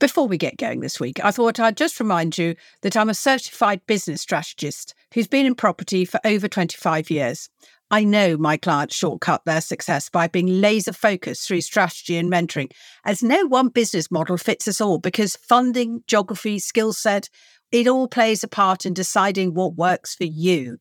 Before 0.00 0.26
we 0.26 0.38
get 0.38 0.56
going 0.56 0.80
this 0.80 0.98
week, 0.98 1.22
I 1.22 1.30
thought 1.30 1.60
I'd 1.60 1.76
just 1.76 2.00
remind 2.00 2.38
you 2.38 2.54
that 2.80 2.96
I'm 2.96 3.10
a 3.10 3.14
certified 3.14 3.82
business 3.86 4.22
strategist 4.22 4.94
who's 5.12 5.28
been 5.28 5.44
in 5.44 5.54
property 5.54 6.06
for 6.06 6.18
over 6.24 6.48
25 6.48 7.10
years. 7.10 7.50
I 7.90 8.04
know 8.04 8.38
my 8.38 8.56
clients 8.56 8.96
shortcut 8.96 9.44
their 9.44 9.60
success 9.60 10.08
by 10.08 10.26
being 10.26 10.46
laser 10.46 10.94
focused 10.94 11.46
through 11.46 11.60
strategy 11.60 12.16
and 12.16 12.32
mentoring, 12.32 12.70
as 13.04 13.22
no 13.22 13.44
one 13.44 13.68
business 13.68 14.10
model 14.10 14.38
fits 14.38 14.66
us 14.66 14.80
all 14.80 14.98
because 14.98 15.36
funding, 15.36 16.02
geography, 16.06 16.58
skill 16.60 16.94
set, 16.94 17.28
it 17.70 17.86
all 17.86 18.08
plays 18.08 18.42
a 18.42 18.48
part 18.48 18.86
in 18.86 18.94
deciding 18.94 19.52
what 19.52 19.74
works 19.74 20.14
for 20.14 20.24
you. 20.24 20.78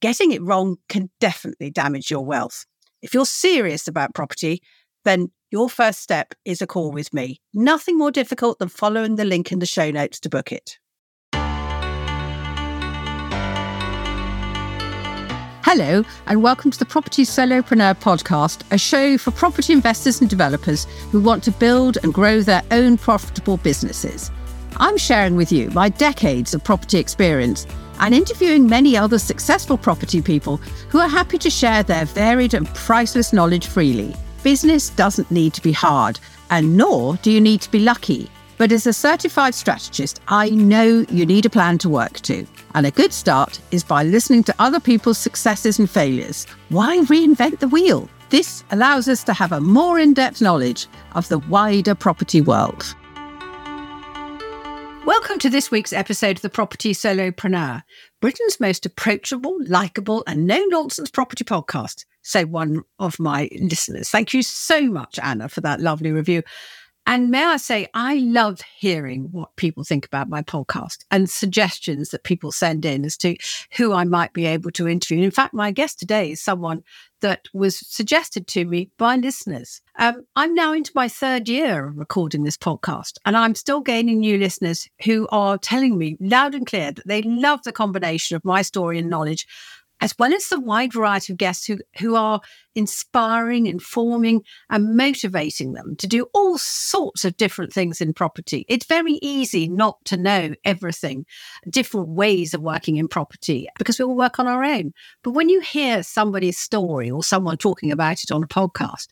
Getting 0.00 0.32
it 0.32 0.42
wrong 0.42 0.78
can 0.88 1.10
definitely 1.20 1.70
damage 1.70 2.10
your 2.10 2.24
wealth. 2.24 2.66
If 3.00 3.14
you're 3.14 3.26
serious 3.26 3.86
about 3.86 4.14
property, 4.14 4.60
then 5.04 5.30
your 5.50 5.70
first 5.70 6.00
step 6.00 6.34
is 6.44 6.60
a 6.60 6.66
call 6.66 6.90
with 6.90 7.14
me. 7.14 7.40
Nothing 7.54 7.96
more 7.96 8.10
difficult 8.10 8.58
than 8.58 8.68
following 8.68 9.16
the 9.16 9.24
link 9.24 9.52
in 9.52 9.58
the 9.60 9.66
show 9.66 9.90
notes 9.90 10.18
to 10.20 10.28
book 10.28 10.50
it. 10.52 10.78
Hello, 15.62 16.04
and 16.26 16.42
welcome 16.42 16.70
to 16.70 16.78
the 16.78 16.86
Property 16.86 17.24
Solopreneur 17.24 17.98
podcast, 18.00 18.62
a 18.70 18.78
show 18.78 19.18
for 19.18 19.32
property 19.32 19.72
investors 19.72 20.20
and 20.20 20.30
developers 20.30 20.84
who 21.10 21.20
want 21.20 21.42
to 21.44 21.50
build 21.50 21.98
and 22.02 22.14
grow 22.14 22.40
their 22.40 22.62
own 22.70 22.96
profitable 22.96 23.56
businesses. 23.56 24.30
I'm 24.76 24.96
sharing 24.96 25.36
with 25.36 25.50
you 25.50 25.70
my 25.70 25.88
decades 25.88 26.54
of 26.54 26.62
property 26.62 26.98
experience 26.98 27.66
and 27.98 28.14
interviewing 28.14 28.68
many 28.68 28.96
other 28.96 29.18
successful 29.18 29.76
property 29.76 30.22
people 30.22 30.58
who 30.88 30.98
are 30.98 31.08
happy 31.08 31.38
to 31.38 31.50
share 31.50 31.82
their 31.82 32.04
varied 32.04 32.54
and 32.54 32.66
priceless 32.74 33.32
knowledge 33.32 33.66
freely. 33.66 34.14
Business 34.46 34.90
doesn't 34.90 35.28
need 35.32 35.54
to 35.54 35.60
be 35.60 35.72
hard, 35.72 36.20
and 36.50 36.76
nor 36.76 37.16
do 37.16 37.32
you 37.32 37.40
need 37.40 37.60
to 37.62 37.70
be 37.72 37.80
lucky. 37.80 38.30
But 38.58 38.70
as 38.70 38.86
a 38.86 38.92
certified 38.92 39.56
strategist, 39.56 40.20
I 40.28 40.50
know 40.50 41.04
you 41.10 41.26
need 41.26 41.46
a 41.46 41.50
plan 41.50 41.78
to 41.78 41.88
work 41.88 42.20
to. 42.20 42.46
And 42.76 42.86
a 42.86 42.92
good 42.92 43.12
start 43.12 43.60
is 43.72 43.82
by 43.82 44.04
listening 44.04 44.44
to 44.44 44.54
other 44.60 44.78
people's 44.78 45.18
successes 45.18 45.80
and 45.80 45.90
failures. 45.90 46.46
Why 46.68 46.98
reinvent 46.98 47.58
the 47.58 47.66
wheel? 47.66 48.08
This 48.28 48.62
allows 48.70 49.08
us 49.08 49.24
to 49.24 49.32
have 49.32 49.50
a 49.50 49.60
more 49.60 49.98
in 49.98 50.14
depth 50.14 50.40
knowledge 50.40 50.86
of 51.16 51.26
the 51.26 51.40
wider 51.40 51.96
property 51.96 52.40
world. 52.40 52.94
Welcome 55.04 55.40
to 55.40 55.50
this 55.50 55.72
week's 55.72 55.92
episode 55.92 56.36
of 56.36 56.42
the 56.42 56.50
Property 56.50 56.92
Solopreneur, 56.92 57.82
Britain's 58.20 58.60
most 58.60 58.86
approachable, 58.86 59.58
likable, 59.66 60.22
and 60.28 60.46
no 60.46 60.64
nonsense 60.66 61.10
property 61.10 61.42
podcast, 61.42 62.04
say 62.26 62.44
one 62.44 62.82
of 62.98 63.18
my 63.18 63.48
listeners. 63.60 64.08
Thank 64.08 64.34
you 64.34 64.42
so 64.42 64.82
much, 64.82 65.18
Anna, 65.22 65.48
for 65.48 65.60
that 65.62 65.80
lovely 65.80 66.12
review. 66.12 66.42
And 67.08 67.30
may 67.30 67.44
I 67.44 67.56
say, 67.56 67.86
I 67.94 68.16
love 68.16 68.60
hearing 68.78 69.28
what 69.30 69.54
people 69.54 69.84
think 69.84 70.04
about 70.04 70.28
my 70.28 70.42
podcast 70.42 71.04
and 71.12 71.30
suggestions 71.30 72.08
that 72.08 72.24
people 72.24 72.50
send 72.50 72.84
in 72.84 73.04
as 73.04 73.16
to 73.18 73.36
who 73.76 73.92
I 73.92 74.02
might 74.02 74.32
be 74.32 74.44
able 74.44 74.72
to 74.72 74.88
interview. 74.88 75.22
In 75.22 75.30
fact, 75.30 75.54
my 75.54 75.70
guest 75.70 76.00
today 76.00 76.32
is 76.32 76.40
someone 76.40 76.82
that 77.20 77.46
was 77.54 77.78
suggested 77.78 78.48
to 78.48 78.64
me 78.64 78.90
by 78.98 79.14
listeners. 79.16 79.80
Um, 80.00 80.26
I'm 80.34 80.52
now 80.52 80.72
into 80.72 80.90
my 80.96 81.08
third 81.08 81.48
year 81.48 81.86
of 81.86 81.96
recording 81.96 82.42
this 82.42 82.56
podcast, 82.56 83.18
and 83.24 83.36
I'm 83.36 83.54
still 83.54 83.80
gaining 83.80 84.18
new 84.18 84.36
listeners 84.36 84.88
who 85.04 85.28
are 85.30 85.58
telling 85.58 85.96
me 85.96 86.16
loud 86.18 86.56
and 86.56 86.66
clear 86.66 86.90
that 86.90 87.06
they 87.06 87.22
love 87.22 87.62
the 87.62 87.72
combination 87.72 88.34
of 88.34 88.44
my 88.44 88.62
story 88.62 88.98
and 88.98 89.08
knowledge 89.08 89.46
as 90.00 90.14
well 90.18 90.32
as 90.34 90.48
the 90.48 90.60
wide 90.60 90.92
variety 90.92 91.32
of 91.32 91.38
guests 91.38 91.66
who, 91.66 91.78
who 91.98 92.14
are 92.14 92.40
inspiring, 92.74 93.66
informing, 93.66 94.42
and 94.68 94.96
motivating 94.96 95.72
them 95.72 95.96
to 95.96 96.06
do 96.06 96.26
all 96.34 96.58
sorts 96.58 97.24
of 97.24 97.36
different 97.36 97.72
things 97.72 98.00
in 98.00 98.12
property. 98.12 98.66
It's 98.68 98.86
very 98.86 99.18
easy 99.22 99.68
not 99.68 100.04
to 100.06 100.16
know 100.16 100.54
everything, 100.64 101.24
different 101.68 102.08
ways 102.08 102.52
of 102.52 102.60
working 102.60 102.96
in 102.96 103.08
property, 103.08 103.68
because 103.78 103.98
we 103.98 104.04
all 104.04 104.16
work 104.16 104.38
on 104.38 104.46
our 104.46 104.62
own. 104.62 104.92
But 105.22 105.32
when 105.32 105.48
you 105.48 105.60
hear 105.60 106.02
somebody's 106.02 106.58
story 106.58 107.10
or 107.10 107.24
someone 107.24 107.56
talking 107.56 107.90
about 107.90 108.22
it 108.22 108.30
on 108.30 108.42
a 108.42 108.48
podcast, 108.48 109.08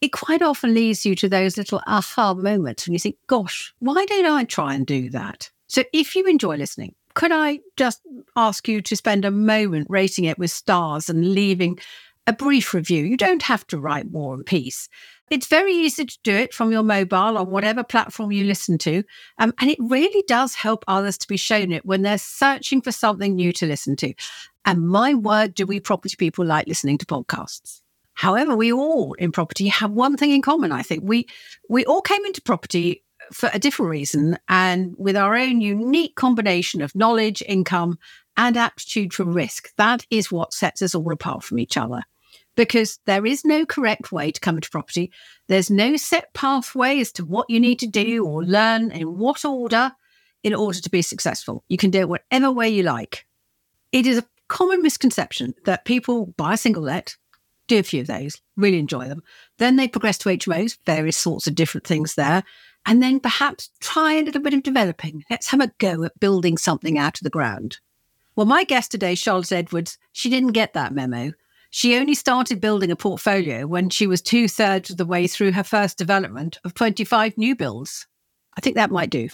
it 0.00 0.12
quite 0.12 0.42
often 0.42 0.74
leads 0.74 1.04
you 1.04 1.16
to 1.16 1.28
those 1.28 1.56
little 1.56 1.82
aha 1.86 2.34
moments 2.34 2.86
and 2.86 2.94
you 2.94 3.00
think, 3.00 3.16
gosh, 3.26 3.74
why 3.80 4.04
don't 4.06 4.26
I 4.26 4.44
try 4.44 4.74
and 4.74 4.86
do 4.86 5.10
that? 5.10 5.50
So 5.66 5.82
if 5.92 6.14
you 6.14 6.24
enjoy 6.26 6.56
listening, 6.56 6.94
could 7.18 7.32
I 7.32 7.58
just 7.76 8.00
ask 8.36 8.68
you 8.68 8.80
to 8.80 8.94
spend 8.94 9.24
a 9.24 9.32
moment 9.32 9.88
rating 9.90 10.24
it 10.24 10.38
with 10.38 10.52
stars 10.52 11.10
and 11.10 11.34
leaving 11.34 11.80
a 12.28 12.32
brief 12.32 12.72
review? 12.72 13.04
You 13.04 13.16
don't 13.16 13.42
have 13.42 13.66
to 13.66 13.78
write 13.80 14.08
War 14.12 14.34
and 14.34 14.46
Peace. 14.46 14.88
It's 15.28 15.48
very 15.48 15.72
easy 15.72 16.06
to 16.06 16.18
do 16.22 16.32
it 16.32 16.54
from 16.54 16.70
your 16.70 16.84
mobile 16.84 17.36
or 17.36 17.44
whatever 17.44 17.82
platform 17.82 18.30
you 18.30 18.44
listen 18.44 18.78
to. 18.78 19.02
Um, 19.38 19.52
and 19.58 19.68
it 19.68 19.78
really 19.80 20.22
does 20.28 20.54
help 20.54 20.84
others 20.86 21.18
to 21.18 21.26
be 21.26 21.36
shown 21.36 21.72
it 21.72 21.84
when 21.84 22.02
they're 22.02 22.18
searching 22.18 22.80
for 22.80 22.92
something 22.92 23.34
new 23.34 23.52
to 23.54 23.66
listen 23.66 23.96
to. 23.96 24.14
And 24.64 24.86
my 24.86 25.14
word, 25.14 25.54
do 25.54 25.66
we 25.66 25.80
property 25.80 26.14
people 26.16 26.44
like 26.44 26.68
listening 26.68 26.98
to 26.98 27.06
podcasts? 27.06 27.80
However, 28.14 28.54
we 28.54 28.72
all 28.72 29.14
in 29.14 29.32
property 29.32 29.66
have 29.66 29.90
one 29.90 30.16
thing 30.16 30.30
in 30.30 30.42
common. 30.42 30.70
I 30.70 30.82
think 30.82 31.02
we 31.04 31.26
we 31.68 31.84
all 31.84 32.00
came 32.00 32.24
into 32.24 32.42
property 32.42 33.02
for 33.32 33.50
a 33.52 33.58
different 33.58 33.90
reason 33.90 34.38
and 34.48 34.94
with 34.98 35.16
our 35.16 35.36
own 35.36 35.60
unique 35.60 36.14
combination 36.16 36.82
of 36.82 36.94
knowledge, 36.94 37.42
income, 37.46 37.98
and 38.36 38.56
aptitude 38.56 39.12
for 39.12 39.24
risk. 39.24 39.70
That 39.76 40.06
is 40.10 40.30
what 40.30 40.54
sets 40.54 40.82
us 40.82 40.94
all 40.94 41.12
apart 41.12 41.42
from 41.42 41.58
each 41.58 41.76
other. 41.76 42.02
Because 42.54 42.98
there 43.04 43.24
is 43.24 43.44
no 43.44 43.64
correct 43.64 44.10
way 44.10 44.32
to 44.32 44.40
come 44.40 44.56
into 44.56 44.70
property. 44.70 45.12
There's 45.46 45.70
no 45.70 45.96
set 45.96 46.32
pathway 46.34 47.00
as 47.00 47.12
to 47.12 47.24
what 47.24 47.48
you 47.48 47.60
need 47.60 47.78
to 47.80 47.86
do 47.86 48.24
or 48.24 48.44
learn 48.44 48.90
in 48.90 49.18
what 49.18 49.44
order 49.44 49.92
in 50.42 50.54
order 50.54 50.80
to 50.80 50.90
be 50.90 51.02
successful. 51.02 51.64
You 51.68 51.76
can 51.76 51.90
do 51.90 52.00
it 52.00 52.08
whatever 52.08 52.50
way 52.50 52.68
you 52.68 52.82
like. 52.82 53.26
It 53.92 54.06
is 54.06 54.18
a 54.18 54.26
common 54.48 54.82
misconception 54.82 55.54
that 55.64 55.84
people 55.84 56.26
buy 56.36 56.54
a 56.54 56.56
single 56.56 56.82
let, 56.82 57.16
do 57.66 57.78
a 57.78 57.82
few 57.82 58.00
of 58.00 58.06
those, 58.06 58.40
really 58.56 58.78
enjoy 58.78 59.08
them. 59.08 59.22
Then 59.58 59.76
they 59.76 59.88
progress 59.88 60.18
to 60.18 60.30
HMOs, 60.30 60.78
various 60.86 61.16
sorts 61.16 61.46
of 61.46 61.54
different 61.54 61.86
things 61.86 62.14
there 62.14 62.44
and 62.88 63.02
then 63.02 63.20
perhaps 63.20 63.70
try 63.80 64.14
a 64.14 64.22
little 64.22 64.40
bit 64.40 64.54
of 64.54 64.62
developing. 64.62 65.22
Let's 65.28 65.50
have 65.50 65.60
a 65.60 65.70
go 65.76 66.04
at 66.04 66.18
building 66.18 66.56
something 66.56 66.96
out 66.96 67.18
of 67.18 67.22
the 67.22 67.28
ground. 67.28 67.76
Well, 68.34 68.46
my 68.46 68.64
guest 68.64 68.90
today, 68.90 69.14
Charlotte 69.14 69.52
Edwards, 69.52 69.98
she 70.12 70.30
didn't 70.30 70.52
get 70.52 70.72
that 70.72 70.94
memo. 70.94 71.32
She 71.68 71.96
only 71.96 72.14
started 72.14 72.62
building 72.62 72.90
a 72.90 72.96
portfolio 72.96 73.66
when 73.66 73.90
she 73.90 74.06
was 74.06 74.22
two 74.22 74.48
thirds 74.48 74.88
of 74.88 74.96
the 74.96 75.04
way 75.04 75.26
through 75.26 75.52
her 75.52 75.62
first 75.62 75.98
development 75.98 76.58
of 76.64 76.72
25 76.72 77.36
new 77.36 77.54
builds. 77.54 78.06
I 78.56 78.62
think 78.62 78.76
that 78.76 78.90
might 78.90 79.10
do. 79.10 79.28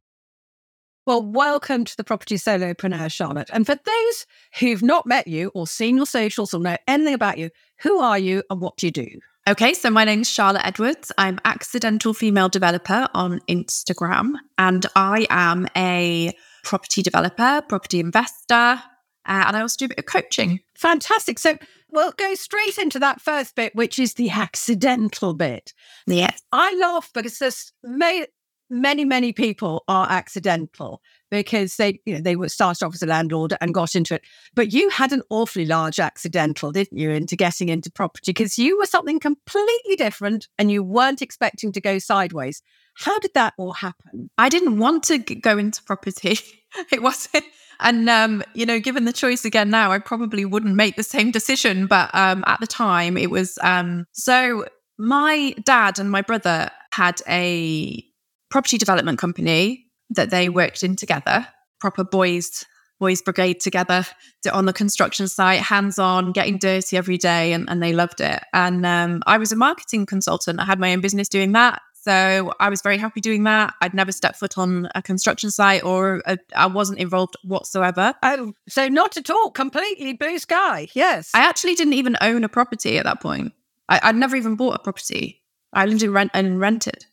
Well, 1.07 1.25
welcome 1.25 1.85
to 1.85 1.97
the 1.97 2.03
Property 2.03 2.35
Solopreneur, 2.35 3.13
Charlotte. 3.13 3.51
And 3.53 3.65
for 3.65 3.77
those 3.77 4.27
who've 4.59 4.83
not 4.83 5.07
met 5.07 5.29
you 5.29 5.53
or 5.55 5.69
seen 5.69 5.97
your 5.97 6.07
socials 6.07 6.55
or 6.55 6.61
know 6.61 6.77
anything 6.89 7.15
about 7.15 7.39
you, 7.39 7.51
who 7.83 8.01
are 8.01 8.19
you 8.19 8.43
and 8.51 8.61
what 8.61 8.77
do 8.79 8.89
you 8.89 8.91
do? 8.91 9.07
Okay, 9.47 9.75
so 9.75 9.91
my 9.91 10.07
name's 10.07 10.31
Charlotte 10.31 10.65
Edwards. 10.65 11.13
I'm 11.19 11.39
accidental 11.45 12.15
female 12.15 12.49
developer 12.49 13.09
on 13.13 13.41
Instagram, 13.41 14.37
and 14.57 14.87
I 14.97 15.27
am 15.29 15.69
a 15.77 16.33
property 16.63 17.03
developer, 17.03 17.61
property 17.69 18.01
investor, 18.01 18.55
uh, 18.55 18.79
and 19.27 19.55
I 19.55 19.61
also 19.61 19.77
do 19.77 19.85
a 19.85 19.89
bit 19.89 19.99
of 19.99 20.07
coaching. 20.07 20.61
Fantastic. 20.79 21.39
So 21.39 21.59
we'll 21.93 22.13
go 22.13 22.35
straight 22.35 22.79
into 22.79 22.99
that 23.01 23.21
first 23.21 23.55
bit, 23.55 23.75
which 23.75 23.99
is 23.99 24.15
the 24.15 24.31
accidental 24.31 25.35
bit. 25.35 25.75
Yes. 26.07 26.41
I 26.51 26.75
laugh 26.77 27.11
because 27.13 27.39
there's 27.39 27.71
may, 27.83 28.27
many, 28.71 29.05
many 29.05 29.35
people 29.35 29.85
are 29.89 30.11
accidental 30.11 31.03
because 31.41 31.77
they, 31.77 32.01
you 32.05 32.15
know, 32.15 32.21
they 32.21 32.37
were 32.37 32.49
started 32.49 32.85
off 32.85 32.95
as 32.95 33.03
a 33.03 33.07
landlord 33.07 33.55
and 33.61 33.75
got 33.75 33.95
into 33.95 34.15
it. 34.15 34.23
But 34.55 34.73
you 34.73 34.89
had 34.91 35.13
an 35.13 35.23
awfully 35.31 35.67
large 35.67 35.99
accidental, 35.99 36.73
didn't 36.73 36.99
you, 36.99 37.11
into 37.11 37.37
getting 37.37 37.69
into 37.69 37.91
property 37.91 38.33
because 38.33 38.59
you 38.59 38.79
were 38.79 38.87
something 38.87 39.21
completely 39.21 39.97
different 39.97 40.49
and 40.59 40.71
you 40.71 40.83
weren't 40.83 41.23
expecting 41.23 41.73
to 41.73 41.81
go 41.81 41.99
sideways. 41.99 42.63
How 42.95 43.19
did 43.19 43.33
that 43.35 43.55
all 43.57 43.73
happen? 43.73 44.31
I 44.39 44.49
didn't 44.49 44.79
want 44.79 45.05
to 45.05 45.19
go 45.19 45.59
into 45.59 45.83
property. 45.83 46.39
it 46.93 47.03
wasn't. 47.03 47.45
And 47.81 48.09
um, 48.09 48.43
you 48.55 48.67
know, 48.67 48.79
given 48.79 49.05
the 49.05 49.13
choice 49.13 49.45
again 49.45 49.71
now, 49.71 49.91
I 49.91 49.99
probably 49.99 50.45
wouldn't 50.45 50.77
make 50.77 50.97
the 50.97 51.03
same 51.03 51.31
decision. 51.31 51.87
But 51.87 52.11
um, 52.15 52.45
at 52.47 52.61
the 52.61 52.67
time, 52.67 53.17
it 53.17 53.31
was 53.31 53.59
um, 53.63 54.07
so. 54.13 54.67
My 54.97 55.53
dad 55.65 55.99
and 55.99 56.09
my 56.09 56.23
brother 56.23 56.71
had 56.93 57.21
a 57.29 58.01
property 58.49 58.79
development 58.79 59.19
company 59.19 59.84
that 60.11 60.31
they 60.31 60.49
worked 60.49 60.83
in 60.83 60.97
together, 60.97 61.47
proper 61.81 62.05
boys 62.05 62.65
boys 63.01 63.21
brigade 63.21 63.61
together 63.61 64.07
on 64.53 64.67
the 64.67 64.73
construction 64.73 65.29
site, 65.29 65.61
hands 65.61 65.99
on, 65.99 66.33
getting 66.33 66.59
dirty 66.59 66.97
every 66.97 67.19
day, 67.19 67.53
and, 67.53 67.69
and 67.69 67.83
they 67.83 67.93
loved 67.93 68.21
it. 68.21 68.43
And 68.53 68.87
um, 68.87 69.23
I 69.27 69.37
was 69.37 69.53
a 69.53 69.57
marketing 69.57 70.07
consultant. 70.07 70.61
I 70.61 70.65
had 70.65 70.79
my 70.79 70.93
own 70.93 71.01
business 71.01 71.29
doing 71.29 71.53
that. 71.53 71.83
So 72.05 72.53
I 72.61 72.69
was 72.69 72.83
very 72.83 72.99
happy 72.99 73.23
doing 73.23 73.45
that. 73.45 73.73
I'd 73.81 73.95
never 73.95 74.13
stepped 74.13 74.37
foot 74.37 74.59
on 74.59 74.89
a 74.95 75.01
construction 75.01 75.51
site 75.51 75.83
or 75.83 76.23
I 76.55 76.67
wasn't 76.67 76.99
involved 76.99 77.35
whatsoever. 77.45 78.13
Oh, 78.23 78.53
so 78.69 78.89
not 78.89 79.17
at 79.17 79.31
all, 79.31 79.51
completely 79.51 80.13
blue 80.13 80.39
sky. 80.39 80.89
Yes. 80.93 81.31
I 81.35 81.41
actually 81.41 81.75
didn't 81.75 81.95
even 81.95 82.17
own 82.21 82.45
a 82.45 82.49
property 82.51 82.99
at 82.99 83.05
that 83.05 83.23
point. 83.23 83.55
I, 83.89 84.09
would 84.09 84.17
never 84.17 84.37
even 84.37 84.55
bought 84.57 84.77
a 84.77 84.79
property. 84.81 85.43
I 85.73 85.87
lived 85.87 86.03
in 86.03 86.13
rent 86.13 86.31
and 86.35 86.61
rented. 86.61 87.07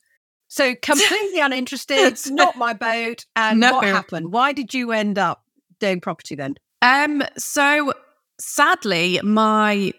So 0.51 0.75
completely 0.81 1.39
uninterested, 1.39 1.97
It's 1.97 2.29
not 2.29 2.57
my 2.57 2.73
boat. 2.73 3.25
And 3.37 3.61
No. 3.61 3.71
what 3.71 3.85
happened? 3.85 4.33
Why 4.33 4.51
did 4.51 4.73
you 4.73 4.91
end 4.91 5.17
up 5.17 5.43
doing 5.79 6.01
property 6.01 6.35
then? 6.35 6.55
Um, 6.81 7.23
so 7.37 7.93
sadly, 8.37 9.21
my 9.23 9.93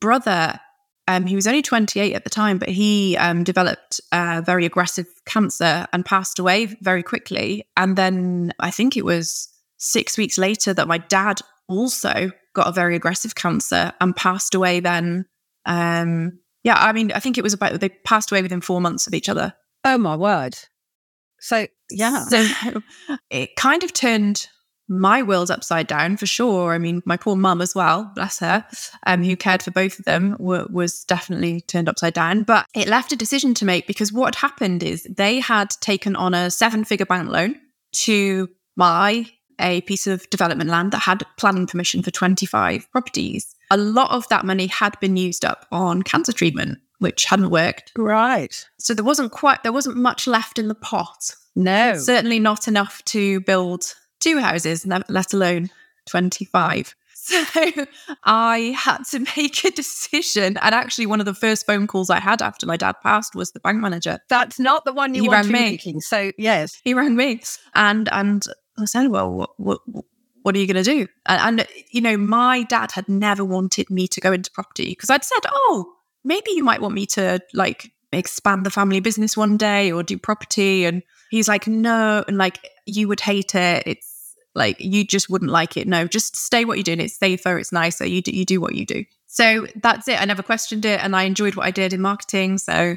brother, 0.00 0.58
um, 1.06 1.26
he 1.26 1.34
was 1.34 1.46
only 1.46 1.60
28 1.60 2.14
at 2.14 2.24
the 2.24 2.30
time, 2.30 2.56
but 2.56 2.70
he 2.70 3.18
um, 3.18 3.44
developed 3.44 4.00
a 4.12 4.40
very 4.40 4.64
aggressive 4.64 5.06
cancer 5.26 5.86
and 5.92 6.06
passed 6.06 6.38
away 6.38 6.66
very 6.80 7.02
quickly. 7.02 7.66
And 7.76 7.96
then 7.96 8.52
I 8.60 8.70
think 8.70 8.96
it 8.96 9.04
was 9.04 9.46
six 9.76 10.16
weeks 10.16 10.38
later 10.38 10.72
that 10.72 10.88
my 10.88 10.98
dad 10.98 11.40
also 11.68 12.30
got 12.54 12.66
a 12.66 12.72
very 12.72 12.96
aggressive 12.96 13.34
cancer 13.34 13.92
and 14.00 14.16
passed 14.16 14.54
away 14.54 14.80
then. 14.80 15.26
Um, 15.66 16.38
yeah, 16.62 16.76
I 16.78 16.92
mean, 16.92 17.12
I 17.12 17.20
think 17.20 17.38
it 17.38 17.44
was 17.44 17.54
about, 17.54 17.80
they 17.80 17.88
passed 17.88 18.30
away 18.30 18.42
within 18.42 18.60
four 18.60 18.80
months 18.80 19.06
of 19.06 19.14
each 19.14 19.28
other. 19.28 19.54
Oh 19.84 19.98
my 19.98 20.16
word. 20.16 20.58
So 21.40 21.66
yeah. 21.90 22.24
So 22.24 22.46
it 23.30 23.56
kind 23.56 23.82
of 23.82 23.92
turned 23.92 24.46
my 24.88 25.22
world 25.22 25.50
upside 25.50 25.86
down 25.86 26.16
for 26.16 26.26
sure. 26.26 26.74
I 26.74 26.78
mean, 26.78 27.00
my 27.06 27.16
poor 27.16 27.36
mum 27.36 27.62
as 27.62 27.74
well, 27.74 28.10
bless 28.14 28.40
her, 28.40 28.66
um, 29.06 29.22
who 29.22 29.36
cared 29.36 29.62
for 29.62 29.70
both 29.70 29.98
of 30.00 30.04
them, 30.04 30.36
wa- 30.40 30.66
was 30.68 31.04
definitely 31.04 31.60
turned 31.62 31.88
upside 31.88 32.12
down. 32.12 32.42
But 32.42 32.66
it 32.74 32.88
left 32.88 33.12
a 33.12 33.16
decision 33.16 33.54
to 33.54 33.64
make 33.64 33.86
because 33.86 34.12
what 34.12 34.34
happened 34.34 34.82
is 34.82 35.04
they 35.04 35.38
had 35.38 35.70
taken 35.80 36.16
on 36.16 36.34
a 36.34 36.50
seven 36.50 36.84
figure 36.84 37.06
bank 37.06 37.30
loan 37.30 37.54
to 37.92 38.48
buy 38.76 39.26
a 39.60 39.80
piece 39.82 40.06
of 40.06 40.28
development 40.30 40.70
land 40.70 40.92
that 40.92 40.98
had 41.02 41.22
planning 41.36 41.66
permission 41.66 42.02
for 42.02 42.10
25 42.10 42.90
properties. 42.90 43.54
A 43.70 43.76
lot 43.76 44.10
of 44.10 44.28
that 44.28 44.44
money 44.44 44.66
had 44.66 44.98
been 45.00 45.16
used 45.16 45.44
up 45.44 45.66
on 45.70 46.02
cancer 46.02 46.32
treatment, 46.32 46.78
which 46.98 47.24
hadn't 47.26 47.50
worked. 47.50 47.92
Right. 47.96 48.68
So 48.78 48.94
there 48.94 49.04
wasn't 49.04 49.32
quite, 49.32 49.62
there 49.62 49.72
wasn't 49.72 49.96
much 49.96 50.26
left 50.26 50.58
in 50.58 50.68
the 50.68 50.74
pot. 50.74 51.34
No. 51.54 51.94
Certainly 51.96 52.40
not 52.40 52.68
enough 52.68 53.04
to 53.06 53.40
build 53.40 53.94
two 54.20 54.38
houses, 54.40 54.86
let 54.86 55.32
alone 55.32 55.70
25. 56.08 56.94
So 57.22 57.44
I 58.24 58.74
had 58.76 59.04
to 59.10 59.18
make 59.36 59.62
a 59.64 59.70
decision. 59.70 60.56
And 60.56 60.74
actually, 60.74 61.04
one 61.04 61.20
of 61.20 61.26
the 61.26 61.34
first 61.34 61.66
phone 61.66 61.86
calls 61.86 62.08
I 62.08 62.18
had 62.18 62.40
after 62.40 62.66
my 62.66 62.78
dad 62.78 62.94
passed 63.02 63.34
was 63.34 63.52
the 63.52 63.60
bank 63.60 63.78
manager. 63.78 64.20
That's 64.30 64.58
not 64.58 64.86
the 64.86 64.94
one 64.94 65.12
you 65.14 65.22
He 65.22 65.28
want 65.28 65.44
rang 65.44 65.52
me. 65.52 65.70
making. 65.72 66.00
So 66.00 66.32
yes. 66.38 66.80
He 66.82 66.94
rang 66.94 67.14
me 67.14 67.42
and 67.74 68.08
and 68.10 68.42
I 68.78 68.86
said, 68.86 69.08
Well, 69.08 69.30
what, 69.32 69.50
what, 69.58 69.80
what 70.50 70.56
are 70.56 70.58
you 70.58 70.66
going 70.66 70.82
to 70.82 70.90
do? 70.90 71.06
And, 71.26 71.60
and, 71.60 71.68
you 71.92 72.00
know, 72.00 72.16
my 72.16 72.64
dad 72.64 72.90
had 72.90 73.08
never 73.08 73.44
wanted 73.44 73.88
me 73.88 74.08
to 74.08 74.20
go 74.20 74.32
into 74.32 74.50
property 74.50 74.90
because 74.90 75.08
I'd 75.08 75.22
said, 75.22 75.38
Oh, 75.48 75.92
maybe 76.24 76.50
you 76.50 76.64
might 76.64 76.80
want 76.80 76.92
me 76.92 77.06
to 77.06 77.40
like 77.54 77.92
expand 78.12 78.66
the 78.66 78.70
family 78.70 78.98
business 78.98 79.36
one 79.36 79.56
day 79.56 79.92
or 79.92 80.02
do 80.02 80.18
property. 80.18 80.86
And 80.86 81.04
he's 81.30 81.46
like, 81.46 81.68
No. 81.68 82.24
And 82.26 82.36
like, 82.36 82.68
you 82.84 83.06
would 83.06 83.20
hate 83.20 83.54
it. 83.54 83.84
It's 83.86 84.34
like, 84.56 84.80
you 84.80 85.04
just 85.04 85.30
wouldn't 85.30 85.52
like 85.52 85.76
it. 85.76 85.86
No, 85.86 86.08
just 86.08 86.34
stay 86.34 86.64
what 86.64 86.78
you're 86.78 86.82
doing. 86.82 86.98
It's 86.98 87.16
safer. 87.16 87.56
It's 87.56 87.70
nicer. 87.70 88.04
You 88.04 88.20
do, 88.20 88.32
you 88.32 88.44
do 88.44 88.60
what 88.60 88.74
you 88.74 88.84
do. 88.84 89.04
So 89.28 89.68
that's 89.76 90.08
it. 90.08 90.20
I 90.20 90.24
never 90.24 90.42
questioned 90.42 90.84
it. 90.84 90.98
And 91.00 91.14
I 91.14 91.22
enjoyed 91.22 91.54
what 91.54 91.64
I 91.64 91.70
did 91.70 91.92
in 91.92 92.00
marketing. 92.00 92.58
So 92.58 92.96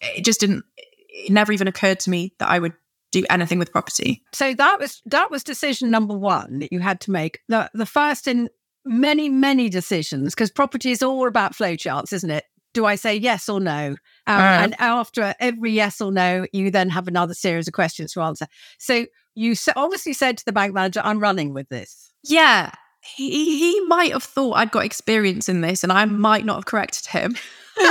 it 0.00 0.24
just 0.24 0.40
didn't, 0.40 0.64
it 0.76 1.30
never 1.30 1.52
even 1.52 1.68
occurred 1.68 2.00
to 2.00 2.10
me 2.10 2.34
that 2.40 2.48
I 2.48 2.58
would 2.58 2.72
do 3.12 3.24
anything 3.30 3.58
with 3.60 3.70
property. 3.70 4.22
So 4.32 4.52
that 4.54 4.80
was 4.80 5.00
that 5.06 5.30
was 5.30 5.44
decision 5.44 5.90
number 5.90 6.16
one 6.18 6.58
that 6.58 6.72
you 6.72 6.80
had 6.80 7.00
to 7.02 7.10
make. 7.12 7.38
The 7.48 7.70
the 7.74 7.86
first 7.86 8.26
in 8.26 8.48
many, 8.84 9.28
many 9.28 9.68
decisions, 9.68 10.34
because 10.34 10.50
property 10.50 10.90
is 10.90 11.02
all 11.02 11.28
about 11.28 11.54
flowcharts, 11.54 12.12
isn't 12.12 12.30
it? 12.30 12.44
Do 12.74 12.84
I 12.86 12.96
say 12.96 13.14
yes 13.14 13.48
or 13.48 13.60
no? 13.60 13.96
Um, 14.26 14.38
Uh. 14.38 14.58
and 14.62 14.74
after 14.80 15.34
every 15.38 15.70
yes 15.72 16.00
or 16.00 16.10
no, 16.10 16.46
you 16.52 16.70
then 16.70 16.88
have 16.90 17.06
another 17.06 17.34
series 17.34 17.68
of 17.68 17.74
questions 17.74 18.12
to 18.14 18.22
answer. 18.22 18.46
So 18.78 19.06
you 19.34 19.54
obviously 19.76 20.14
said 20.14 20.38
to 20.38 20.44
the 20.44 20.52
bank 20.52 20.74
manager, 20.74 21.00
"I'm 21.04 21.20
running 21.20 21.54
with 21.54 21.68
this." 21.68 22.12
Yeah. 22.24 22.72
He, 23.16 23.58
he 23.58 23.80
might 23.86 24.12
have 24.12 24.22
thought 24.22 24.52
I'd 24.52 24.70
got 24.70 24.84
experience 24.84 25.48
in 25.48 25.60
this 25.60 25.82
and 25.82 25.92
I 25.92 26.04
might 26.04 26.44
not 26.44 26.54
have 26.54 26.66
corrected 26.66 27.06
him. 27.06 27.36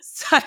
so 0.00 0.38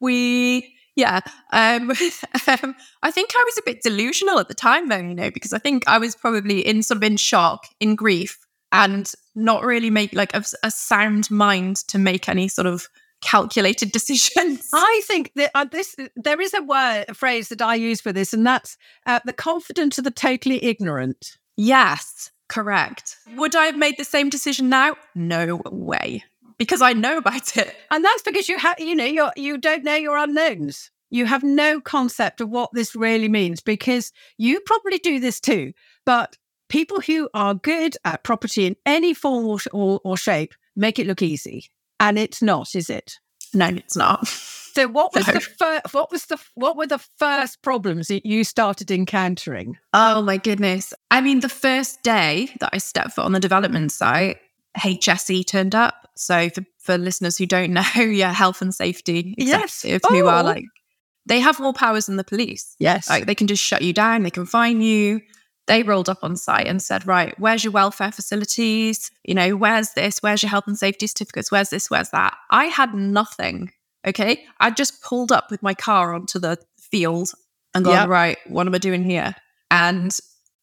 we, 0.00 0.71
yeah. 0.96 1.20
Um, 1.52 1.90
um, 2.46 2.74
I 3.02 3.10
think 3.10 3.30
I 3.34 3.44
was 3.44 3.58
a 3.58 3.62
bit 3.64 3.82
delusional 3.82 4.38
at 4.38 4.48
the 4.48 4.54
time, 4.54 4.88
though, 4.88 4.98
you 4.98 5.14
know, 5.14 5.30
because 5.30 5.52
I 5.52 5.58
think 5.58 5.84
I 5.86 5.98
was 5.98 6.14
probably 6.14 6.66
in 6.66 6.82
sort 6.82 6.96
of 6.96 7.02
in 7.02 7.16
shock, 7.16 7.66
in 7.80 7.94
grief, 7.94 8.38
and 8.70 9.10
not 9.34 9.64
really 9.64 9.90
make 9.90 10.12
like 10.12 10.34
a, 10.34 10.44
a 10.62 10.70
sound 10.70 11.30
mind 11.30 11.76
to 11.88 11.98
make 11.98 12.28
any 12.28 12.48
sort 12.48 12.66
of 12.66 12.88
calculated 13.22 13.92
decisions. 13.92 14.68
I 14.72 15.02
think 15.04 15.32
that 15.36 15.50
uh, 15.54 15.64
this 15.64 15.96
there 16.16 16.40
is 16.40 16.54
a 16.54 16.62
word, 16.62 17.06
a 17.08 17.14
phrase 17.14 17.48
that 17.48 17.62
I 17.62 17.76
use 17.76 18.00
for 18.00 18.12
this, 18.12 18.32
and 18.32 18.46
that's 18.46 18.76
uh, 19.06 19.20
the 19.24 19.32
confident 19.32 19.92
to 19.94 20.02
the 20.02 20.10
totally 20.10 20.62
ignorant. 20.64 21.38
Yes, 21.56 22.30
correct. 22.48 23.16
Would 23.36 23.54
I 23.56 23.66
have 23.66 23.76
made 23.76 23.96
the 23.96 24.04
same 24.04 24.28
decision 24.28 24.68
now? 24.68 24.96
No 25.14 25.62
way. 25.70 26.24
Because 26.58 26.82
I 26.82 26.92
know 26.92 27.18
about 27.18 27.56
it. 27.56 27.74
And 27.90 28.04
that's 28.04 28.22
because 28.22 28.48
you 28.48 28.58
have, 28.58 28.78
you 28.78 28.94
know, 28.94 29.04
you 29.04 29.30
you 29.36 29.58
don't 29.58 29.84
know 29.84 29.94
your 29.94 30.16
unknowns. 30.16 30.90
You 31.10 31.26
have 31.26 31.42
no 31.42 31.80
concept 31.80 32.40
of 32.40 32.48
what 32.48 32.70
this 32.72 32.96
really 32.96 33.28
means 33.28 33.60
because 33.60 34.12
you 34.38 34.60
probably 34.60 34.98
do 34.98 35.20
this 35.20 35.40
too. 35.40 35.72
But 36.06 36.36
people 36.68 37.00
who 37.02 37.28
are 37.34 37.54
good 37.54 37.96
at 38.04 38.24
property 38.24 38.66
in 38.66 38.76
any 38.86 39.12
form 39.12 39.44
or, 39.44 39.58
or, 39.72 40.00
or 40.04 40.16
shape 40.16 40.54
make 40.74 40.98
it 40.98 41.06
look 41.06 41.20
easy, 41.20 41.66
and 42.00 42.18
it's 42.18 42.40
not, 42.40 42.74
is 42.74 42.88
it? 42.88 43.18
No, 43.52 43.66
it's 43.66 43.94
not. 43.94 44.26
So 44.26 44.88
what 44.88 45.12
was 45.14 45.26
No. 45.26 45.34
the 45.34 45.40
fir- 45.40 45.82
what 45.92 46.10
was 46.10 46.24
the 46.26 46.38
what 46.54 46.78
were 46.78 46.86
the 46.86 47.04
first 47.18 47.60
problems 47.60 48.08
that 48.08 48.24
you 48.24 48.42
started 48.42 48.90
encountering? 48.90 49.76
Oh 49.92 50.22
my 50.22 50.38
goodness. 50.38 50.94
I 51.10 51.20
mean, 51.20 51.40
the 51.40 51.50
first 51.50 52.02
day 52.02 52.48
that 52.60 52.70
I 52.72 52.78
stepped 52.78 53.12
foot 53.12 53.26
on 53.26 53.32
the 53.32 53.40
development 53.40 53.92
site, 53.92 54.38
HSE 54.78 55.46
turned 55.46 55.74
up. 55.74 56.08
So 56.16 56.48
for, 56.50 56.64
for 56.78 56.98
listeners 56.98 57.38
who 57.38 57.46
don't 57.46 57.72
know, 57.74 57.82
yeah, 58.02 58.32
health 58.32 58.62
and 58.62 58.74
safety 58.74 59.34
Yes. 59.38 59.84
executive 59.84 60.02
who 60.10 60.26
Oh. 60.26 60.28
are 60.30 60.42
like 60.44 60.64
they 61.24 61.38
have 61.40 61.60
more 61.60 61.72
powers 61.72 62.06
than 62.06 62.16
the 62.16 62.24
police. 62.24 62.74
Yes, 62.80 63.08
Like 63.08 63.26
they 63.26 63.34
can 63.36 63.46
just 63.46 63.62
shut 63.62 63.82
you 63.82 63.92
down, 63.92 64.24
they 64.24 64.30
can 64.30 64.44
fine 64.46 64.82
you. 64.82 65.20
They 65.68 65.84
rolled 65.84 66.08
up 66.08 66.18
on 66.24 66.34
site 66.36 66.66
and 66.66 66.82
said, 66.82 67.06
right, 67.06 67.38
where's 67.38 67.62
your 67.62 67.72
welfare 67.72 68.10
facilities? 68.10 69.12
You 69.22 69.34
know, 69.36 69.54
where's 69.54 69.90
this? 69.92 70.18
Where's 70.20 70.42
your 70.42 70.50
health 70.50 70.64
and 70.66 70.76
safety 70.76 71.06
certificates? 71.06 71.52
Where's 71.52 71.70
this? 71.70 71.88
Where's 71.88 72.10
that? 72.10 72.36
I 72.50 72.64
had 72.64 72.92
nothing. 72.94 73.70
Okay. 74.04 74.44
I 74.58 74.70
just 74.70 75.00
pulled 75.02 75.30
up 75.30 75.52
with 75.52 75.62
my 75.62 75.74
car 75.74 76.12
onto 76.12 76.40
the 76.40 76.58
field 76.80 77.30
and 77.72 77.84
gone, 77.84 77.94
Yep. 77.94 78.08
right, 78.08 78.38
what 78.48 78.66
am 78.66 78.74
I 78.74 78.78
doing 78.78 79.04
here? 79.04 79.36
And 79.70 80.18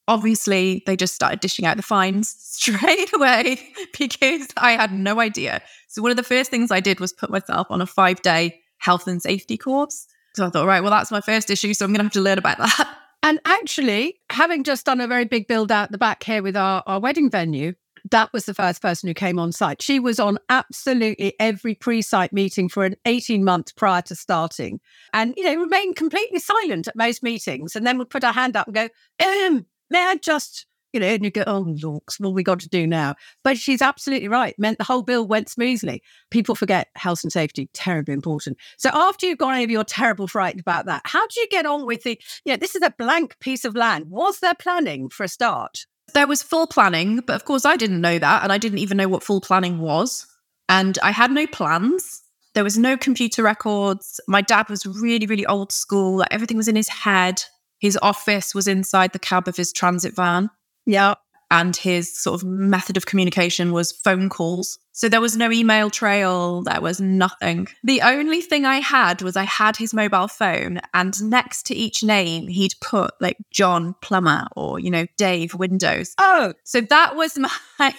obviously 0.10 0.82
they 0.88 0.98
just 0.98 1.14
started 1.14 1.40
dishing 1.40 1.66
out 1.66 1.78
the 1.78 1.84
fines 1.84 2.30
straight 2.40 3.14
away 3.14 3.72
because 3.98 4.48
I 4.58 4.72
had 4.72 4.92
no 4.92 5.20
idea. 5.20 5.62
So 5.88 6.02
one 6.02 6.12
of 6.12 6.18
the 6.18 6.24
first 6.24 6.52
things 6.52 6.72
I 6.72 6.80
did 6.82 7.00
was 7.00 7.14
put 7.14 7.30
myself 7.30 7.68
on 7.70 7.82
a 7.82 7.86
five 7.86 8.22
day 8.22 8.60
health 8.80 9.08
and 9.08 9.22
safety 9.22 9.58
course. 9.58 10.08
So 10.36 10.48
I 10.48 10.50
thought, 10.50 10.66
right, 10.66 10.82
well, 10.82 10.92
that's 10.92 11.12
my 11.12 11.22
first 11.22 11.50
issue. 11.50 11.74
So 11.74 11.86
I'm 11.86 11.92
going 11.92 12.00
to 12.00 12.04
have 12.06 12.14
to 12.14 12.22
learn 12.22 12.38
about 12.38 12.58
that. 12.60 12.96
And 13.22 13.40
actually, 13.46 14.20
having 14.30 14.64
just 14.64 14.86
done 14.86 15.02
a 15.02 15.08
very 15.08 15.26
big 15.26 15.48
build 15.48 15.72
out 15.72 15.92
the 15.92 15.98
back 15.98 16.24
here 16.24 16.42
with 16.42 16.56
our, 16.56 16.84
our 16.88 17.00
wedding 17.00 17.30
venue, 17.30 17.74
that 18.12 18.32
was 18.32 18.46
the 18.46 18.54
first 18.54 18.82
person 18.82 19.08
who 19.08 19.14
came 19.14 19.38
on 19.38 19.52
site. 19.52 19.82
She 19.82 20.00
was 20.00 20.20
on 20.20 20.40
absolutely 20.50 21.34
every 21.40 21.76
pre 21.76 22.02
site 22.02 22.34
meeting 22.34 22.70
for 22.70 22.86
an 22.86 22.96
18 23.06 23.44
months 23.44 23.72
prior 23.72 24.02
to 24.04 24.16
starting 24.16 24.80
and, 25.14 25.34
you 25.36 25.44
know, 25.44 25.56
remained 25.62 25.98
completely 25.98 26.40
silent 26.40 26.88
at 26.88 26.96
most 26.96 27.22
meetings 27.22 27.76
and 27.76 27.86
then 27.86 27.98
would 27.98 28.10
put 28.10 28.24
her 28.24 28.32
hand 28.32 28.56
up 28.56 28.68
and 28.68 28.76
go, 28.76 28.90
um, 29.26 29.66
may 29.90 30.04
I 30.04 30.16
just, 30.16 30.66
you 30.94 31.00
know, 31.00 31.08
and 31.08 31.24
you 31.24 31.30
go, 31.30 31.44
oh, 31.46 31.60
looks, 31.60 32.20
what 32.20 32.34
we 32.34 32.44
got 32.44 32.60
to 32.62 32.70
do 32.70 32.88
now? 32.88 33.16
But 33.44 33.58
she's 33.58 33.82
absolutely 33.82 34.28
right. 34.28 34.56
Meant 34.58 34.78
the 34.78 34.84
whole 34.84 35.04
bill 35.04 35.28
went 35.28 35.50
smoothly. 35.50 36.02
People 36.32 36.56
forget 36.56 36.88
health 36.96 37.24
and 37.24 37.32
safety, 37.32 37.70
terribly 37.74 38.14
important. 38.14 38.58
So 38.78 38.90
after 38.94 39.26
you've 39.26 39.38
gone 39.38 39.60
over 39.60 39.72
your 39.72 39.84
terrible 39.84 40.28
fright 40.28 40.60
about 40.60 40.86
that, 40.86 41.02
how 41.06 41.26
do 41.28 41.40
you 41.40 41.48
get 41.50 41.66
on 41.66 41.86
with 41.86 42.04
the, 42.04 42.20
you 42.46 42.54
know, 42.54 42.58
this 42.58 42.76
is 42.76 42.82
a 42.82 42.94
blank 42.98 43.40
piece 43.40 43.66
of 43.66 43.76
land. 43.76 44.10
Was 44.10 44.40
there 44.40 44.56
planning 44.56 45.10
for 45.10 45.24
a 45.24 45.28
start? 45.28 45.86
There 46.14 46.28
was 46.28 46.42
full 46.42 46.66
planning, 46.66 47.18
but 47.18 47.36
of 47.36 47.46
course 47.46 47.66
I 47.66 47.76
didn't 47.76 48.02
know 48.02 48.18
that. 48.18 48.44
And 48.44 48.52
I 48.52 48.58
didn't 48.58 48.80
even 48.80 48.98
know 48.98 49.08
what 49.08 49.24
full 49.24 49.42
planning 49.42 49.80
was. 49.80 50.26
And 50.70 50.98
I 51.04 51.12
had 51.12 51.32
no 51.32 51.46
plans. 51.48 52.22
There 52.56 52.64
was 52.64 52.78
no 52.78 52.98
computer 52.98 53.44
records. 53.44 54.20
My 54.28 54.42
dad 54.42 54.70
was 54.70 54.86
really, 54.86 55.28
really 55.28 55.46
old 55.46 55.72
school. 55.72 56.18
Like 56.18 56.30
everything 56.32 56.58
was 56.58 56.68
in 56.68 56.76
his 56.76 56.90
head. 56.90 57.44
His 57.80 57.98
office 58.02 58.54
was 58.54 58.68
inside 58.68 59.14
the 59.14 59.20
cab 59.20 59.48
of 59.48 59.56
his 59.58 59.72
transit 59.74 60.16
van. 60.16 60.50
Yeah. 60.86 61.16
and 61.52 61.76
his 61.76 62.16
sort 62.22 62.40
of 62.42 62.48
method 62.48 62.96
of 62.96 63.06
communication 63.08 63.72
was 63.72 63.92
phone 63.92 64.30
calls. 64.30 64.78
So 64.92 65.10
there 65.10 65.22
was 65.22 65.36
no 65.38 65.52
email 65.52 65.90
trail, 65.90 66.62
there 66.62 66.82
was 66.82 67.00
nothing. 67.02 67.68
The 67.84 68.02
only 68.02 68.42
thing 68.42 68.66
I 68.66 68.78
had 68.82 69.22
was 69.24 69.36
I 69.36 69.46
had 69.46 69.76
his 69.78 69.94
mobile 69.94 70.28
phone, 70.28 70.80
and 70.94 71.14
next 71.24 71.66
to 71.68 71.76
each 71.76 72.04
name, 72.04 72.48
he'd 72.48 72.74
put 72.82 73.12
like 73.20 73.38
John 73.52 73.96
Plumber 74.02 74.46
or, 74.56 74.78
you 74.80 74.92
know, 74.92 75.08
Dave 75.18 75.56
Windows. 75.56 76.14
Oh, 76.20 76.54
So 76.66 76.82
that 76.82 77.16
was 77.16 77.38
my 77.38 77.50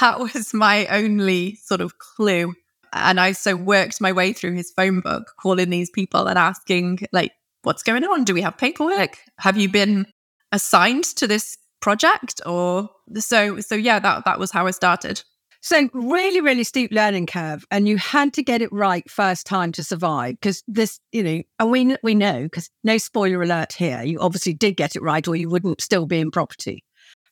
that 0.00 0.20
was 0.20 0.52
my 0.54 0.86
only 0.86 1.56
sort 1.56 1.80
of 1.80 1.98
clue. 1.98 2.54
and 2.92 3.18
I 3.20 3.32
so 3.32 3.56
worked 3.56 4.00
my 4.00 4.12
way 4.12 4.32
through 4.32 4.54
his 4.54 4.70
phone 4.70 5.00
book, 5.00 5.32
calling 5.40 5.70
these 5.70 5.90
people 5.90 6.26
and 6.28 6.38
asking, 6.38 7.00
like, 7.12 7.32
what's 7.62 7.82
going 7.82 8.04
on? 8.04 8.24
Do 8.24 8.34
we 8.34 8.42
have 8.42 8.56
paperwork? 8.56 9.18
Have 9.38 9.56
you 9.56 9.68
been 9.68 10.06
assigned 10.52 11.04
to 11.16 11.26
this 11.26 11.56
project? 11.80 12.40
Or 12.46 12.90
so, 13.16 13.60
so 13.60 13.74
yeah, 13.74 13.98
that, 13.98 14.24
that 14.24 14.38
was 14.38 14.50
how 14.50 14.66
I 14.66 14.70
started. 14.70 15.22
So 15.62 15.88
really, 15.92 16.40
really 16.40 16.64
steep 16.64 16.90
learning 16.90 17.26
curve, 17.26 17.66
and 17.70 17.86
you 17.86 17.98
had 17.98 18.32
to 18.34 18.42
get 18.42 18.62
it 18.62 18.72
right 18.72 19.08
first 19.10 19.46
time 19.46 19.72
to 19.72 19.84
survive. 19.84 20.36
Because 20.40 20.62
this, 20.66 21.00
you 21.12 21.22
know, 21.22 21.42
and 21.58 21.70
we 21.70 21.96
we 22.02 22.14
know 22.14 22.44
because 22.44 22.70
no 22.82 22.96
spoiler 22.96 23.42
alert 23.42 23.74
here. 23.74 24.02
You 24.02 24.20
obviously 24.20 24.54
did 24.54 24.78
get 24.78 24.96
it 24.96 25.02
right, 25.02 25.26
or 25.28 25.36
you 25.36 25.50
wouldn't 25.50 25.82
still 25.82 26.06
be 26.06 26.18
in 26.18 26.30
property. 26.30 26.82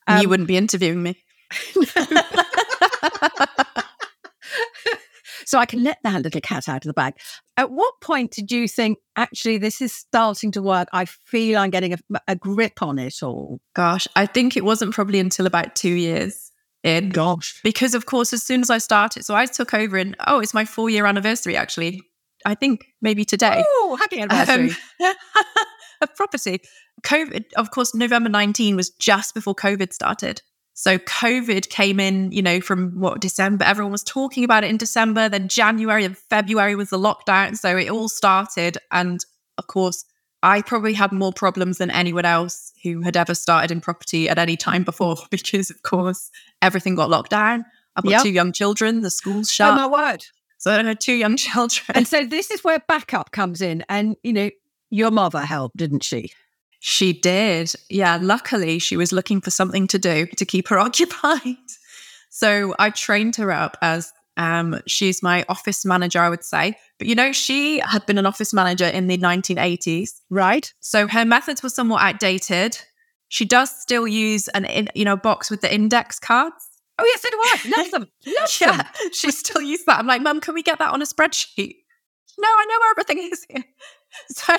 Um, 0.05 0.21
you 0.21 0.29
wouldn't 0.29 0.47
be 0.47 0.57
interviewing 0.57 1.01
me. 1.01 1.17
so 5.45 5.59
I 5.59 5.65
can 5.65 5.83
let 5.83 5.99
that 6.03 6.21
little 6.21 6.41
cat 6.41 6.67
out 6.67 6.85
of 6.85 6.89
the 6.89 6.93
bag. 6.93 7.15
At 7.57 7.71
what 7.71 7.93
point 8.01 8.31
did 8.31 8.51
you 8.51 8.67
think, 8.67 8.99
actually, 9.15 9.57
this 9.57 9.81
is 9.81 9.93
starting 9.93 10.51
to 10.51 10.61
work? 10.61 10.87
I 10.93 11.05
feel 11.05 11.57
I'm 11.59 11.69
getting 11.69 11.93
a, 11.93 11.97
a 12.27 12.35
grip 12.35 12.81
on 12.81 12.99
it 12.99 13.21
all. 13.21 13.59
Gosh, 13.75 14.07
I 14.15 14.25
think 14.25 14.55
it 14.55 14.63
wasn't 14.63 14.93
probably 14.93 15.19
until 15.19 15.45
about 15.45 15.75
two 15.75 15.93
years 15.93 16.51
in. 16.83 17.09
Gosh. 17.09 17.59
Because, 17.63 17.93
of 17.93 18.05
course, 18.05 18.33
as 18.33 18.43
soon 18.43 18.61
as 18.61 18.69
I 18.69 18.77
started, 18.77 19.25
so 19.25 19.35
I 19.35 19.45
took 19.45 19.73
over 19.73 19.97
in, 19.97 20.15
oh, 20.27 20.39
it's 20.39 20.53
my 20.53 20.65
four 20.65 20.89
year 20.89 21.05
anniversary, 21.05 21.55
actually. 21.55 22.01
I 22.45 22.55
think 22.55 22.85
maybe 23.01 23.25
today. 23.25 23.63
Oh, 23.67 23.97
happy 23.99 24.21
anniversary. 24.21 24.71
Um, 25.05 25.13
of 26.01 26.15
property. 26.15 26.61
COVID, 27.03 27.45
of 27.57 27.71
course, 27.71 27.93
November 27.93 28.29
19 28.29 28.75
was 28.75 28.89
just 28.91 29.33
before 29.33 29.55
COVID 29.55 29.93
started. 29.93 30.41
So 30.79 30.97
COVID 30.97 31.67
came 31.67 31.99
in, 31.99 32.31
you 32.31 32.41
know, 32.41 32.61
from 32.61 33.01
what 33.01 33.19
December, 33.19 33.65
everyone 33.65 33.91
was 33.91 34.01
talking 34.01 34.45
about 34.45 34.63
it 34.63 34.69
in 34.69 34.77
December, 34.77 35.27
then 35.27 35.49
January 35.49 36.05
and 36.05 36.17
February 36.17 36.73
was 36.73 36.89
the 36.89 36.97
lockdown. 36.97 37.57
So 37.57 37.75
it 37.75 37.89
all 37.89 38.07
started. 38.07 38.77
And 38.89 39.19
of 39.57 39.67
course, 39.67 40.05
I 40.41 40.61
probably 40.61 40.93
had 40.93 41.11
more 41.11 41.33
problems 41.33 41.79
than 41.79 41.91
anyone 41.91 42.23
else 42.23 42.71
who 42.81 43.01
had 43.01 43.17
ever 43.17 43.35
started 43.35 43.71
in 43.71 43.81
property 43.81 44.29
at 44.29 44.37
any 44.37 44.55
time 44.55 44.85
before 44.85 45.17
because, 45.29 45.69
of 45.69 45.81
course, 45.81 46.31
everything 46.61 46.95
got 46.95 47.09
locked 47.09 47.31
down. 47.31 47.65
I've 47.97 48.05
got 48.05 48.11
yep. 48.11 48.23
two 48.23 48.31
young 48.31 48.53
children, 48.53 49.01
the 49.01 49.11
school's 49.11 49.49
oh, 49.49 49.51
shut. 49.51 49.73
Oh, 49.73 49.75
my 49.75 50.11
word. 50.11 50.27
So 50.59 50.71
I 50.71 50.81
had 50.81 51.01
two 51.01 51.11
young 51.11 51.35
children. 51.45 51.87
And 51.93 52.07
so 52.07 52.25
this 52.25 52.51
is 52.51 52.63
where 52.63 52.79
backup 52.87 53.33
comes 53.33 53.61
in. 53.61 53.83
And, 53.89 54.15
you 54.23 54.31
know, 54.31 54.49
your 54.89 55.11
mother 55.11 55.41
helped, 55.41 55.75
didn't 55.75 56.05
she? 56.05 56.31
She 56.79 57.13
did. 57.13 57.73
Yeah. 57.89 58.17
Luckily, 58.21 58.79
she 58.79 58.97
was 58.97 59.11
looking 59.11 59.41
for 59.41 59.51
something 59.51 59.87
to 59.87 59.99
do 59.99 60.25
to 60.37 60.45
keep 60.45 60.67
her 60.69 60.79
occupied. 60.87 61.57
So 62.29 62.75
I 62.79 62.89
trained 62.89 63.35
her 63.37 63.51
up 63.51 63.77
as 63.81 64.11
um, 64.37 64.79
she's 64.87 65.21
my 65.21 65.45
office 65.49 65.83
manager, 65.83 66.19
I 66.19 66.29
would 66.29 66.43
say. 66.43 66.77
But 66.97 67.07
you 67.07 67.15
know, 67.15 67.33
she 67.33 67.79
had 67.79 68.05
been 68.05 68.17
an 68.17 68.25
office 68.25 68.53
manager 68.53 68.85
in 68.85 69.07
the 69.07 69.17
1980s. 69.17 70.11
Right. 70.29 70.73
So 70.79 71.07
her 71.07 71.25
methods 71.25 71.61
were 71.61 71.69
somewhat 71.69 72.01
outdated. 72.01 72.77
She 73.27 73.45
does 73.45 73.69
still 73.69 74.07
use 74.07 74.47
an 74.49 74.65
in, 74.65 74.89
you 74.95 75.05
know 75.05 75.17
box 75.17 75.51
with 75.51 75.61
the 75.61 75.73
index 75.73 76.19
cards. 76.19 76.67
Oh 76.97 77.05
yes, 77.05 77.21
so 77.21 77.29
do 77.29 77.37
I. 77.41 77.81
Love 77.81 77.91
them. 77.91 78.07
Love 78.25 78.57
yeah, 78.61 78.77
them. 78.77 78.85
she 79.13 79.31
still 79.31 79.61
uses 79.61 79.85
that. 79.85 79.99
I'm 79.99 80.07
like, 80.07 80.21
Mum, 80.21 80.41
can 80.41 80.53
we 80.53 80.63
get 80.63 80.79
that 80.79 80.91
on 80.91 81.01
a 81.01 81.05
spreadsheet? 81.05 81.75
No, 82.37 82.47
I 82.47 82.65
know 82.65 82.79
where 82.79 82.91
everything 82.91 83.29
is 83.31 83.45
here. 83.49 83.63
So 84.29 84.55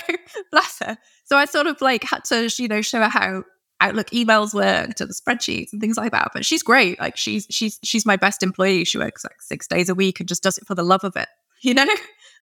bless 0.51 0.79
her. 0.81 0.97
So 1.25 1.37
I 1.37 1.45
sort 1.45 1.67
of 1.67 1.81
like 1.81 2.05
had 2.05 2.25
to, 2.27 2.51
you 2.57 2.69
know, 2.69 2.83
show 2.83 3.01
her 3.01 3.09
how 3.09 3.45
Outlook 3.81 4.11
emails 4.11 4.55
worked 4.55 5.01
and 5.01 5.09
the 5.11 5.15
spreadsheets 5.15 5.73
and 5.73 5.81
things 5.81 5.97
like 5.97 6.13
that. 6.13 6.31
But 6.33 6.45
she's 6.45 6.63
great. 6.63 7.01
Like 7.01 7.17
she's 7.17 7.47
she's 7.51 7.79
she's 7.83 8.07
my 8.07 8.17
best 8.17 8.43
employee. 8.43 8.85
She 8.85 8.99
works 8.99 9.25
like 9.25 9.41
six 9.41 9.67
days 9.67 9.89
a 9.89 9.95
week 9.95 10.21
and 10.21 10.29
just 10.29 10.43
does 10.43 10.59
it 10.59 10.67
for 10.67 10.75
the 10.75 10.85
love 10.85 11.05
of 11.05 11.17
it. 11.17 11.29
You 11.63 11.75
know? 11.75 11.87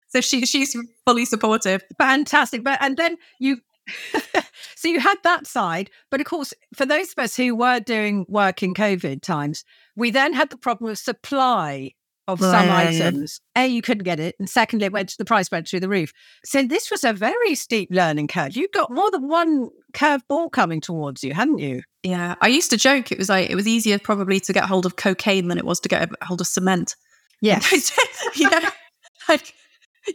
So 0.09 0.19
she 0.19 0.45
she's 0.45 0.75
fully 1.05 1.23
supportive. 1.23 1.81
Fantastic. 1.97 2.65
But 2.65 2.79
and 2.81 2.97
then 2.97 3.15
you 3.39 3.57
so 4.75 4.87
you 4.87 4.99
had 4.99 5.15
that 5.23 5.47
side, 5.47 5.89
but 6.09 6.19
of 6.19 6.25
course, 6.25 6.53
for 6.73 6.85
those 6.85 7.11
of 7.11 7.19
us 7.23 7.35
who 7.35 7.55
were 7.55 7.79
doing 7.79 8.25
work 8.27 8.63
in 8.63 8.73
COVID 8.73 9.21
times, 9.21 9.63
we 9.95 10.11
then 10.11 10.33
had 10.33 10.49
the 10.49 10.57
problem 10.57 10.89
of 10.89 10.97
supply 10.97 11.91
of 12.27 12.39
some 12.39 12.69
items. 12.69 13.39
A, 13.55 13.67
you 13.67 13.81
couldn't 13.81 14.03
get 14.03 14.19
it. 14.19 14.35
And 14.39 14.49
secondly, 14.49 14.85
it 14.85 14.91
went 14.91 15.09
to 15.09 15.17
the 15.17 15.25
price 15.25 15.51
went 15.51 15.67
through 15.67 15.81
the 15.81 15.89
roof. 15.89 16.11
So 16.43 16.63
this 16.63 16.89
was 16.89 17.03
a 17.03 17.13
very 17.13 17.55
steep 17.55 17.89
learning 17.91 18.27
curve. 18.27 18.55
You 18.55 18.67
got 18.73 18.91
more 18.91 19.11
than 19.11 19.27
one 19.27 19.69
curve 19.93 20.21
ball 20.27 20.49
coming 20.49 20.81
towards 20.81 21.23
you, 21.23 21.33
hadn't 21.33 21.59
you? 21.59 21.81
Yeah. 22.03 22.35
I 22.41 22.47
used 22.47 22.71
to 22.71 22.77
joke 22.77 23.11
it 23.11 23.17
was 23.17 23.29
like 23.29 23.49
it 23.49 23.55
was 23.55 23.67
easier 23.67 23.99
probably 23.99 24.39
to 24.41 24.53
get 24.53 24.65
hold 24.65 24.85
of 24.85 24.95
cocaine 24.95 25.47
than 25.47 25.57
it 25.57 25.65
was 25.65 25.79
to 25.81 25.89
get 25.89 26.09
hold 26.21 26.41
of 26.41 26.47
cement. 26.47 26.95
Yes. 27.41 27.91
you 28.35 28.49
know, 28.49 28.59
like 29.27 29.53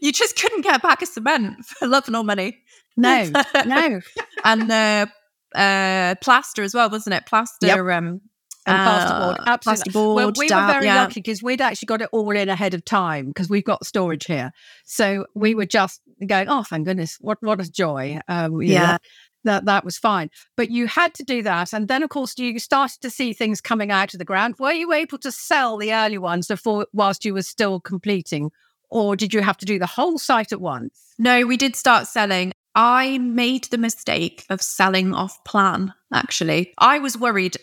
you 0.00 0.10
just 0.10 0.40
couldn't 0.40 0.62
get 0.62 0.76
a 0.76 0.78
pack 0.80 1.02
of 1.02 1.08
cement 1.08 1.64
for 1.64 1.86
love 1.86 2.08
nor 2.08 2.24
money. 2.24 2.58
No, 2.96 3.30
no. 3.66 4.00
and 4.42 4.70
uh, 4.70 5.06
uh, 5.54 6.14
plaster 6.22 6.62
as 6.62 6.74
well, 6.74 6.90
wasn't 6.90 7.14
it? 7.14 7.26
Plaster 7.26 7.66
yep. 7.66 7.78
um, 7.78 8.20
and 8.66 8.76
plasterboard. 8.76 9.40
Uh, 9.40 9.44
Absolutely. 9.46 9.92
Plasterboard, 9.92 10.14
well, 10.14 10.32
we 10.36 10.44
were 10.46 10.72
very 10.72 10.84
yeah. 10.86 11.02
lucky 11.02 11.20
because 11.20 11.42
we'd 11.42 11.60
actually 11.60 11.86
got 11.86 12.02
it 12.02 12.08
all 12.12 12.30
in 12.30 12.48
ahead 12.48 12.74
of 12.74 12.84
time 12.84 13.26
because 13.28 13.48
we've 13.48 13.64
got 13.64 13.86
storage 13.86 14.26
here. 14.26 14.52
So 14.84 15.26
we 15.34 15.54
were 15.54 15.66
just 15.66 16.00
going, 16.26 16.48
oh, 16.48 16.62
thank 16.62 16.86
goodness, 16.86 17.16
what 17.20 17.38
what 17.40 17.60
a 17.60 17.70
joy. 17.70 18.20
Um, 18.28 18.62
yeah. 18.62 18.92
Know, 18.92 18.98
that 19.44 19.64
that 19.64 19.84
was 19.86 19.96
fine, 19.96 20.28
but 20.56 20.70
you 20.70 20.86
had 20.86 21.14
to 21.14 21.24
do 21.24 21.42
that, 21.42 21.72
and 21.72 21.88
then 21.88 22.02
of 22.02 22.10
course 22.10 22.38
you 22.38 22.58
started 22.58 23.00
to 23.00 23.08
see 23.08 23.32
things 23.32 23.62
coming 23.62 23.90
out 23.90 24.12
of 24.12 24.18
the 24.18 24.24
ground. 24.24 24.56
Were 24.58 24.72
you 24.72 24.92
able 24.92 25.16
to 25.16 25.32
sell 25.32 25.78
the 25.78 25.94
early 25.94 26.18
ones 26.18 26.48
before, 26.48 26.86
whilst 26.92 27.24
you 27.24 27.32
were 27.32 27.40
still 27.40 27.80
completing, 27.80 28.50
or 28.90 29.16
did 29.16 29.32
you 29.32 29.40
have 29.40 29.56
to 29.56 29.64
do 29.64 29.78
the 29.78 29.86
whole 29.86 30.18
site 30.18 30.52
at 30.52 30.60
once? 30.60 31.14
No, 31.18 31.46
we 31.46 31.56
did 31.56 31.74
start 31.74 32.06
selling. 32.06 32.52
I 32.74 33.18
made 33.18 33.64
the 33.64 33.78
mistake 33.78 34.44
of 34.50 34.60
selling 34.60 35.14
off 35.14 35.42
plan. 35.44 35.94
Actually, 36.12 36.74
I 36.78 36.98
was 36.98 37.16
worried 37.16 37.56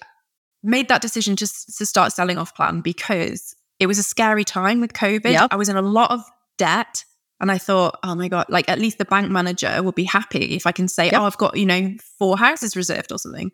made 0.63 0.89
that 0.89 1.01
decision 1.01 1.35
just 1.35 1.77
to 1.77 1.85
start 1.85 2.11
selling 2.11 2.37
off 2.37 2.55
plan 2.55 2.81
because 2.81 3.55
it 3.79 3.87
was 3.87 3.99
a 3.99 4.03
scary 4.03 4.43
time 4.43 4.81
with 4.81 4.93
COVID. 4.93 5.31
Yep. 5.31 5.49
I 5.51 5.55
was 5.55 5.69
in 5.69 5.77
a 5.77 5.81
lot 5.81 6.11
of 6.11 6.21
debt. 6.57 7.03
And 7.39 7.51
I 7.51 7.59
thought, 7.59 7.99
oh 8.03 8.15
my 8.15 8.29
God, 8.29 8.47
like 8.49 8.67
at 8.67 8.79
least 8.79 8.97
the 8.97 9.05
bank 9.05 9.29
manager 9.29 9.83
will 9.83 9.91
be 9.91 10.05
happy 10.05 10.55
if 10.55 10.65
I 10.65 10.71
can 10.71 10.87
say, 10.87 11.05
yep. 11.05 11.13
oh, 11.15 11.25
I've 11.25 11.37
got, 11.37 11.55
you 11.55 11.67
know, 11.67 11.93
four 12.17 12.35
houses 12.35 12.75
reserved 12.75 13.11
or 13.11 13.19
something, 13.19 13.51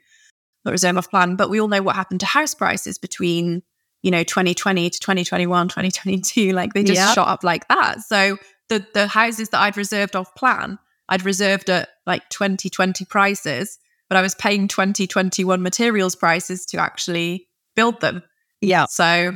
not 0.64 0.72
reserve 0.72 0.98
off 0.98 1.10
plan. 1.10 1.36
But 1.36 1.50
we 1.50 1.60
all 1.60 1.68
know 1.68 1.82
what 1.82 1.98
happened 1.98 2.22
to 2.22 2.26
house 2.26 2.54
prices 2.54 2.98
between, 2.98 3.62
you 4.02 4.10
know, 4.10 4.24
2020 4.24 4.90
to 4.90 5.00
2021, 5.00 5.68
2022. 5.68 6.54
Like 6.56 6.74
they 6.74 6.84
just 6.84 7.02
yep. 7.02 7.14
shot 7.14 7.28
up 7.28 7.44
like 7.44 7.68
that. 7.68 8.00
So 8.02 8.38
the 8.70 8.86
the 8.94 9.08
houses 9.08 9.50
that 9.50 9.60
I'd 9.60 9.76
reserved 9.76 10.16
off 10.16 10.34
plan, 10.34 10.80
I'd 11.10 11.26
reserved 11.26 11.70
at 11.70 11.90
like 12.06 12.30
2020 12.30 13.04
prices 13.04 13.80
but 14.14 14.20
I 14.20 14.22
was 14.22 14.36
paying 14.36 14.68
2021 14.68 15.64
materials 15.64 16.16
prices 16.16 16.68
to 16.68 16.78
actually 16.78 17.48
build 17.76 18.00
them. 18.00 18.22
Yeah. 18.62 18.86
So 18.86 19.36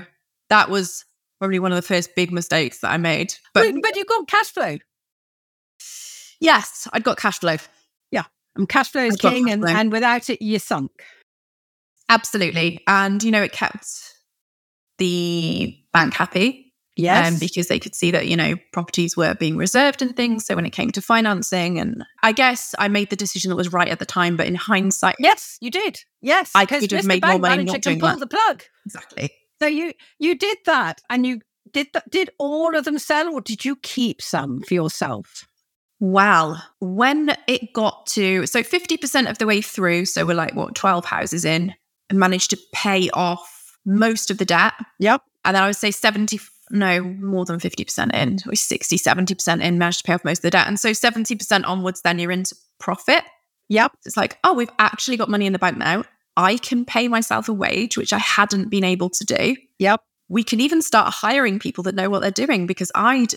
that 0.52 0.70
was 0.70 1.04
probably 1.40 1.58
one 1.58 1.72
of 1.72 1.78
the 1.78 1.82
first 1.82 2.14
big 2.16 2.32
mistakes 2.32 2.82
that 2.82 2.92
I 2.92 2.98
made. 2.98 3.34
But 3.56 3.74
but, 3.74 3.82
but 3.82 3.96
you 3.96 4.06
got 4.06 4.28
cash 4.28 4.52
flow. 4.52 4.78
Yes, 6.40 6.88
I'd 6.94 7.04
got 7.04 7.18
cash 7.18 7.40
flow. 7.40 7.56
Yeah. 8.12 8.26
And 8.56 8.70
cash 8.70 8.92
flow 8.92 9.06
is 9.06 9.16
king 9.16 9.50
and, 9.50 9.66
and 9.66 9.92
without 9.92 10.30
it 10.30 10.44
you 10.44 10.60
sunk. 10.60 10.92
Absolutely. 12.08 12.84
And 12.86 13.24
you 13.24 13.32
know, 13.32 13.42
it 13.42 13.54
kept 13.54 13.88
the 15.00 15.76
bank 15.92 16.14
happy. 16.14 16.67
Yes. 16.98 17.34
Um, 17.34 17.40
because 17.40 17.68
they 17.68 17.80
could 17.80 17.96
see 17.96 18.12
that, 18.12 18.28
you 18.28 18.36
know, 18.36 18.56
properties 18.74 19.16
were 19.16 19.36
being 19.36 19.56
reserved 19.56 20.02
and 20.02 20.16
things. 20.16 20.46
So 20.46 20.56
when 20.56 20.66
it 20.66 20.72
came 20.72 20.92
to 20.92 21.02
financing, 21.02 21.80
and 21.80 22.04
I 22.24 22.32
guess 22.32 22.74
I 22.80 22.88
made 22.88 23.10
the 23.10 23.16
decision 23.16 23.50
that 23.50 23.56
was 23.56 23.72
right 23.72 23.88
at 23.88 24.00
the 24.00 24.06
time, 24.06 24.36
but 24.36 24.48
in 24.48 24.56
hindsight. 24.56 25.16
Yes, 25.20 25.58
you 25.62 25.70
did. 25.70 26.00
Yes. 26.22 26.52
I 26.56 26.66
could 26.66 26.92
have 26.92 27.06
made 27.06 27.26
more 27.26 27.40
money 27.40 27.64
not 27.64 27.82
doing 27.82 28.00
pull 28.00 28.10
that. 28.10 28.20
the 28.20 28.28
plug. 28.28 28.64
Exactly. 28.86 29.32
So 29.60 29.68
you 29.68 29.94
you 30.20 30.38
did 30.38 30.58
that 30.66 31.02
and 31.10 31.26
you 31.26 31.42
did 31.72 31.92
th- 31.94 32.06
did 32.10 32.30
all 32.38 32.76
of 32.76 32.86
them 32.86 33.00
sell 33.00 33.34
or 33.34 33.42
did 33.42 33.66
you 33.66 33.76
keep 33.76 34.22
some 34.22 34.62
for 34.62 34.74
yourself? 34.74 35.48
Well, 36.00 36.64
when 36.80 37.36
it 37.48 37.74
got 37.74 38.06
to 38.08 38.46
so 38.46 38.62
50% 38.62 39.30
of 39.30 39.40
the 39.40 39.48
way 39.48 39.62
through, 39.62 40.06
so 40.06 40.26
we're 40.26 40.36
like 40.36 40.54
what 40.54 40.76
12 40.76 41.06
houses 41.06 41.44
in, 41.44 41.74
and 42.10 42.20
managed 42.20 42.52
to 42.52 42.60
pay 42.74 43.10
off 43.12 43.78
most 43.86 44.30
of 44.30 44.38
the 44.38 44.46
debt. 44.46 44.74
Yep. 45.00 45.22
And 45.44 45.56
then 45.56 45.64
I 45.64 45.68
would 45.68 45.76
say 45.76 45.92
70 45.92 46.40
no, 46.70 47.04
more 47.04 47.46
than 47.46 47.60
50% 47.60 48.14
in, 48.14 48.40
or 48.48 48.56
60, 48.56 48.98
70% 48.98 49.64
in, 49.64 49.78
managed 49.78 50.00
to 50.00 50.04
pay 50.04 50.14
off 50.14 50.26
most 50.26 50.40
of 50.40 50.44
the 50.44 50.50
debt. 50.52 50.68
And 50.68 50.80
so 50.80 50.90
70% 50.90 51.64
onwards, 51.66 52.02
then 52.02 52.20
you're 52.20 52.32
into 52.32 52.56
profit. 52.80 53.24
Yep. 53.70 53.94
It's 54.06 54.18
like, 54.18 54.38
oh, 54.44 54.54
we've 54.54 54.72
actually 54.80 55.18
got 55.18 55.30
money 55.30 55.46
in 55.46 55.54
the 55.54 55.60
bank 55.60 55.78
now. 55.78 56.04
I 56.36 56.58
can 56.58 56.86
pay 56.86 57.08
myself 57.08 57.50
a 57.50 57.54
wage, 57.54 57.98
which 57.98 58.14
I 58.14 58.20
hadn't 58.20 58.70
been 58.70 58.84
able 58.84 59.10
to 59.10 59.26
do. 59.26 59.56
Yep. 59.80 60.02
We 60.30 60.44
can 60.44 60.60
even 60.60 60.82
start 60.82 61.14
hiring 61.14 61.58
people 61.58 61.84
that 61.86 61.96
know 61.96 62.10
what 62.10 62.22
they're 62.22 62.32
doing 62.32 62.68
because 62.68 62.92
I'd 62.94 63.34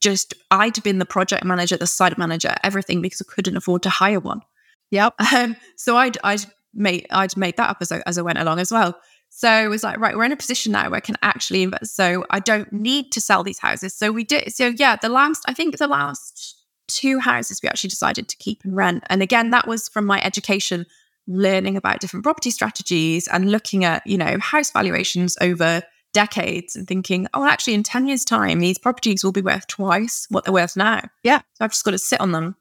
just, 0.00 0.34
I'd 0.50 0.82
been 0.82 0.98
the 0.98 1.04
project 1.04 1.44
manager, 1.44 1.76
the 1.76 1.86
site 1.86 2.16
manager, 2.18 2.54
everything 2.62 3.02
because 3.02 3.20
I 3.20 3.30
couldn't 3.30 3.56
afford 3.56 3.82
to 3.82 3.90
hire 3.90 4.20
one. 4.20 4.40
Yep. 4.90 5.14
Um, 5.34 5.56
so 5.76 5.96
I'd, 5.96 6.18
I'd 6.22 6.44
made, 6.72 7.06
I'd 7.10 7.36
made 7.36 7.56
that 7.56 7.70
up 7.70 7.78
as 7.80 7.90
I, 7.90 8.02
as 8.06 8.16
I 8.16 8.22
went 8.22 8.38
along 8.38 8.60
as 8.60 8.70
well. 8.70 8.98
So 9.36 9.50
it 9.64 9.66
was 9.68 9.82
like, 9.82 9.98
right, 9.98 10.16
we're 10.16 10.22
in 10.24 10.30
a 10.30 10.36
position 10.36 10.70
now 10.72 10.84
where 10.90 10.98
I 10.98 11.00
can 11.00 11.16
actually 11.20 11.64
invest. 11.64 11.96
So 11.96 12.24
I 12.30 12.38
don't 12.38 12.72
need 12.72 13.10
to 13.12 13.20
sell 13.20 13.42
these 13.42 13.58
houses. 13.58 13.92
So 13.92 14.12
we 14.12 14.22
did. 14.22 14.52
So 14.54 14.68
yeah, 14.68 14.94
the 14.94 15.08
last, 15.08 15.42
I 15.48 15.54
think 15.54 15.76
the 15.76 15.88
last 15.88 16.62
two 16.86 17.18
houses 17.18 17.60
we 17.60 17.68
actually 17.68 17.90
decided 17.90 18.28
to 18.28 18.36
keep 18.36 18.62
and 18.64 18.76
rent. 18.76 19.02
And 19.10 19.22
again, 19.22 19.50
that 19.50 19.66
was 19.66 19.88
from 19.88 20.06
my 20.06 20.22
education, 20.22 20.86
learning 21.26 21.76
about 21.76 21.98
different 21.98 22.22
property 22.22 22.50
strategies 22.50 23.26
and 23.26 23.50
looking 23.50 23.84
at, 23.84 24.06
you 24.06 24.16
know, 24.16 24.38
house 24.38 24.70
valuations 24.70 25.36
over 25.40 25.82
decades 26.12 26.76
and 26.76 26.86
thinking, 26.86 27.26
oh, 27.34 27.44
actually, 27.44 27.74
in 27.74 27.82
10 27.82 28.06
years' 28.06 28.24
time, 28.24 28.60
these 28.60 28.78
properties 28.78 29.24
will 29.24 29.32
be 29.32 29.42
worth 29.42 29.66
twice 29.66 30.28
what 30.30 30.44
they're 30.44 30.54
worth 30.54 30.76
now. 30.76 31.00
Yeah. 31.24 31.38
So 31.54 31.64
I've 31.64 31.72
just 31.72 31.84
got 31.84 31.90
to 31.90 31.98
sit 31.98 32.20
on 32.20 32.30
them. 32.30 32.54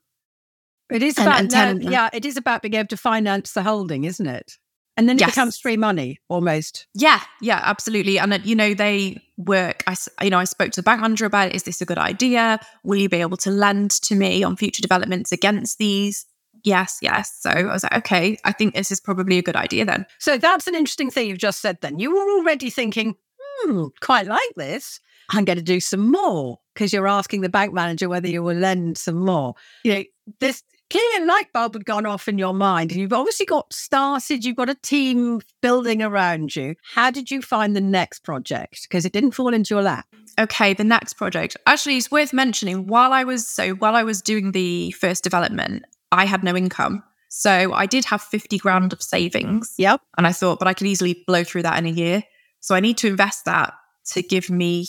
It 0.89 1.03
is 1.03 1.19
And- 1.19 1.27
about 1.27 1.39
and 1.39 1.51
no, 1.51 1.55
tenant 1.55 1.83
them. 1.83 1.91
yeah, 1.91 2.09
it 2.13 2.25
is 2.25 2.35
about 2.35 2.63
being 2.63 2.73
able 2.73 2.87
to 2.87 2.97
finance 2.97 3.51
the 3.51 3.61
holding, 3.61 4.05
isn't 4.05 4.25
it? 4.27 4.57
And 4.95 5.09
then 5.09 5.15
it 5.17 5.21
Yes. 5.21 5.31
becomes 5.31 5.57
free 5.57 5.77
money 5.77 6.19
almost. 6.29 6.85
Yeah, 6.93 7.19
yeah, 7.41 7.61
absolutely. 7.63 8.19
And 8.19 8.33
uh, 8.33 8.39
you 8.43 8.55
know, 8.55 8.73
they 8.73 9.21
work. 9.37 9.83
I, 9.87 9.95
you 10.23 10.29
know, 10.29 10.37
I 10.39 10.43
spoke 10.43 10.71
to 10.71 10.81
the 10.81 10.83
bank 10.83 11.01
manager 11.01 11.25
about 11.25 11.49
it. 11.49 11.55
Is 11.55 11.63
this 11.63 11.81
a 11.81 11.85
good 11.85 11.97
idea? 11.97 12.59
Will 12.83 12.97
you 12.97 13.09
be 13.09 13.17
able 13.21 13.37
to 13.37 13.49
lend 13.49 13.91
to 14.03 14.15
me 14.15 14.43
on 14.43 14.55
future 14.55 14.81
developments 14.81 15.31
against 15.31 15.79
these? 15.79 16.25
Yes, 16.63 16.99
yes. 17.01 17.35
So 17.41 17.49
I 17.49 17.63
was 17.63 17.83
like, 17.83 17.97
okay, 17.97 18.37
I 18.45 18.51
think 18.51 18.73
this 18.75 18.91
is 18.91 19.01
probably 19.01 19.37
a 19.37 19.41
good 19.41 19.55
idea 19.55 19.83
then. 19.83 20.05
So 20.19 20.37
that's 20.37 20.67
an 20.67 20.75
interesting 20.75 21.09
thing 21.09 21.27
you've 21.27 21.37
just 21.39 21.59
said 21.59 21.79
then. 21.81 21.99
You 21.99 22.11
were 22.13 22.39
already 22.39 22.69
thinking, 22.69 23.15
hmm, 23.39 23.85
quite 23.99 24.27
like 24.27 24.53
this. 24.55 24.99
I'm 25.31 25.45
going 25.45 25.57
to 25.57 25.63
do 25.63 25.79
some 25.79 26.11
more 26.11 26.59
because 26.73 26.93
you're 26.93 27.07
asking 27.07 27.41
the 27.41 27.49
bank 27.49 27.73
manager 27.73 28.07
whether 28.07 28.27
you 28.27 28.43
will 28.43 28.55
lend 28.57 28.97
some 28.97 29.25
more. 29.25 29.55
You 29.83 29.93
know, 29.93 30.03
this 30.39 30.63
clear 30.89 31.25
light 31.25 31.51
bulb 31.53 31.73
had 31.73 31.85
gone 31.85 32.05
off 32.05 32.27
in 32.27 32.37
your 32.37 32.53
mind 32.53 32.91
and 32.91 32.99
you've 32.99 33.13
obviously 33.13 33.45
got 33.45 33.71
started, 33.73 34.45
you've 34.45 34.55
got 34.55 34.69
a 34.69 34.75
team 34.75 35.41
building 35.61 36.01
around 36.01 36.55
you. 36.55 36.75
How 36.93 37.11
did 37.11 37.31
you 37.31 37.41
find 37.41 37.75
the 37.75 37.81
next 37.81 38.19
project? 38.19 38.83
Because 38.83 39.05
it 39.05 39.13
didn't 39.13 39.31
fall 39.31 39.53
into 39.53 39.73
your 39.73 39.83
lap. 39.83 40.05
Okay, 40.39 40.73
the 40.73 40.83
next 40.83 41.13
project. 41.13 41.57
Actually, 41.67 41.97
it's 41.97 42.11
worth 42.11 42.33
mentioning. 42.33 42.87
While 42.87 43.13
I 43.13 43.23
was 43.23 43.47
so 43.47 43.71
while 43.75 43.95
I 43.95 44.03
was 44.03 44.21
doing 44.21 44.51
the 44.51 44.91
first 44.91 45.23
development, 45.23 45.85
I 46.11 46.25
had 46.25 46.43
no 46.43 46.55
income. 46.55 47.03
So 47.29 47.73
I 47.73 47.87
did 47.87 48.05
have 48.05 48.21
50 48.21 48.59
grand 48.59 48.93
of 48.93 49.01
savings. 49.01 49.73
Yep. 49.77 50.01
And 50.17 50.27
I 50.27 50.31
thought, 50.31 50.59
but 50.59 50.67
I 50.67 50.75
could 50.75 50.85
easily 50.85 51.23
blow 51.25 51.43
through 51.43 51.63
that 51.63 51.79
in 51.79 51.87
a 51.87 51.89
year. 51.89 52.23
So 52.59 52.75
I 52.75 52.79
need 52.79 52.97
to 52.99 53.07
invest 53.07 53.45
that 53.45 53.73
to 54.11 54.21
give 54.21 54.49
me 54.49 54.87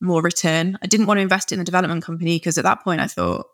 more 0.00 0.22
return. 0.22 0.78
I 0.82 0.86
didn't 0.86 1.06
want 1.06 1.18
to 1.18 1.22
invest 1.22 1.50
in 1.50 1.58
the 1.58 1.64
development 1.64 2.04
company 2.04 2.36
because 2.36 2.58
at 2.58 2.64
that 2.64 2.84
point 2.84 3.00
I 3.00 3.06
thought 3.06 3.46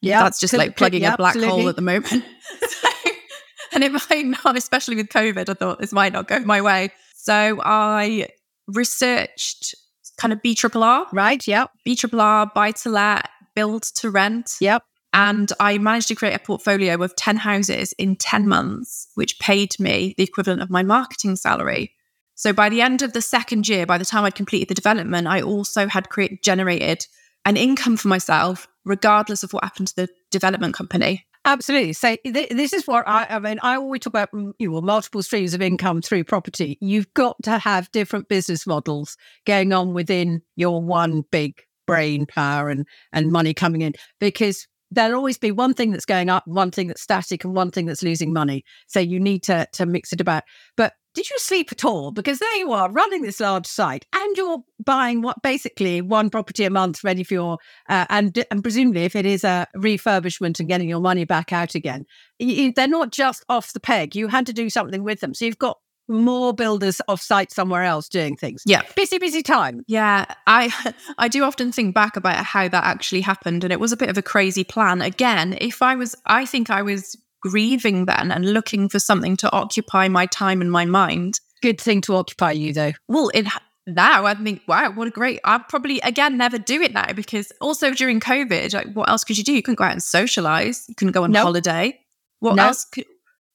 Yeah. 0.00 0.22
that's 0.22 0.40
just 0.40 0.52
like 0.54 0.76
plugging 0.76 1.04
a 1.04 1.16
black 1.16 1.36
hole 1.36 1.68
at 1.68 1.76
the 1.76 1.82
moment. 1.82 2.08
So- 2.08 2.88
and 3.72 3.84
it 3.84 3.92
might 3.92 4.26
not, 4.44 4.56
especially 4.56 4.96
with 4.96 5.08
COVID, 5.08 5.48
I 5.48 5.54
thought 5.54 5.80
this 5.80 5.92
might 5.92 6.12
not 6.12 6.28
go 6.28 6.38
my 6.40 6.60
way. 6.60 6.90
So 7.14 7.60
I 7.64 8.28
researched 8.68 9.74
kind 10.16 10.32
of 10.32 10.42
B 10.42 10.54
triple 10.54 10.82
R, 10.82 11.06
Right. 11.12 11.46
Yep. 11.46 11.70
B 11.84 11.96
triple 11.96 12.20
R, 12.20 12.50
buy 12.54 12.72
to 12.72 12.88
let, 12.88 13.28
build 13.54 13.82
to 13.96 14.10
rent. 14.10 14.56
Yep. 14.60 14.82
And 15.12 15.50
I 15.60 15.78
managed 15.78 16.08
to 16.08 16.14
create 16.14 16.34
a 16.34 16.38
portfolio 16.38 17.02
of 17.02 17.16
10 17.16 17.38
houses 17.38 17.92
in 17.94 18.16
10 18.16 18.46
months, 18.46 19.08
which 19.14 19.38
paid 19.38 19.78
me 19.80 20.14
the 20.16 20.24
equivalent 20.24 20.62
of 20.62 20.70
my 20.70 20.82
marketing 20.82 21.36
salary. 21.36 21.92
So 22.34 22.52
by 22.52 22.68
the 22.68 22.82
end 22.82 23.00
of 23.00 23.14
the 23.14 23.22
second 23.22 23.66
year, 23.66 23.86
by 23.86 23.96
the 23.96 24.04
time 24.04 24.24
I'd 24.24 24.34
completed 24.34 24.68
the 24.68 24.74
development, 24.74 25.26
I 25.26 25.40
also 25.40 25.88
had 25.88 26.10
create, 26.10 26.42
generated 26.42 27.06
an 27.46 27.56
income 27.56 27.96
for 27.96 28.08
myself, 28.08 28.68
regardless 28.86 29.42
of 29.42 29.52
what 29.52 29.64
happened 29.64 29.88
to 29.88 29.96
the 29.96 30.08
development 30.30 30.74
company. 30.74 31.26
Absolutely. 31.44 31.92
So 31.92 32.16
th- 32.24 32.48
this 32.48 32.72
is 32.72 32.86
what 32.86 33.06
I, 33.06 33.26
I 33.28 33.38
mean. 33.38 33.60
I 33.62 33.76
always 33.76 34.00
talk 34.00 34.12
about 34.12 34.32
mm, 34.32 34.52
you 34.58 34.70
know, 34.70 34.80
multiple 34.80 35.22
streams 35.22 35.54
of 35.54 35.62
income 35.62 36.02
through 36.02 36.24
property. 36.24 36.78
You've 36.80 37.12
got 37.14 37.36
to 37.44 37.58
have 37.58 37.90
different 37.92 38.28
business 38.28 38.66
models 38.66 39.16
going 39.44 39.72
on 39.72 39.94
within 39.94 40.42
your 40.56 40.82
one 40.82 41.22
big 41.30 41.62
brain 41.86 42.26
power 42.26 42.68
and 42.68 42.84
and 43.12 43.30
money 43.30 43.54
coming 43.54 43.82
in 43.82 43.92
because 44.18 44.66
there'll 44.90 45.16
always 45.16 45.38
be 45.38 45.50
one 45.50 45.74
thing 45.74 45.90
that's 45.90 46.04
going 46.04 46.30
up, 46.30 46.44
one 46.46 46.70
thing 46.70 46.88
that's 46.88 47.02
static, 47.02 47.44
and 47.44 47.54
one 47.54 47.70
thing 47.70 47.86
that's 47.86 48.02
losing 48.02 48.32
money. 48.32 48.64
So 48.86 49.00
you 49.00 49.20
need 49.20 49.42
to 49.44 49.66
to 49.72 49.86
mix 49.86 50.12
it 50.12 50.20
about. 50.20 50.44
But 50.76 50.94
did 51.14 51.30
you 51.30 51.36
sleep 51.38 51.72
at 51.72 51.84
all? 51.84 52.12
Because 52.12 52.38
there 52.38 52.56
you 52.56 52.72
are 52.72 52.92
running 52.92 53.22
this 53.22 53.40
large 53.40 53.66
site, 53.66 54.04
and 54.14 54.36
you're 54.36 54.58
buying 54.84 55.22
what 55.22 55.40
basically 55.42 56.02
one 56.02 56.28
property 56.28 56.64
a 56.64 56.70
month 56.70 57.02
ready 57.02 57.24
for 57.24 57.34
your 57.34 57.58
uh, 57.88 58.06
and 58.10 58.44
and 58.50 58.62
presumably 58.62 59.04
if 59.04 59.16
it 59.16 59.26
is 59.26 59.42
a 59.42 59.66
refurbishment 59.76 60.60
and 60.60 60.68
getting 60.68 60.88
your 60.88 61.00
money 61.00 61.24
back 61.24 61.52
out 61.52 61.74
again, 61.74 62.04
y- 62.38 62.54
y- 62.58 62.72
they're 62.76 62.86
not 62.86 63.12
just 63.12 63.44
off 63.48 63.72
the 63.72 63.80
peg. 63.80 64.14
You 64.14 64.28
had 64.28 64.46
to 64.46 64.52
do 64.52 64.68
something 64.70 65.02
with 65.02 65.20
them, 65.20 65.34
so 65.34 65.46
you've 65.46 65.58
got 65.58 65.78
more 66.08 66.52
builders 66.52 67.00
off 67.08 67.20
site 67.20 67.50
somewhere 67.52 67.82
else 67.82 68.08
doing 68.08 68.36
things. 68.36 68.62
Yeah. 68.66 68.82
Busy, 68.94 69.18
busy 69.18 69.42
time. 69.42 69.82
Yeah, 69.88 70.26
I 70.46 70.72
I 71.18 71.28
do 71.28 71.42
often 71.44 71.72
think 71.72 71.94
back 71.94 72.16
about 72.16 72.44
how 72.44 72.68
that 72.68 72.84
actually 72.84 73.20
happened 73.22 73.64
and 73.64 73.72
it 73.72 73.80
was 73.80 73.92
a 73.92 73.96
bit 73.96 74.08
of 74.10 74.18
a 74.18 74.22
crazy 74.22 74.64
plan. 74.64 75.02
Again, 75.02 75.56
if 75.60 75.82
I 75.82 75.94
was 75.96 76.14
I 76.26 76.46
think 76.46 76.70
I 76.70 76.82
was 76.82 77.16
grieving 77.42 78.06
then 78.06 78.32
and 78.32 78.52
looking 78.52 78.88
for 78.88 78.98
something 78.98 79.36
to 79.36 79.52
occupy 79.52 80.08
my 80.08 80.26
time 80.26 80.60
and 80.60 80.70
my 80.70 80.84
mind. 80.84 81.38
Good 81.62 81.80
thing 81.80 82.00
to 82.02 82.14
occupy 82.16 82.52
you 82.52 82.72
though. 82.72 82.92
Well, 83.08 83.30
it 83.34 83.46
now 83.88 84.26
I 84.26 84.34
think, 84.34 84.62
wow, 84.66 84.90
what 84.92 85.06
a 85.08 85.10
great 85.12 85.40
I'd 85.44 85.68
probably 85.68 86.00
again 86.00 86.36
never 86.36 86.58
do 86.58 86.80
it 86.82 86.92
now 86.92 87.12
because 87.12 87.52
also 87.60 87.92
during 87.92 88.20
COVID, 88.20 88.74
like 88.74 88.92
what 88.94 89.08
else 89.08 89.24
could 89.24 89.38
you 89.38 89.44
do? 89.44 89.52
You 89.52 89.62
couldn't 89.62 89.78
go 89.78 89.84
out 89.84 89.92
and 89.92 90.02
socialize, 90.02 90.84
you 90.88 90.94
couldn't 90.94 91.12
go 91.12 91.24
on 91.24 91.32
No. 91.32 91.42
holiday. 91.42 91.98
What 92.40 92.56
No. 92.56 92.64
else 92.66 92.84
could 92.84 93.04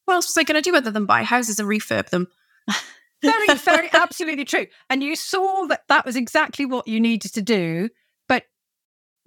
what 0.06 0.16
else 0.16 0.28
was 0.28 0.38
I 0.38 0.44
going 0.44 0.62
to 0.62 0.68
do 0.68 0.76
other 0.76 0.90
than 0.92 1.06
buy 1.06 1.24
houses 1.24 1.60
and 1.60 1.70
refurb 1.70 2.10
them? 2.10 2.28
Very, 3.24 3.56
very, 3.56 3.90
absolutely 3.94 4.46
true. 4.46 4.66
And 4.90 5.04
you 5.04 5.16
saw 5.16 5.68
that 5.68 5.84
that 5.90 6.08
was 6.08 6.16
exactly 6.16 6.66
what 6.66 6.88
you 6.88 7.00
needed 7.00 7.32
to 7.36 7.42
do. 7.44 7.90
But 8.28 8.46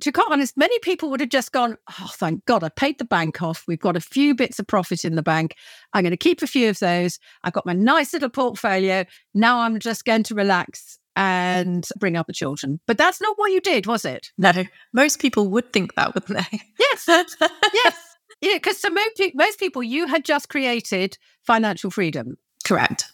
to 0.00 0.10
be 0.10 0.20
honest, 0.28 0.56
many 0.56 0.76
people 0.80 1.10
would 1.10 1.20
have 1.20 1.28
just 1.28 1.52
gone, 1.52 1.76
oh, 1.88 2.10
thank 2.14 2.44
God, 2.44 2.64
I 2.64 2.70
paid 2.70 2.98
the 2.98 3.04
bank 3.04 3.40
off. 3.40 3.62
We've 3.68 3.78
got 3.78 3.96
a 3.96 4.00
few 4.00 4.34
bits 4.34 4.58
of 4.58 4.66
profit 4.66 5.04
in 5.04 5.14
the 5.14 5.22
bank. 5.22 5.54
I'm 5.92 6.02
going 6.02 6.10
to 6.10 6.16
keep 6.16 6.42
a 6.42 6.48
few 6.48 6.70
of 6.70 6.80
those. 6.80 7.20
I've 7.44 7.52
got 7.52 7.66
my 7.66 7.72
nice 7.72 8.12
little 8.12 8.30
portfolio. 8.30 9.04
Now 9.32 9.60
I'm 9.60 9.78
just 9.78 10.04
going 10.04 10.24
to 10.24 10.34
relax 10.34 10.98
and 11.16 11.86
bring 11.98 12.16
up 12.16 12.26
the 12.26 12.32
children. 12.32 12.80
But 12.86 12.98
that's 12.98 13.20
not 13.20 13.38
what 13.38 13.52
you 13.52 13.60
did, 13.60 13.86
was 13.86 14.04
it? 14.04 14.32
No, 14.36 14.64
most 14.92 15.20
people 15.20 15.48
would 15.50 15.72
think 15.72 15.94
that, 15.94 16.14
wouldn't 16.14 16.36
they? 16.50 16.60
Yes. 16.80 17.04
yes. 17.74 17.96
Yeah, 18.40 18.54
because 18.54 18.78
so 18.78 18.90
most, 18.90 19.22
most 19.34 19.58
people, 19.60 19.82
you 19.82 20.06
had 20.08 20.24
just 20.24 20.48
created 20.48 21.16
financial 21.42 21.90
freedom. 21.90 22.36
Correct. 22.64 23.12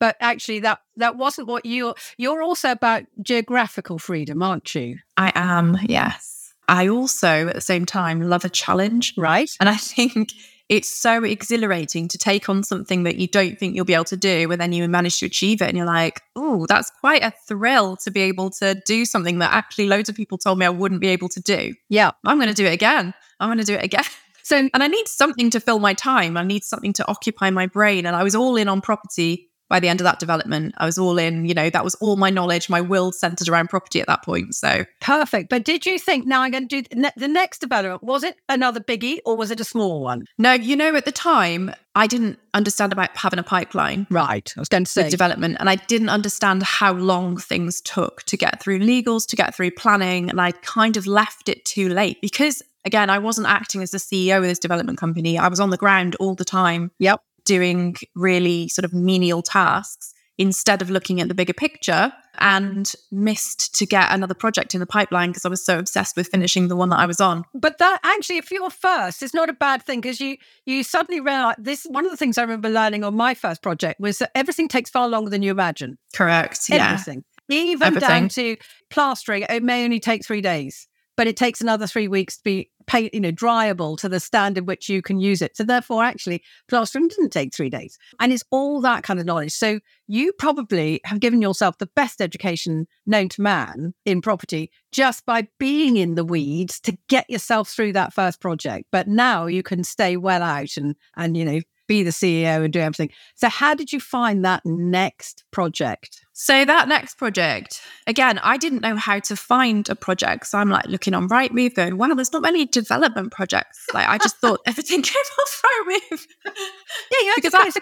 But 0.00 0.16
actually 0.20 0.60
that 0.60 0.80
that 0.96 1.16
wasn't 1.16 1.46
what 1.46 1.64
you're 1.66 1.94
you're 2.16 2.42
also 2.42 2.70
about 2.70 3.04
geographical 3.22 3.98
freedom 3.98 4.42
aren't 4.42 4.74
you 4.74 4.98
I 5.18 5.32
am, 5.34 5.76
yes. 5.82 6.54
I 6.68 6.88
also, 6.88 7.48
at 7.48 7.54
the 7.54 7.60
same 7.60 7.86
time, 7.86 8.22
love 8.22 8.44
a 8.44 8.48
challenge. 8.48 9.14
right 9.16 9.50
And 9.58 9.68
I 9.68 9.76
think 9.76 10.32
it's 10.68 10.90
so 10.90 11.24
exhilarating 11.24 12.08
to 12.08 12.18
take 12.18 12.48
on 12.48 12.62
something 12.62 13.02
that 13.04 13.16
you 13.16 13.26
don't 13.26 13.58
think 13.58 13.74
you'll 13.74 13.86
be 13.86 13.94
able 13.94 14.04
to 14.04 14.16
do, 14.16 14.52
and 14.52 14.60
then 14.60 14.72
you 14.72 14.86
manage 14.86 15.18
to 15.20 15.26
achieve 15.26 15.60
it. 15.60 15.68
And 15.68 15.76
you're 15.76 15.86
like, 15.86 16.20
oh, 16.36 16.66
that's 16.66 16.90
quite 17.00 17.24
a 17.24 17.32
thrill 17.48 17.96
to 17.96 18.10
be 18.10 18.20
able 18.20 18.50
to 18.50 18.80
do 18.86 19.04
something 19.04 19.38
that 19.38 19.52
actually 19.52 19.88
loads 19.88 20.08
of 20.08 20.14
people 20.14 20.38
told 20.38 20.58
me 20.58 20.66
I 20.66 20.70
wouldn't 20.70 21.00
be 21.00 21.08
able 21.08 21.28
to 21.30 21.40
do. 21.40 21.74
yeah 21.88 22.12
I'm 22.24 22.36
going 22.36 22.48
to 22.48 22.54
do 22.54 22.66
it 22.66 22.74
again. 22.74 23.14
I'm 23.40 23.48
going 23.48 23.58
to 23.58 23.64
do 23.64 23.74
it 23.74 23.84
again. 23.84 24.04
so 24.42 24.56
And 24.74 24.82
I 24.82 24.86
need 24.86 25.08
something 25.08 25.50
to 25.50 25.60
fill 25.60 25.78
my 25.78 25.94
time. 25.94 26.36
I 26.36 26.44
need 26.44 26.64
something 26.64 26.92
to 26.94 27.08
occupy 27.08 27.50
my 27.50 27.66
brain. 27.66 28.06
And 28.06 28.14
I 28.14 28.22
was 28.22 28.34
all 28.34 28.56
in 28.56 28.68
on 28.68 28.80
property 28.80 29.48
by 29.68 29.80
the 29.80 29.88
end 29.88 30.00
of 30.00 30.04
that 30.04 30.18
development. 30.18 30.74
I 30.78 30.86
was 30.86 30.98
all 30.98 31.18
in, 31.18 31.44
you 31.44 31.54
know, 31.54 31.70
that 31.70 31.84
was 31.84 31.94
all 31.96 32.16
my 32.16 32.30
knowledge. 32.30 32.70
My 32.70 32.80
world 32.80 33.14
centered 33.14 33.48
around 33.48 33.68
property 33.68 34.00
at 34.00 34.06
that 34.06 34.22
point. 34.24 34.54
So 34.54 34.84
perfect 35.00 35.48
but 35.50 35.64
did 35.64 35.86
you 35.86 35.98
think 35.98 36.26
now 36.26 36.42
i'm 36.42 36.50
going 36.50 36.66
to 36.68 36.82
do 36.82 36.96
ne- 36.96 37.10
the 37.16 37.28
next 37.28 37.58
development 37.58 38.02
was 38.02 38.22
it 38.22 38.36
another 38.48 38.80
biggie 38.80 39.18
or 39.24 39.36
was 39.36 39.50
it 39.50 39.60
a 39.60 39.64
small 39.64 40.02
one 40.02 40.24
No, 40.38 40.52
you 40.52 40.76
know, 40.76 40.94
at 40.94 41.04
the 41.04 41.12
time, 41.12 41.72
I 41.94 42.06
didn't 42.06 42.38
understand 42.54 42.92
about 42.92 43.16
having 43.16 43.38
a 43.38 43.42
pipeline 43.42 44.06
right 44.10 44.52
i 44.56 44.60
was 44.60 44.68
going 44.68 44.84
to 44.84 44.90
say 44.90 45.08
development, 45.10 45.56
and 45.60 45.68
I 45.68 45.76
didn't 45.76 46.08
understand 46.08 46.62
how 46.62 46.92
long 46.92 47.36
things 47.36 47.80
took 47.80 48.22
to 48.24 48.36
get 48.36 48.60
through 48.60 48.80
legals, 48.80 49.26
to 49.28 49.36
get 49.36 49.54
through 49.54 49.72
planning, 49.72 50.30
and 50.30 50.40
I 50.40 50.52
kind 50.52 50.96
of 50.96 51.06
left 51.06 51.48
it 51.48 51.64
too 51.64 51.88
late 51.88 52.20
because, 52.20 52.62
again, 52.84 53.10
I 53.10 53.18
wasn't 53.18 53.48
acting 53.48 53.82
as 53.82 53.90
the 53.90 53.98
CEO 53.98 54.38
of 54.38 54.44
this 54.44 54.58
development 54.58 54.98
company. 54.98 55.38
I 55.38 55.48
was 55.48 55.60
on 55.60 55.70
the 55.70 55.76
ground 55.76 56.16
all 56.16 56.34
the 56.34 56.44
time, 56.44 56.90
Yep. 56.98 57.20
Doing 57.48 57.96
really 58.14 58.68
sort 58.68 58.84
of 58.84 58.92
menial 58.92 59.42
tasks 59.42 60.12
instead 60.36 60.80
of 60.82 60.88
looking 60.90 61.20
at 61.20 61.26
the 61.28 61.34
bigger 61.34 61.52
picture 61.52 62.12
and 62.40 62.92
missed 63.10 63.74
to 63.74 63.84
get 63.84 64.12
another 64.12 64.34
project 64.34 64.72
in 64.72 64.78
the 64.80 64.86
pipeline 64.86 65.30
because 65.30 65.44
I 65.44 65.48
was 65.48 65.64
so 65.64 65.78
obsessed 65.80 66.16
with 66.16 66.28
finishing 66.28 66.68
the 66.68 66.76
one 66.76 66.90
that 66.90 67.00
I 67.00 67.06
was 67.06 67.20
on. 67.20 67.42
but 67.54 67.78
that 67.78 67.98
actually 68.04 68.38
if 68.38 68.50
you're 68.52 68.70
first 68.70 69.22
it's 69.22 69.34
not 69.34 69.48
a 69.50 69.52
bad 69.52 69.82
thing 69.82 70.00
because 70.00 70.20
you 70.20 70.36
you 70.64 70.84
suddenly 70.84 71.20
realize 71.20 71.56
this 71.58 71.84
one 71.90 72.04
of 72.04 72.10
the 72.12 72.16
things 72.16 72.38
i 72.38 72.42
remember 72.42 72.68
learning 72.68 73.02
on 73.04 73.14
my 73.16 73.34
first 73.34 73.62
project 73.62 73.98
was 74.00 74.18
that 74.18 74.30
everything 74.36 74.68
takes 74.68 74.90
far 74.90 75.08
longer 75.08 75.30
than 75.30 75.42
you 75.42 75.50
imagine 75.50 75.98
Correct. 76.14 76.60
Yeah. 76.68 76.92
everything 76.92 77.24
even 77.48 77.94
down 77.94 78.28
to 78.30 78.56
plastering 78.90 79.44
it 79.48 79.62
may 79.62 79.84
only 79.84 80.00
take 80.00 80.24
three 80.24 80.40
days 80.40 80.87
but 81.18 81.26
it 81.26 81.36
takes 81.36 81.60
another 81.60 81.88
three 81.88 82.06
weeks 82.06 82.36
to 82.36 82.44
be 82.44 82.70
paint, 82.86 83.12
you 83.12 83.18
know, 83.18 83.32
dryable 83.32 83.98
to 83.98 84.08
the 84.08 84.20
standard 84.20 84.68
which 84.68 84.88
you 84.88 85.02
can 85.02 85.18
use 85.18 85.42
it. 85.42 85.56
So 85.56 85.64
therefore, 85.64 86.04
actually, 86.04 86.44
plastering 86.68 87.08
didn't 87.08 87.30
take 87.30 87.52
three 87.52 87.68
days. 87.68 87.98
And 88.20 88.32
it's 88.32 88.44
all 88.52 88.80
that 88.82 89.02
kind 89.02 89.18
of 89.18 89.26
knowledge. 89.26 89.50
So 89.50 89.80
you 90.06 90.32
probably 90.38 91.00
have 91.04 91.18
given 91.18 91.42
yourself 91.42 91.78
the 91.78 91.88
best 91.96 92.20
education 92.20 92.86
known 93.04 93.28
to 93.30 93.42
man 93.42 93.94
in 94.04 94.22
property 94.22 94.70
just 94.92 95.26
by 95.26 95.48
being 95.58 95.96
in 95.96 96.14
the 96.14 96.24
weeds 96.24 96.78
to 96.82 96.96
get 97.08 97.28
yourself 97.28 97.68
through 97.68 97.94
that 97.94 98.12
first 98.12 98.40
project. 98.40 98.86
But 98.92 99.08
now 99.08 99.46
you 99.46 99.64
can 99.64 99.82
stay 99.82 100.16
well 100.16 100.42
out 100.42 100.76
and 100.76 100.94
and 101.16 101.36
you 101.36 101.44
know 101.44 101.60
be 101.88 102.02
the 102.02 102.10
CEO 102.10 102.62
and 102.62 102.72
do 102.72 102.78
everything. 102.78 103.10
So, 103.34 103.48
how 103.48 103.74
did 103.74 103.92
you 103.92 103.98
find 103.98 104.44
that 104.44 104.62
next 104.64 105.42
project? 105.50 106.24
So, 106.32 106.64
that 106.64 106.86
next 106.86 107.16
project, 107.16 107.80
again, 108.06 108.38
I 108.38 108.56
didn't 108.56 108.82
know 108.82 108.94
how 108.94 109.18
to 109.20 109.34
find 109.34 109.88
a 109.88 109.96
project. 109.96 110.46
So, 110.46 110.58
I'm 110.58 110.68
like 110.68 110.86
looking 110.86 111.14
on 111.14 111.28
Rightmove, 111.28 111.74
going, 111.74 111.98
wow, 111.98 112.14
there's 112.14 112.32
not 112.32 112.42
many 112.42 112.66
development 112.66 113.32
projects. 113.32 113.84
Like, 113.92 114.08
I 114.08 114.18
just 114.18 114.36
thought 114.36 114.60
everything 114.66 115.02
came 115.02 115.14
off 115.40 115.62
Rightmove. 115.64 116.26
yeah, 116.46 117.18
yeah, 117.22 117.32
because 117.36 117.52
that's 117.52 117.76
a 117.76 117.80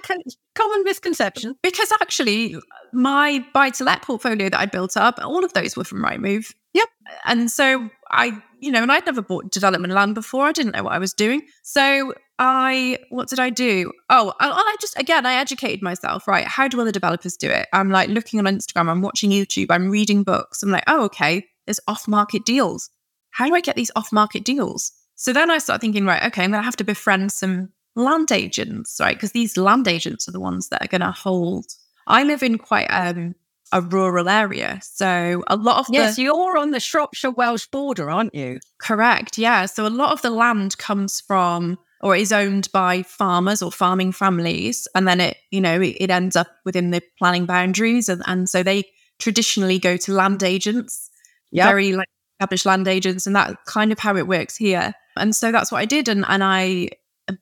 common 0.54 0.84
misconception. 0.84 1.56
Because 1.62 1.92
actually, 2.00 2.56
my 2.92 3.44
buy 3.52 3.70
to 3.70 3.84
let 3.84 4.02
portfolio 4.02 4.48
that 4.48 4.58
I 4.58 4.66
built 4.66 4.96
up, 4.96 5.18
all 5.22 5.44
of 5.44 5.52
those 5.52 5.76
were 5.76 5.84
from 5.84 6.02
Rightmove. 6.02 6.54
Yep. 6.74 6.88
And 7.24 7.50
so 7.50 7.88
I, 8.10 8.40
you 8.60 8.70
know, 8.70 8.82
and 8.82 8.90
I'd 8.90 9.06
never 9.06 9.22
bought 9.22 9.50
development 9.50 9.92
land 9.92 10.14
before. 10.14 10.46
I 10.46 10.52
didn't 10.52 10.74
know 10.74 10.84
what 10.84 10.92
I 10.92 10.98
was 10.98 11.12
doing. 11.12 11.42
So 11.62 12.14
I, 12.38 12.98
what 13.10 13.28
did 13.28 13.38
I 13.38 13.50
do? 13.50 13.92
Oh, 14.10 14.32
I, 14.40 14.50
I, 14.50 14.76
just, 14.80 14.98
again, 14.98 15.26
I 15.26 15.34
educated 15.34 15.82
myself, 15.82 16.26
right? 16.26 16.46
How 16.46 16.68
do 16.68 16.80
other 16.80 16.92
developers 16.92 17.36
do 17.36 17.48
it? 17.50 17.68
I'm 17.72 17.90
like 17.90 18.08
looking 18.08 18.38
on 18.38 18.46
Instagram, 18.46 18.88
I'm 18.88 19.02
watching 19.02 19.30
YouTube, 19.30 19.66
I'm 19.70 19.90
reading 19.90 20.22
books. 20.22 20.62
I'm 20.62 20.70
like, 20.70 20.84
oh, 20.86 21.04
okay, 21.04 21.46
there's 21.66 21.80
off 21.88 22.08
market 22.08 22.44
deals. 22.44 22.90
How 23.30 23.46
do 23.46 23.54
I 23.54 23.60
get 23.60 23.76
these 23.76 23.90
off 23.96 24.12
market 24.12 24.44
deals? 24.44 24.92
So 25.14 25.32
then 25.32 25.50
I 25.50 25.58
start 25.58 25.80
thinking, 25.80 26.04
right, 26.06 26.24
okay, 26.24 26.44
I'm 26.44 26.50
going 26.50 26.60
to 26.60 26.64
have 26.64 26.76
to 26.76 26.84
befriend 26.84 27.32
some 27.32 27.70
land 27.94 28.30
agents, 28.30 28.98
right? 29.00 29.16
Because 29.16 29.32
these 29.32 29.56
land 29.56 29.88
agents 29.88 30.28
are 30.28 30.32
the 30.32 30.40
ones 30.40 30.68
that 30.68 30.82
are 30.84 30.88
going 30.88 31.00
to 31.00 31.10
hold. 31.10 31.66
I 32.06 32.22
live 32.22 32.42
in 32.42 32.58
quite 32.58 32.86
um, 32.86 33.34
a 33.72 33.80
rural 33.80 34.28
area. 34.28 34.80
So 34.82 35.44
a 35.48 35.56
lot 35.56 35.78
of 35.78 35.86
yes, 35.90 36.16
the, 36.16 36.22
you're 36.22 36.56
on 36.56 36.70
the 36.70 36.80
Shropshire 36.80 37.30
Welsh 37.30 37.66
border, 37.66 38.10
aren't 38.10 38.34
you? 38.34 38.60
Correct. 38.78 39.38
Yeah. 39.38 39.66
So 39.66 39.86
a 39.86 39.88
lot 39.88 40.12
of 40.12 40.22
the 40.22 40.30
land 40.30 40.78
comes 40.78 41.20
from 41.20 41.78
or 42.00 42.14
is 42.14 42.32
owned 42.32 42.70
by 42.72 43.02
farmers 43.02 43.62
or 43.62 43.72
farming 43.72 44.12
families 44.12 44.86
and 44.94 45.08
then 45.08 45.20
it 45.20 45.36
you 45.50 45.60
know 45.60 45.80
it, 45.80 45.96
it 45.98 46.10
ends 46.10 46.36
up 46.36 46.48
within 46.64 46.90
the 46.90 47.02
planning 47.18 47.46
boundaries 47.46 48.08
and, 48.08 48.22
and 48.26 48.48
so 48.48 48.62
they 48.62 48.84
traditionally 49.18 49.78
go 49.78 49.96
to 49.96 50.12
land 50.12 50.42
agents 50.42 51.10
yep. 51.50 51.66
very 51.66 51.94
like 51.94 52.08
established 52.34 52.66
land 52.66 52.86
agents 52.86 53.26
and 53.26 53.34
that 53.34 53.56
kind 53.64 53.92
of 53.92 53.98
how 53.98 54.14
it 54.16 54.26
works 54.26 54.56
here 54.56 54.92
and 55.16 55.34
so 55.34 55.50
that's 55.50 55.72
what 55.72 55.78
i 55.78 55.84
did 55.86 56.08
and, 56.08 56.24
and 56.28 56.44
i 56.44 56.88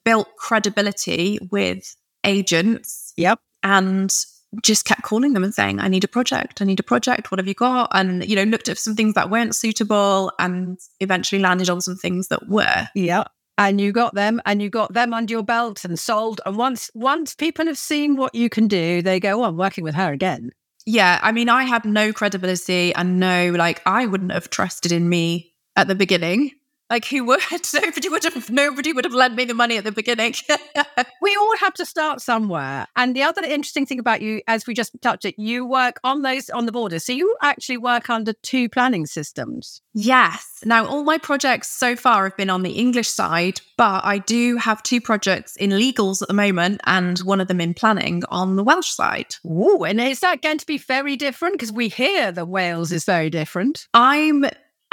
built 0.05 0.29
credibility 0.37 1.39
with 1.51 1.97
agents 2.25 3.13
yep 3.17 3.41
and 3.63 4.15
just 4.63 4.85
kept 4.85 5.03
calling 5.03 5.33
them 5.33 5.45
and 5.45 5.55
saying 5.55 5.81
i 5.81 5.89
need 5.89 6.05
a 6.05 6.09
project 6.09 6.61
i 6.63 6.65
need 6.65 6.81
a 6.81 6.85
project 6.85 7.31
what 7.31 7.39
have 7.39 7.49
you 7.49 7.55
got? 7.55 7.89
And 7.93 8.25
you 8.29 8.37
know 8.37 8.45
looked 8.45 8.69
at 8.69 8.79
some 8.79 8.95
things 8.95 9.15
that 9.15 9.31
weren't 9.31 9.57
suitable 9.57 10.31
and 10.39 10.79
eventually 11.01 11.41
landed 11.41 11.69
on 11.69 11.81
some 11.81 11.97
things 11.97 12.29
that 12.29 12.49
were. 12.49 12.89
Yeah. 12.95 13.25
And 13.59 13.81
you 13.81 13.93
got 13.93 14.15
them 14.15 14.41
and 14.47 14.61
you 14.61 14.69
got 14.71 14.93
them 14.93 15.15
under 15.15 15.33
your 15.33 15.45
belt 15.45 15.85
and 15.85 15.99
sold. 15.99 16.41
And 16.47 16.57
once 16.57 16.91
once 16.95 17.35
people 17.35 17.67
have 17.67 17.79
seen 17.79 18.17
what 18.17 18.35
you 18.35 18.49
can 18.49 18.69
do 18.69 19.03
they 19.03 19.21
go 19.21 19.43
oh 19.43 19.45
i'm 19.45 19.57
working 19.57 19.85
with 19.85 19.95
her 19.95 20.13
again. 20.13 20.51
Yeah 20.87 21.19
i 21.23 21.33
mean 21.33 21.49
i 21.49 21.65
had 21.65 21.85
no 21.85 22.13
credibility 22.13 22.95
and 22.95 23.19
no 23.19 23.51
like 23.51 23.83
i 23.87 24.07
wouldn't 24.07 24.33
have 24.33 24.51
trusted 24.51 24.93
in 24.93 25.09
me 25.09 25.53
at 25.77 25.89
the 25.89 25.95
beginning 25.95 26.53
like 26.95 27.07
who 27.07 27.25
would? 27.25 27.41
Nobody 27.75 28.09
would 28.09 28.23
have. 28.23 28.51
Nobody 28.51 28.93
would 28.93 29.05
have 29.05 29.15
lent 29.15 29.35
me 29.35 29.45
the 29.45 29.55
money 29.55 29.77
at 29.77 29.85
the 29.85 29.91
beginning. 29.91 30.35
we 31.21 31.35
all 31.35 31.57
have 31.57 31.75
to 31.75 31.85
start 31.85 32.21
somewhere. 32.21 32.87
And 32.95 33.17
the 33.17 33.23
other 33.23 33.43
interesting 33.43 33.85
thing 33.85 33.99
about 33.99 34.23
you, 34.23 34.43
as 34.47 34.65
we 34.67 34.75
just 34.75 34.93
touched 35.03 35.25
it, 35.25 35.35
you 35.37 35.67
work 35.67 35.99
on 36.05 36.23
those 36.23 36.51
on 36.51 36.67
the 36.67 36.73
borders. 36.73 37.05
So 37.05 37.13
you 37.13 37.37
actually 37.43 37.79
work 37.79 38.09
under 38.09 38.33
two 38.33 38.69
planning 38.69 39.07
systems. 39.07 39.83
Yes. 39.93 40.61
Now 40.65 40.87
all 40.87 41.03
my 41.03 41.19
projects 41.19 41.69
so 41.69 41.97
far 41.97 42.25
have 42.25 42.37
been 42.37 42.51
on 42.51 42.63
the 42.63 42.73
English 42.73 43.09
side, 43.09 43.61
but 43.77 44.05
I 44.05 44.19
do 44.19 44.57
have 44.57 44.81
two 44.85 45.01
projects 45.01 45.57
in 45.57 45.71
legals 45.71 46.23
at 46.23 46.29
the 46.29 46.35
moment, 46.35 46.81
and 46.85 47.19
one 47.21 47.41
of 47.41 47.49
them 47.49 47.61
in 47.61 47.75
planning 47.75 48.23
on 48.29 48.55
the 48.55 48.63
Welsh 48.63 48.91
side. 48.91 49.35
Oh, 49.45 49.83
and 49.85 50.01
is 50.01 50.21
that 50.21 50.43
going 50.43 50.59
to 50.59 50.67
be 50.67 50.79
very 50.79 51.17
different? 51.17 51.55
Because 51.55 51.73
we 51.73 51.89
hear 51.89 52.31
that 52.31 52.47
Wales 52.47 52.93
is 52.93 53.05
very 53.05 53.31
different. 53.31 53.89
I'm 53.95 54.45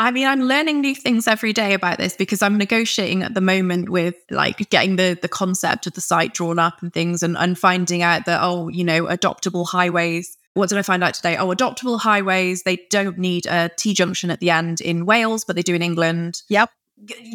I 0.01 0.09
mean, 0.09 0.25
I'm 0.25 0.41
learning 0.41 0.81
new 0.81 0.95
things 0.95 1.27
every 1.27 1.53
day 1.53 1.75
about 1.75 1.99
this 1.99 2.15
because 2.15 2.41
I'm 2.41 2.57
negotiating 2.57 3.21
at 3.21 3.35
the 3.35 3.41
moment 3.41 3.89
with 3.89 4.15
like 4.31 4.67
getting 4.71 4.95
the 4.95 5.15
the 5.21 5.27
concept 5.27 5.85
of 5.85 5.93
the 5.93 6.01
site 6.01 6.33
drawn 6.33 6.57
up 6.57 6.81
and 6.81 6.91
things 6.91 7.21
and, 7.21 7.37
and 7.37 7.57
finding 7.57 8.01
out 8.01 8.25
that, 8.25 8.39
oh, 8.41 8.67
you 8.67 8.83
know, 8.83 9.05
adoptable 9.05 9.67
highways. 9.67 10.35
What 10.55 10.69
did 10.69 10.79
I 10.79 10.81
find 10.81 11.03
out 11.03 11.13
today? 11.13 11.37
Oh, 11.37 11.49
adoptable 11.49 11.99
highways, 11.99 12.63
they 12.63 12.77
don't 12.89 13.19
need 13.19 13.45
a 13.45 13.69
T 13.77 13.93
junction 13.93 14.31
at 14.31 14.39
the 14.39 14.49
end 14.49 14.81
in 14.81 15.05
Wales, 15.05 15.45
but 15.45 15.55
they 15.55 15.61
do 15.61 15.75
in 15.75 15.83
England. 15.83 16.41
Yep. 16.49 16.71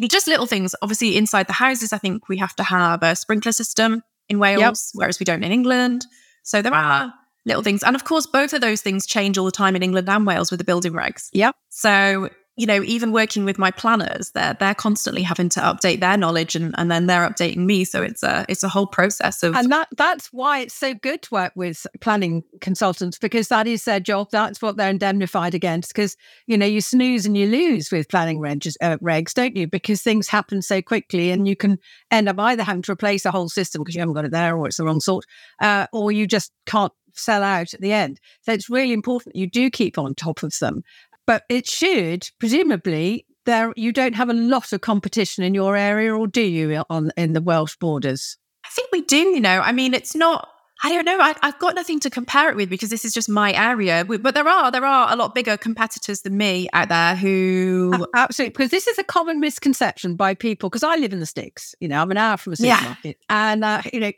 Just 0.01 0.27
little 0.27 0.45
things. 0.45 0.75
Obviously, 0.81 1.15
inside 1.15 1.47
the 1.47 1.53
houses, 1.53 1.93
I 1.93 1.97
think 1.97 2.27
we 2.27 2.35
have 2.37 2.55
to 2.57 2.63
have 2.63 3.01
a 3.01 3.15
sprinkler 3.15 3.53
system 3.53 4.03
in 4.27 4.39
Wales, 4.39 4.59
yep. 4.59 4.75
whereas 4.93 5.21
we 5.21 5.23
don't 5.23 5.43
in 5.43 5.53
England. 5.53 6.05
So 6.43 6.61
there 6.61 6.73
are 6.73 7.13
little 7.45 7.63
things. 7.63 7.81
And 7.81 7.95
of 7.95 8.03
course, 8.03 8.27
both 8.27 8.51
of 8.51 8.59
those 8.59 8.81
things 8.81 9.05
change 9.05 9.37
all 9.37 9.45
the 9.45 9.51
time 9.51 9.75
in 9.77 9.83
England 9.83 10.09
and 10.09 10.27
Wales 10.27 10.51
with 10.51 10.57
the 10.57 10.65
building 10.65 10.91
regs. 10.91 11.29
Yep. 11.31 11.55
So 11.69 12.29
you 12.57 12.65
know, 12.65 12.81
even 12.81 13.11
working 13.11 13.45
with 13.45 13.59
my 13.59 13.69
planners, 13.69 14.31
they're 14.31 14.55
they're 14.59 14.73
constantly 14.73 15.21
having 15.21 15.47
to 15.49 15.59
update 15.59 15.99
their 15.99 16.17
knowledge 16.17 16.55
and, 16.55 16.73
and 16.77 16.89
then 16.89 17.05
they're 17.05 17.27
updating 17.29 17.65
me. 17.65 17.85
So 17.85 18.01
it's 18.01 18.23
a 18.23 18.45
it's 18.49 18.63
a 18.63 18.67
whole 18.67 18.87
process 18.87 19.43
of 19.43 19.55
And 19.55 19.71
that 19.71 19.89
that's 19.95 20.29
why 20.33 20.59
it's 20.59 20.73
so 20.73 20.95
good 20.95 21.21
to 21.21 21.29
work 21.31 21.53
with 21.55 21.85
planning 22.01 22.43
consultants 22.59 23.19
because 23.19 23.49
that 23.49 23.67
is 23.67 23.83
their 23.85 23.99
job. 23.99 24.29
That's 24.31 24.59
what 24.59 24.75
they're 24.75 24.89
indemnified 24.89 25.53
against. 25.53 25.93
Because, 25.93 26.17
you 26.47 26.57
know, 26.57 26.65
you 26.65 26.81
snooze 26.81 27.27
and 27.27 27.37
you 27.37 27.45
lose 27.45 27.91
with 27.91 28.09
planning 28.09 28.39
regs, 28.39 28.75
uh, 28.81 28.97
regs, 28.97 29.35
don't 29.35 29.55
you? 29.55 29.67
Because 29.67 30.01
things 30.01 30.27
happen 30.27 30.63
so 30.63 30.81
quickly 30.81 31.29
and 31.29 31.47
you 31.47 31.55
can 31.55 31.77
end 32.09 32.27
up 32.27 32.39
either 32.39 32.63
having 32.63 32.81
to 32.81 32.91
replace 32.91 33.23
a 33.23 33.31
whole 33.31 33.49
system 33.49 33.81
because 33.83 33.93
you 33.93 34.01
haven't 34.01 34.15
got 34.15 34.25
it 34.25 34.31
there 34.31 34.57
or 34.57 34.65
it's 34.65 34.77
the 34.77 34.83
wrong 34.83 34.99
sort, 34.99 35.25
uh, 35.61 35.85
or 35.93 36.11
you 36.11 36.25
just 36.25 36.51
can't 36.65 36.91
sell 37.19 37.43
out 37.43 37.73
at 37.73 37.81
the 37.81 37.91
end. 37.91 38.19
So 38.41 38.53
it's 38.53 38.69
really 38.69 38.93
important 38.93 39.35
you 39.35 39.49
do 39.49 39.69
keep 39.69 39.97
on 39.97 40.15
top 40.15 40.43
of 40.43 40.57
them. 40.59 40.83
But 41.27 41.43
it 41.49 41.67
should, 41.67 42.29
presumably, 42.39 43.27
there 43.45 43.73
you 43.75 43.91
don't 43.91 44.15
have 44.15 44.29
a 44.29 44.33
lot 44.33 44.73
of 44.73 44.81
competition 44.81 45.43
in 45.43 45.53
your 45.53 45.75
area, 45.75 46.15
or 46.15 46.25
do 46.25 46.41
you 46.41 46.83
on 46.89 47.11
in 47.17 47.33
the 47.33 47.41
Welsh 47.41 47.75
borders? 47.75 48.37
I 48.65 48.69
think 48.69 48.89
we 48.91 49.01
do. 49.01 49.17
You 49.17 49.41
know, 49.41 49.59
I 49.59 49.73
mean, 49.73 49.93
it's 49.93 50.15
not. 50.15 50.49
I 50.83 50.91
don't 50.91 51.05
know. 51.05 51.19
I, 51.19 51.33
have 51.41 51.57
got 51.57 51.73
nothing 51.73 51.99
to 52.01 52.09
compare 52.11 52.51
it 52.51 52.55
with 52.55 52.69
because 52.69 52.91
this 52.91 53.03
is 53.03 53.11
just 53.11 53.27
my 53.27 53.51
area. 53.51 54.05
But 54.05 54.35
there 54.35 54.47
are 54.47 54.71
there 54.71 54.85
are 54.85 55.11
a 55.11 55.15
lot 55.15 55.33
bigger 55.33 55.57
competitors 55.57 56.21
than 56.21 56.37
me 56.37 56.69
out 56.71 56.89
there 56.89 57.15
who 57.15 58.05
absolutely 58.15 58.51
because 58.51 58.69
this 58.69 58.87
is 58.87 58.99
a 58.99 59.03
common 59.03 59.39
misconception 59.39 60.15
by 60.15 60.33
people. 60.33 60.69
Because 60.69 60.83
I 60.83 60.95
live 60.95 61.13
in 61.13 61.19
the 61.19 61.25
sticks. 61.25 61.75
You 61.79 61.87
know, 61.87 62.01
I'm 62.01 62.11
an 62.11 62.17
hour 62.17 62.37
from 62.37 62.53
a 62.53 62.55
supermarket, 62.55 63.17
yeah. 63.29 63.51
and 63.51 63.65
uh, 63.65 63.81
you 63.91 63.99
know, 63.99 64.11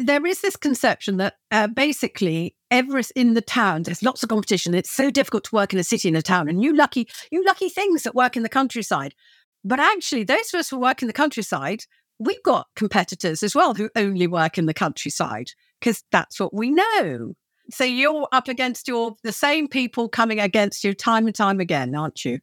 there 0.00 0.24
is 0.24 0.40
this 0.40 0.56
conception 0.56 1.18
that 1.18 1.34
uh, 1.50 1.66
basically 1.66 2.56
every 2.70 3.02
in 3.14 3.34
the 3.34 3.42
town 3.42 3.82
there's 3.82 4.02
lots 4.02 4.22
of 4.22 4.30
competition. 4.30 4.74
It's 4.74 4.90
so 4.90 5.10
difficult 5.10 5.44
to 5.44 5.54
work 5.54 5.72
in 5.72 5.78
a 5.78 5.84
city 5.84 6.08
in 6.08 6.16
a 6.16 6.22
town 6.22 6.48
and 6.48 6.62
you 6.62 6.74
lucky 6.74 7.08
you 7.30 7.44
lucky 7.44 7.68
things 7.68 8.02
that 8.04 8.14
work 8.14 8.36
in 8.36 8.42
the 8.42 8.48
countryside. 8.48 9.14
But 9.62 9.78
actually 9.78 10.24
those 10.24 10.52
of 10.54 10.60
us 10.60 10.70
who 10.70 10.78
work 10.78 11.02
in 11.02 11.06
the 11.06 11.12
countryside 11.12 11.84
we've 12.18 12.42
got 12.42 12.68
competitors 12.76 13.42
as 13.42 13.54
well 13.54 13.74
who 13.74 13.90
only 13.94 14.26
work 14.26 14.56
in 14.56 14.66
the 14.66 14.74
countryside 14.74 15.50
because 15.78 16.02
that's 16.10 16.40
what 16.40 16.54
we 16.54 16.70
know. 16.70 17.34
So 17.70 17.84
you're 17.84 18.26
up 18.32 18.48
against 18.48 18.88
your 18.88 19.16
the 19.22 19.32
same 19.32 19.68
people 19.68 20.08
coming 20.08 20.40
against 20.40 20.82
you 20.82 20.94
time 20.94 21.26
and 21.26 21.34
time 21.34 21.60
again 21.60 21.94
aren't 21.94 22.24
you? 22.24 22.38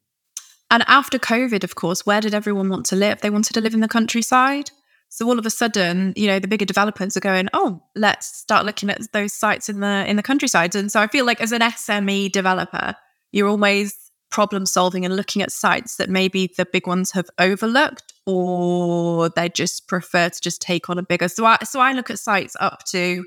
And 0.70 0.84
after 0.88 1.18
covid 1.18 1.64
of 1.64 1.74
course 1.74 2.06
where 2.06 2.22
did 2.22 2.36
everyone 2.36 2.70
want 2.70 2.86
to 2.88 2.96
live? 2.96 3.22
They 3.22 3.32
wanted 3.32 3.54
to 3.54 3.62
live 3.62 3.74
in 3.74 3.80
the 3.80 3.88
countryside 3.88 4.70
so 5.10 5.28
all 5.28 5.40
of 5.40 5.46
a 5.46 5.50
sudden, 5.50 6.14
you 6.16 6.28
know, 6.28 6.40
the 6.40 6.48
bigger 6.48 6.66
developers 6.66 7.16
are 7.18 7.22
going, 7.22 7.48
"Oh, 7.54 7.82
let's 7.96 8.28
start 8.28 8.66
looking 8.66 8.90
at 8.90 9.12
those 9.14 9.34
sites 9.34 9.70
in 9.70 9.80
the 9.80 10.06
in 10.08 10.16
the 10.16 10.24
countryside." 10.24 10.76
And 10.76 10.92
so 10.92 11.02
I 11.02 11.08
feel 11.08 11.26
like 11.26 11.42
as 11.42 11.52
an 11.52 11.62
SME 11.62 12.32
developer, 12.32 12.96
you're 13.32 13.48
always 13.48 13.96
problem 14.30 14.66
solving 14.66 15.06
and 15.06 15.16
looking 15.16 15.42
at 15.42 15.52
sites 15.52 15.96
that 15.96 16.10
maybe 16.10 16.52
the 16.58 16.66
big 16.66 16.86
ones 16.86 17.12
have 17.12 17.30
overlooked 17.40 18.14
or 18.26 19.30
they 19.30 19.48
just 19.48 19.88
prefer 19.88 20.28
to 20.28 20.42
just 20.42 20.62
take 20.62 20.90
on 20.90 20.98
a 20.98 21.04
bigger. 21.04 21.30
So 21.30 21.46
I 21.46 21.58
so 21.64 21.80
I 21.80 21.94
look 21.94 22.10
at 22.10 22.20
sites 22.20 22.56
up 22.60 22.84
to 22.92 23.24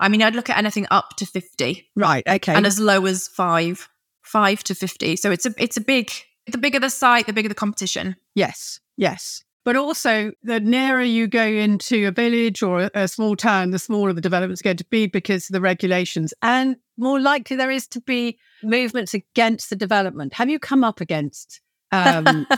I 0.00 0.08
mean, 0.08 0.22
I'd 0.22 0.34
look 0.34 0.48
at 0.48 0.56
anything 0.56 0.86
up 0.90 1.16
to 1.18 1.26
50. 1.26 1.90
Right, 1.94 2.26
okay. 2.26 2.54
And 2.54 2.66
as 2.66 2.80
low 2.80 3.04
as 3.04 3.28
5, 3.28 3.86
5 4.22 4.64
to 4.64 4.74
50. 4.74 5.16
So 5.16 5.30
it's 5.30 5.44
a 5.44 5.54
it's 5.58 5.76
a 5.76 5.80
big 5.80 6.10
the 6.46 6.58
bigger 6.58 6.80
the 6.80 6.90
site, 6.90 7.26
the 7.26 7.32
bigger 7.32 7.48
the 7.48 7.54
competition. 7.54 8.16
Yes. 8.34 8.80
Yes. 8.96 9.44
But 9.70 9.76
also, 9.76 10.32
the 10.42 10.58
nearer 10.58 11.00
you 11.00 11.28
go 11.28 11.44
into 11.44 12.08
a 12.08 12.10
village 12.10 12.60
or 12.60 12.80
a, 12.80 12.90
a 12.92 13.06
small 13.06 13.36
town, 13.36 13.70
the 13.70 13.78
smaller 13.78 14.12
the 14.12 14.20
development's 14.20 14.62
going 14.62 14.78
to 14.78 14.86
be 14.90 15.06
because 15.06 15.48
of 15.48 15.52
the 15.52 15.60
regulations. 15.60 16.34
And 16.42 16.74
more 16.96 17.20
likely 17.20 17.54
there 17.54 17.70
is 17.70 17.86
to 17.90 18.00
be 18.00 18.40
movements 18.64 19.14
against 19.14 19.70
the 19.70 19.76
development. 19.76 20.34
Have 20.34 20.50
you 20.50 20.58
come 20.58 20.82
up 20.82 21.00
against 21.00 21.60
Um, 21.92 22.48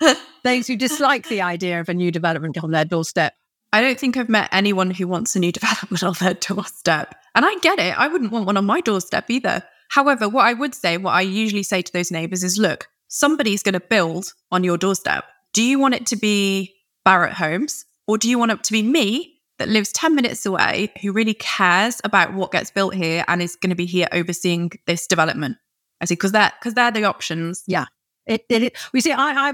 those 0.44 0.68
who 0.68 0.76
dislike 0.76 1.28
the 1.28 1.42
idea 1.42 1.80
of 1.80 1.88
a 1.88 1.94
new 1.94 2.12
development 2.12 2.56
on 2.62 2.70
their 2.70 2.84
doorstep. 2.84 3.34
I 3.72 3.80
don't 3.80 3.98
think 3.98 4.16
I've 4.16 4.28
met 4.28 4.48
anyone 4.52 4.92
who 4.92 5.08
wants 5.08 5.34
a 5.34 5.40
new 5.40 5.50
development 5.50 6.04
on 6.04 6.14
their 6.20 6.34
doorstep. 6.34 7.16
And 7.34 7.44
I 7.44 7.52
get 7.62 7.80
it. 7.80 7.98
I 7.98 8.06
wouldn't 8.06 8.30
want 8.30 8.46
one 8.46 8.56
on 8.56 8.64
my 8.64 8.80
doorstep 8.80 9.28
either. 9.28 9.64
However, 9.88 10.28
what 10.28 10.46
I 10.46 10.52
would 10.52 10.76
say, 10.76 10.98
what 10.98 11.14
I 11.14 11.22
usually 11.22 11.64
say 11.64 11.82
to 11.82 11.92
those 11.92 12.12
neighbors 12.12 12.44
is 12.44 12.58
look, 12.58 12.86
somebody's 13.08 13.64
going 13.64 13.72
to 13.72 13.80
build 13.80 14.26
on 14.52 14.62
your 14.62 14.78
doorstep. 14.78 15.24
Do 15.54 15.62
you 15.62 15.78
want 15.78 15.94
it 15.94 16.06
to 16.06 16.16
be 16.16 16.74
Barratt 17.06 17.32
Homes 17.32 17.86
or 18.06 18.18
do 18.18 18.28
you 18.28 18.38
want 18.38 18.50
it 18.50 18.64
to 18.64 18.72
be 18.72 18.82
me 18.82 19.38
that 19.58 19.68
lives 19.68 19.92
10 19.92 20.14
minutes 20.14 20.44
away 20.44 20.92
who 21.00 21.12
really 21.12 21.34
cares 21.34 22.00
about 22.02 22.34
what 22.34 22.50
gets 22.50 22.72
built 22.72 22.92
here 22.94 23.24
and 23.28 23.40
is 23.40 23.54
going 23.54 23.70
to 23.70 23.76
be 23.76 23.86
here 23.86 24.08
overseeing 24.12 24.72
this 24.86 25.06
development? 25.06 25.56
I 26.00 26.06
see, 26.06 26.14
because 26.14 26.32
that 26.32 26.54
because 26.58 26.74
they're 26.74 26.90
the 26.90 27.04
options. 27.04 27.62
Yeah. 27.68 27.86
It, 28.26 28.44
it, 28.48 28.62
it, 28.64 28.76
we 28.92 29.00
see, 29.00 29.12
I, 29.12 29.50
I, 29.50 29.52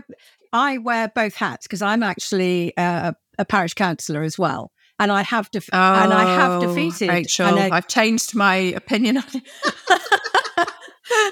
I 0.52 0.78
wear 0.78 1.12
both 1.14 1.34
hats 1.34 1.66
because 1.66 1.82
I'm 1.82 2.02
actually 2.02 2.74
uh, 2.78 3.12
a 3.38 3.44
parish 3.44 3.74
councillor 3.74 4.22
as 4.22 4.38
well. 4.38 4.72
And 4.98 5.12
I 5.12 5.22
have 5.22 5.50
def- 5.50 5.68
oh, 5.72 5.78
and 5.78 6.12
I 6.12 6.24
have 6.34 6.60
defeated 6.62 7.08
Rachel. 7.08 7.58
I, 7.58 7.70
I've 7.70 7.88
changed 7.88 8.34
my 8.34 8.54
opinion 8.54 9.18
on 9.18 9.24
it. 9.34 9.42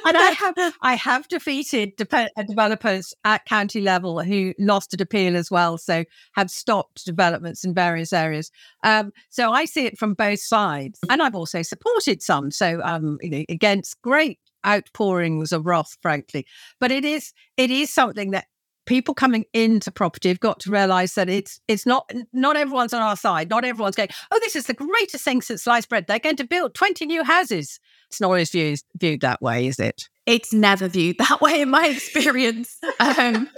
and 0.04 0.16
I 0.16 0.30
have 0.30 0.74
I 0.82 0.94
have 0.94 1.28
defeated 1.28 1.96
de- 1.96 2.30
uh, 2.36 2.42
developers 2.42 3.14
at 3.24 3.44
county 3.44 3.80
level 3.80 4.22
who 4.22 4.54
lost 4.58 4.94
an 4.94 5.02
appeal 5.02 5.36
as 5.36 5.50
well, 5.50 5.78
so 5.78 6.04
have 6.34 6.50
stopped 6.50 7.04
developments 7.04 7.64
in 7.64 7.74
various 7.74 8.12
areas. 8.12 8.50
Um, 8.84 9.12
so 9.30 9.52
I 9.52 9.64
see 9.64 9.86
it 9.86 9.98
from 9.98 10.14
both 10.14 10.40
sides, 10.40 10.98
and 11.08 11.22
I've 11.22 11.34
also 11.34 11.62
supported 11.62 12.22
some. 12.22 12.50
So 12.50 12.80
um, 12.82 13.18
you 13.22 13.30
know, 13.30 13.44
against 13.48 14.00
great 14.02 14.38
outpourings 14.66 15.52
of 15.52 15.66
wrath, 15.66 15.96
frankly. 16.02 16.46
But 16.80 16.90
it 16.90 17.04
is 17.04 17.32
it 17.56 17.70
is 17.70 17.92
something 17.92 18.30
that 18.32 18.46
people 18.88 19.12
coming 19.14 19.44
into 19.52 19.92
property 19.92 20.30
have 20.30 20.40
got 20.40 20.58
to 20.60 20.70
realize 20.70 21.14
that 21.14 21.28
it's 21.28 21.60
it's 21.68 21.84
not 21.84 22.10
not 22.32 22.56
everyone's 22.56 22.94
on 22.94 23.02
our 23.02 23.16
side. 23.16 23.50
Not 23.50 23.64
everyone's 23.64 23.94
going, 23.94 24.08
oh, 24.32 24.40
this 24.40 24.56
is 24.56 24.64
the 24.64 24.74
greatest 24.74 25.22
thing 25.24 25.42
since 25.42 25.62
sliced 25.62 25.90
bread. 25.90 26.06
They're 26.06 26.18
going 26.18 26.36
to 26.36 26.46
build 26.46 26.74
20 26.74 27.04
new 27.04 27.22
houses. 27.22 27.78
It's 28.08 28.20
not 28.20 28.28
always 28.28 28.50
viewed 28.50 28.80
viewed 28.96 29.20
that 29.20 29.42
way, 29.42 29.66
is 29.66 29.78
it? 29.78 30.08
It's 30.24 30.54
never 30.54 30.88
viewed 30.88 31.18
that 31.28 31.40
way 31.40 31.60
in 31.60 31.68
my 31.68 31.86
experience. 31.86 32.78
um, 32.98 33.50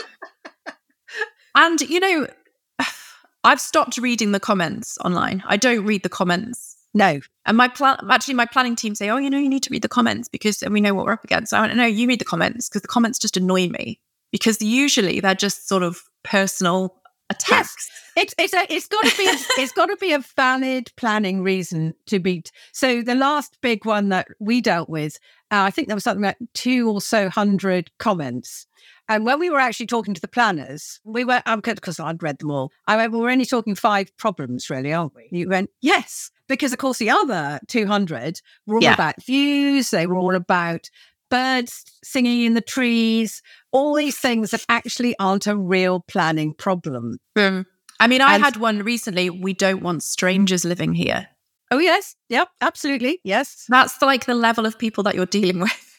and 1.55 1.81
you 1.81 2.01
know, 2.01 2.27
I've 3.45 3.61
stopped 3.61 3.99
reading 3.99 4.33
the 4.33 4.41
comments 4.41 4.99
online. 5.05 5.45
I 5.47 5.57
don't 5.57 5.87
read 5.87 6.03
the 6.03 6.11
comments 6.11 6.77
no. 6.93 7.21
And 7.47 7.57
my 7.57 7.69
plan, 7.69 7.99
actually, 8.11 8.35
my 8.35 8.47
planning 8.47 8.75
team 8.75 8.97
say, 8.97 9.11
oh, 9.11 9.17
you 9.17 9.31
know, 9.31 9.39
you 9.39 9.49
need 9.49 9.63
to 9.63 9.71
read 9.71 9.83
the 9.83 9.89
comments 9.89 10.29
because 10.29 10.61
we 10.69 10.81
know 10.81 10.93
what 10.93 11.07
we're 11.07 11.13
up 11.13 11.23
against. 11.23 11.55
I 11.55 11.61
went, 11.61 11.77
no, 11.77 11.87
you 11.87 12.09
read 12.09 12.19
the 12.19 12.25
comments 12.25 12.69
because 12.69 12.83
the 12.83 12.89
comments 12.89 13.17
just 13.17 13.37
annoy 13.37 13.69
me 13.69 14.01
because 14.31 14.61
usually 14.63 15.21
they're 15.21 15.35
just 15.35 15.69
sort 15.69 15.83
of 15.83 16.03
personal 16.23 16.97
attacks. 17.31 17.89
Yes. 17.89 17.97
It's 18.17 18.35
it's 18.39 18.55
a, 18.55 18.73
it's 18.73 18.89
got 18.89 19.05
to 19.05 19.17
be 19.17 19.27
a, 19.29 19.35
it's 19.63 19.73
got 19.73 19.87
to 19.87 19.97
be 19.97 20.13
a 20.13 20.19
valid 20.37 20.91
planning 20.97 21.43
reason 21.43 21.95
to 22.07 22.19
beat. 22.19 22.51
So 22.73 23.03
the 23.03 23.15
last 23.15 23.59
big 23.61 23.87
one 23.87 24.09
that 24.09 24.29
we 24.41 24.61
dealt 24.61 24.89
with, 24.89 25.17
uh, 25.51 25.63
I 25.63 25.71
think 25.71 25.87
there 25.87 25.97
was 25.97 26.05
something 26.05 26.25
like 26.25 26.39
two 26.55 26.91
or 26.91 27.01
so 27.01 27.29
hundred 27.29 27.91
comments. 27.99 28.67
And 29.09 29.25
when 29.25 29.41
we 29.41 29.51
were 29.51 29.59
actually 29.59 29.87
talking 29.87 30.15
to 30.15 30.21
the 30.21 30.29
planners, 30.29 31.01
we 31.05 31.25
were, 31.25 31.43
because 31.57 31.99
um, 31.99 32.07
I'd 32.07 32.23
read 32.23 32.39
them 32.39 32.51
all, 32.51 32.71
I 32.87 32.97
went, 32.97 33.13
well, 33.13 33.23
we're 33.23 33.31
only 33.31 33.45
talking 33.45 33.75
five 33.75 34.17
problems, 34.17 34.71
really, 34.71 34.93
aren't 34.93 35.17
we? 35.17 35.29
You 35.33 35.49
went, 35.49 35.71
yes 35.81 36.31
because 36.51 36.73
of 36.73 36.79
course 36.79 36.99
the 36.99 37.09
other 37.09 37.61
200 37.69 38.41
were 38.67 38.75
all 38.77 38.83
yeah. 38.83 38.93
about 38.93 39.23
views 39.25 39.91
they 39.91 40.07
were 40.07 40.19
all 40.19 40.35
about 40.35 40.91
birds 41.31 41.85
singing 42.03 42.43
in 42.43 42.55
the 42.55 42.61
trees 42.61 43.43
all 43.73 43.95
these 43.95 44.19
things 44.19 44.51
that 44.51 44.65
actually 44.69 45.15
aren't 45.19 45.47
a 45.47 45.57
real 45.57 46.01
planning 46.01 46.53
problem. 46.55 47.19
Mm. 47.37 47.65
i 48.01 48.07
mean 48.07 48.21
i 48.21 48.35
and, 48.35 48.43
had 48.43 48.57
one 48.57 48.83
recently 48.83 49.31
we 49.31 49.53
don't 49.53 49.83
want 49.83 50.03
strangers 50.03 50.65
living 50.65 50.95
here. 50.95 51.29
Oh 51.71 51.79
yes. 51.79 52.17
Yep. 52.29 52.49
Absolutely. 52.61 53.21
Yes. 53.23 53.67
That's 53.69 54.03
like 54.03 54.27
the 54.27 54.35
level 54.35 54.67
of 54.67 54.77
people 54.79 55.05
that 55.05 55.15
you're 55.15 55.27
dealing 55.27 55.61
with. 55.61 55.87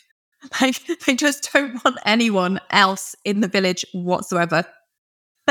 Like 0.60 0.82
they 1.06 1.14
just 1.14 1.54
don't 1.54 1.86
want 1.86 2.00
anyone 2.04 2.60
else 2.72 3.16
in 3.24 3.42
the 3.42 3.48
village 3.48 3.86
whatsoever 3.94 4.66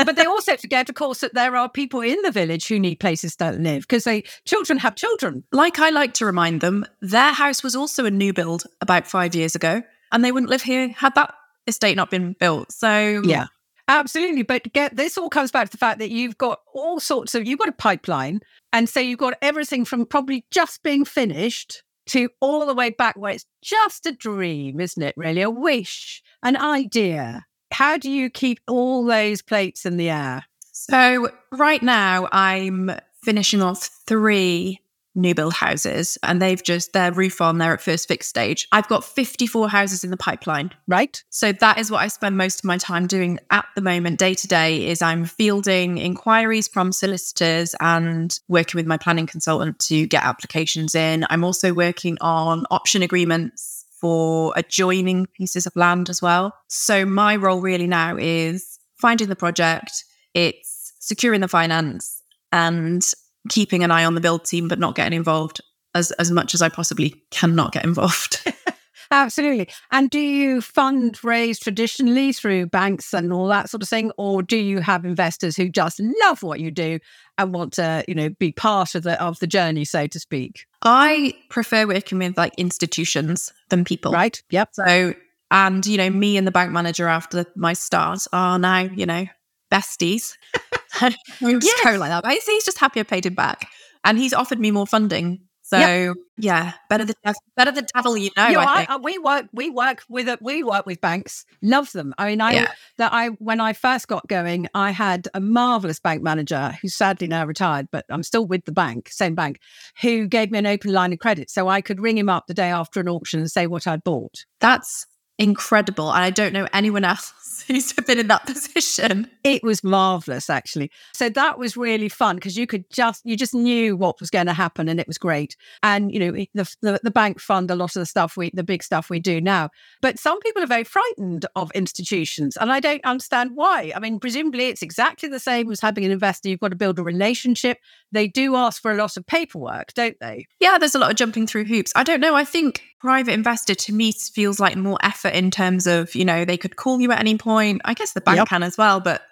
but 0.05 0.15
they 0.15 0.25
also 0.25 0.57
forget, 0.57 0.89
of 0.89 0.95
course, 0.95 1.19
that 1.19 1.33
there 1.33 1.55
are 1.55 1.69
people 1.69 2.01
in 2.01 2.21
the 2.21 2.31
village 2.31 2.67
who 2.67 2.79
need 2.79 2.99
places 2.99 3.35
to 3.37 3.51
live 3.51 3.83
because 3.83 4.03
they 4.03 4.23
children 4.45 4.79
have 4.79 4.95
children. 4.95 5.43
Like 5.51 5.79
I 5.79 5.89
like 5.89 6.13
to 6.15 6.25
remind 6.25 6.61
them, 6.61 6.85
their 7.01 7.33
house 7.33 7.63
was 7.63 7.75
also 7.75 8.05
a 8.05 8.11
new 8.11 8.33
build 8.33 8.63
about 8.81 9.07
five 9.07 9.35
years 9.35 9.55
ago, 9.55 9.81
and 10.11 10.23
they 10.23 10.31
wouldn't 10.31 10.49
live 10.49 10.63
here 10.63 10.89
had 10.89 11.15
that 11.15 11.33
estate 11.67 11.95
not 11.95 12.09
been 12.09 12.33
built. 12.39 12.71
So 12.71 13.21
yeah. 13.25 13.47
Absolutely. 13.87 14.43
But 14.43 14.71
get 14.71 14.95
this 14.95 15.17
all 15.17 15.29
comes 15.29 15.51
back 15.51 15.65
to 15.65 15.71
the 15.71 15.77
fact 15.77 15.99
that 15.99 16.11
you've 16.11 16.37
got 16.37 16.59
all 16.73 17.01
sorts 17.01 17.35
of 17.35 17.45
you've 17.45 17.59
got 17.59 17.67
a 17.67 17.73
pipeline. 17.73 18.39
And 18.71 18.87
so 18.87 19.01
you've 19.01 19.19
got 19.19 19.33
everything 19.41 19.83
from 19.83 20.05
probably 20.05 20.45
just 20.49 20.81
being 20.81 21.03
finished 21.03 21.83
to 22.07 22.29
all 22.39 22.65
the 22.65 22.73
way 22.73 22.91
back 22.91 23.17
where 23.17 23.33
it's 23.33 23.45
just 23.61 24.05
a 24.05 24.13
dream, 24.13 24.79
isn't 24.79 25.03
it? 25.03 25.13
Really? 25.17 25.41
A 25.41 25.49
wish, 25.49 26.23
an 26.41 26.55
idea 26.55 27.45
how 27.81 27.97
do 27.97 28.11
you 28.11 28.29
keep 28.29 28.59
all 28.67 29.03
those 29.03 29.41
plates 29.41 29.87
in 29.87 29.97
the 29.97 30.07
air? 30.07 30.45
So, 30.71 31.31
right 31.51 31.81
now, 31.81 32.29
I'm 32.31 32.91
finishing 33.23 33.63
off 33.63 33.89
three 34.05 34.79
new 35.15 35.33
build 35.33 35.53
houses 35.53 36.15
and 36.21 36.39
they've 36.39 36.61
just 36.61 36.93
their 36.93 37.11
roof 37.11 37.41
on 37.41 37.57
they're 37.57 37.73
at 37.73 37.81
first 37.81 38.07
fix 38.07 38.27
stage. 38.27 38.67
I've 38.71 38.87
got 38.87 39.03
54 39.03 39.67
houses 39.67 40.03
in 40.03 40.11
the 40.11 40.15
pipeline. 40.15 40.69
Right. 40.87 41.21
So 41.31 41.51
that 41.51 41.79
is 41.79 41.91
what 41.91 42.01
i 42.01 42.07
spend 42.07 42.37
most 42.37 42.59
of 42.59 42.65
my 42.65 42.77
time 42.77 43.07
doing 43.07 43.39
at 43.49 43.65
the 43.75 43.81
moment 43.81 44.19
day 44.19 44.35
to 44.35 44.47
day 44.47 44.87
is 44.87 45.01
i'm 45.01 45.25
fielding 45.25 45.97
inquiries 45.97 46.69
from 46.69 46.93
solicitors 46.93 47.75
and 47.81 48.39
working 48.47 48.77
with 48.77 48.87
my 48.87 48.95
planning 48.95 49.27
consultant 49.27 49.79
to 49.79 50.07
get 50.07 50.23
applications 50.23 50.95
in. 50.95 51.25
I'm 51.29 51.43
also 51.43 51.73
working 51.73 52.17
on 52.21 52.65
option 52.71 53.01
agreements 53.01 53.80
for 54.01 54.51
adjoining 54.55 55.27
pieces 55.27 55.67
of 55.67 55.75
land 55.75 56.09
as 56.09 56.21
well. 56.21 56.53
So 56.67 57.05
my 57.05 57.35
role 57.35 57.61
really 57.61 57.87
now 57.87 58.17
is 58.17 58.79
finding 58.99 59.29
the 59.29 59.35
project, 59.35 60.03
it's 60.33 60.93
securing 60.99 61.41
the 61.41 61.47
finance 61.47 62.21
and 62.51 63.05
keeping 63.49 63.83
an 63.83 63.91
eye 63.91 64.03
on 64.03 64.15
the 64.15 64.21
build 64.21 64.45
team, 64.45 64.67
but 64.67 64.79
not 64.79 64.95
getting 64.95 65.15
involved 65.15 65.61
as, 65.93 66.11
as 66.13 66.31
much 66.31 66.53
as 66.53 66.61
I 66.61 66.69
possibly 66.69 67.23
cannot 67.31 67.71
get 67.71 67.85
involved. 67.85 68.43
Absolutely. 69.11 69.67
And 69.91 70.09
do 70.09 70.19
you 70.19 70.59
fundraise 70.59 71.57
mm. 71.57 71.59
traditionally 71.59 72.31
through 72.31 72.67
banks 72.67 73.13
and 73.13 73.31
all 73.33 73.47
that 73.47 73.69
sort 73.69 73.83
of 73.83 73.89
thing? 73.89 74.11
Or 74.17 74.41
do 74.41 74.57
you 74.57 74.79
have 74.79 75.05
investors 75.05 75.55
who 75.57 75.69
just 75.69 75.99
love 76.21 76.41
what 76.41 76.59
you 76.59 76.71
do 76.71 76.99
and 77.37 77.53
want 77.53 77.73
to, 77.73 78.03
you 78.07 78.15
know, 78.15 78.29
be 78.29 78.51
part 78.51 78.95
of 78.95 79.03
the 79.03 79.21
of 79.21 79.39
the 79.39 79.47
journey, 79.47 79.85
so 79.85 80.07
to 80.07 80.19
speak? 80.19 80.65
I 80.81 81.33
prefer 81.49 81.85
working 81.85 82.19
with 82.19 82.37
like 82.37 82.53
institutions 82.57 83.51
than 83.69 83.83
people. 83.83 84.11
Right. 84.13 84.41
Yep. 84.49 84.69
So 84.73 85.13
and 85.51 85.85
you 85.85 85.97
know, 85.97 86.09
me 86.09 86.37
and 86.37 86.47
the 86.47 86.51
bank 86.51 86.71
manager 86.71 87.07
after 87.07 87.45
my 87.55 87.73
start 87.73 88.25
are 88.31 88.57
now, 88.57 88.79
you 88.79 89.05
know, 89.05 89.25
besties. 89.71 90.37
we 91.41 91.57
just 91.59 91.83
go 91.83 91.97
like 91.97 92.09
that. 92.09 92.23
But 92.23 92.33
he's 92.33 92.65
just 92.65 92.77
happy 92.77 92.99
I 92.99 93.03
paid 93.03 93.25
him 93.25 93.35
back. 93.35 93.67
And 94.03 94.17
he's 94.17 94.33
offered 94.33 94.59
me 94.59 94.71
more 94.71 94.87
funding 94.87 95.41
so 95.71 95.77
yep. 95.79 96.15
yeah, 96.37 96.73
better 96.89 97.05
the 97.05 97.15
better 97.55 97.71
the 97.71 97.87
devil 97.95 98.17
you 98.17 98.29
know. 98.35 98.47
You 98.47 98.53
know 98.55 98.59
I 98.59 98.85
I, 98.89 98.95
uh, 98.95 98.99
we 99.01 99.17
work 99.17 99.45
we 99.53 99.69
work 99.69 100.03
with 100.09 100.27
a, 100.27 100.37
we 100.41 100.63
work 100.63 100.85
with 100.85 100.99
banks. 100.99 101.45
Love 101.61 101.93
them. 101.93 102.13
I 102.17 102.27
mean, 102.27 102.41
I 102.41 102.51
yeah. 102.51 102.71
that 102.97 103.13
I 103.13 103.29
when 103.39 103.61
I 103.61 103.71
first 103.71 104.09
got 104.09 104.27
going, 104.27 104.67
I 104.73 104.91
had 104.91 105.29
a 105.33 105.39
marvelous 105.39 106.01
bank 106.01 106.23
manager 106.23 106.77
who's 106.81 106.93
sadly 106.93 107.27
now 107.27 107.45
retired, 107.45 107.87
but 107.89 108.03
I'm 108.09 108.21
still 108.21 108.45
with 108.45 108.65
the 108.65 108.73
bank, 108.73 109.07
same 109.07 109.33
bank, 109.33 109.61
who 110.01 110.27
gave 110.27 110.51
me 110.51 110.59
an 110.59 110.67
open 110.67 110.91
line 110.91 111.13
of 111.13 111.19
credit, 111.19 111.49
so 111.49 111.69
I 111.69 111.79
could 111.79 112.01
ring 112.01 112.17
him 112.17 112.27
up 112.27 112.47
the 112.47 112.53
day 112.53 112.69
after 112.69 112.99
an 112.99 113.07
auction 113.07 113.39
and 113.39 113.49
say 113.49 113.65
what 113.65 113.87
I'd 113.87 114.03
bought. 114.03 114.43
That's 114.59 115.07
incredible. 115.39 116.11
And 116.11 116.23
I 116.23 116.31
don't 116.31 116.51
know 116.51 116.67
anyone 116.73 117.03
else 117.13 117.33
who's 117.67 117.93
been 117.93 118.19
in 118.19 118.27
that 118.27 118.45
position. 118.45 119.29
It 119.43 119.63
was 119.63 119.83
marvelous, 119.83 120.49
actually. 120.49 120.91
So 121.13 121.29
that 121.29 121.57
was 121.57 121.77
really 121.77 122.09
fun 122.09 122.35
because 122.35 122.57
you 122.57 122.67
could 122.67 122.89
just, 122.89 123.21
you 123.25 123.35
just 123.35 123.53
knew 123.53 123.95
what 123.95 124.19
was 124.19 124.29
going 124.29 124.47
to 124.47 124.53
happen 124.53 124.87
and 124.87 124.99
it 124.99 125.07
was 125.07 125.17
great. 125.17 125.55
And, 125.83 126.11
you 126.11 126.19
know, 126.19 126.31
the, 126.31 126.75
the, 126.81 126.99
the, 127.03 127.11
bank 127.11 127.39
fund 127.39 127.69
a 127.69 127.75
lot 127.75 127.95
of 127.95 127.99
the 127.99 128.05
stuff 128.05 128.37
we, 128.37 128.51
the 128.53 128.63
big 128.63 128.83
stuff 128.83 129.09
we 129.09 129.19
do 129.19 129.41
now. 129.41 129.69
But 130.01 130.17
some 130.17 130.39
people 130.39 130.63
are 130.63 130.67
very 130.67 130.83
frightened 130.83 131.45
of 131.55 131.71
institutions 131.73 132.57
and 132.57 132.71
I 132.71 132.79
don't 132.79 133.03
understand 133.05 133.51
why. 133.53 133.91
I 133.95 133.99
mean, 133.99 134.19
presumably 134.19 134.67
it's 134.67 134.81
exactly 134.81 135.29
the 135.29 135.39
same 135.39 135.71
as 135.71 135.81
having 135.81 136.05
an 136.05 136.11
investor. 136.11 136.49
You've 136.49 136.59
got 136.59 136.69
to 136.69 136.75
build 136.75 136.99
a 136.99 137.03
relationship. 137.03 137.79
They 138.11 138.27
do 138.27 138.55
ask 138.55 138.81
for 138.81 138.91
a 138.91 138.95
lot 138.95 139.17
of 139.17 139.25
paperwork, 139.25 139.93
don't 139.93 140.17
they? 140.19 140.47
Yeah, 140.59 140.77
there's 140.77 140.95
a 140.95 140.99
lot 140.99 141.11
of 141.11 141.17
jumping 141.17 141.47
through 141.47 141.65
hoops. 141.65 141.91
I 141.95 142.03
don't 142.03 142.21
know. 142.21 142.35
I 142.35 142.43
think 142.43 142.81
private 143.01 143.33
investor 143.33 143.73
to 143.73 143.93
me 143.93 144.11
feels 144.11 144.59
like 144.59 144.77
more 144.77 144.97
effort 145.01 145.33
in 145.33 145.49
terms 145.51 145.87
of, 145.87 146.13
you 146.15 146.23
know, 146.23 146.45
they 146.45 146.57
could 146.57 146.75
call 146.75 147.01
you 147.01 147.11
at 147.11 147.19
any 147.19 147.37
point. 147.37 147.50
I 147.59 147.93
guess 147.93 148.13
the 148.13 148.21
bank 148.21 148.37
yep. 148.37 148.47
can 148.47 148.63
as 148.63 148.77
well, 148.77 148.99
but 148.99 149.23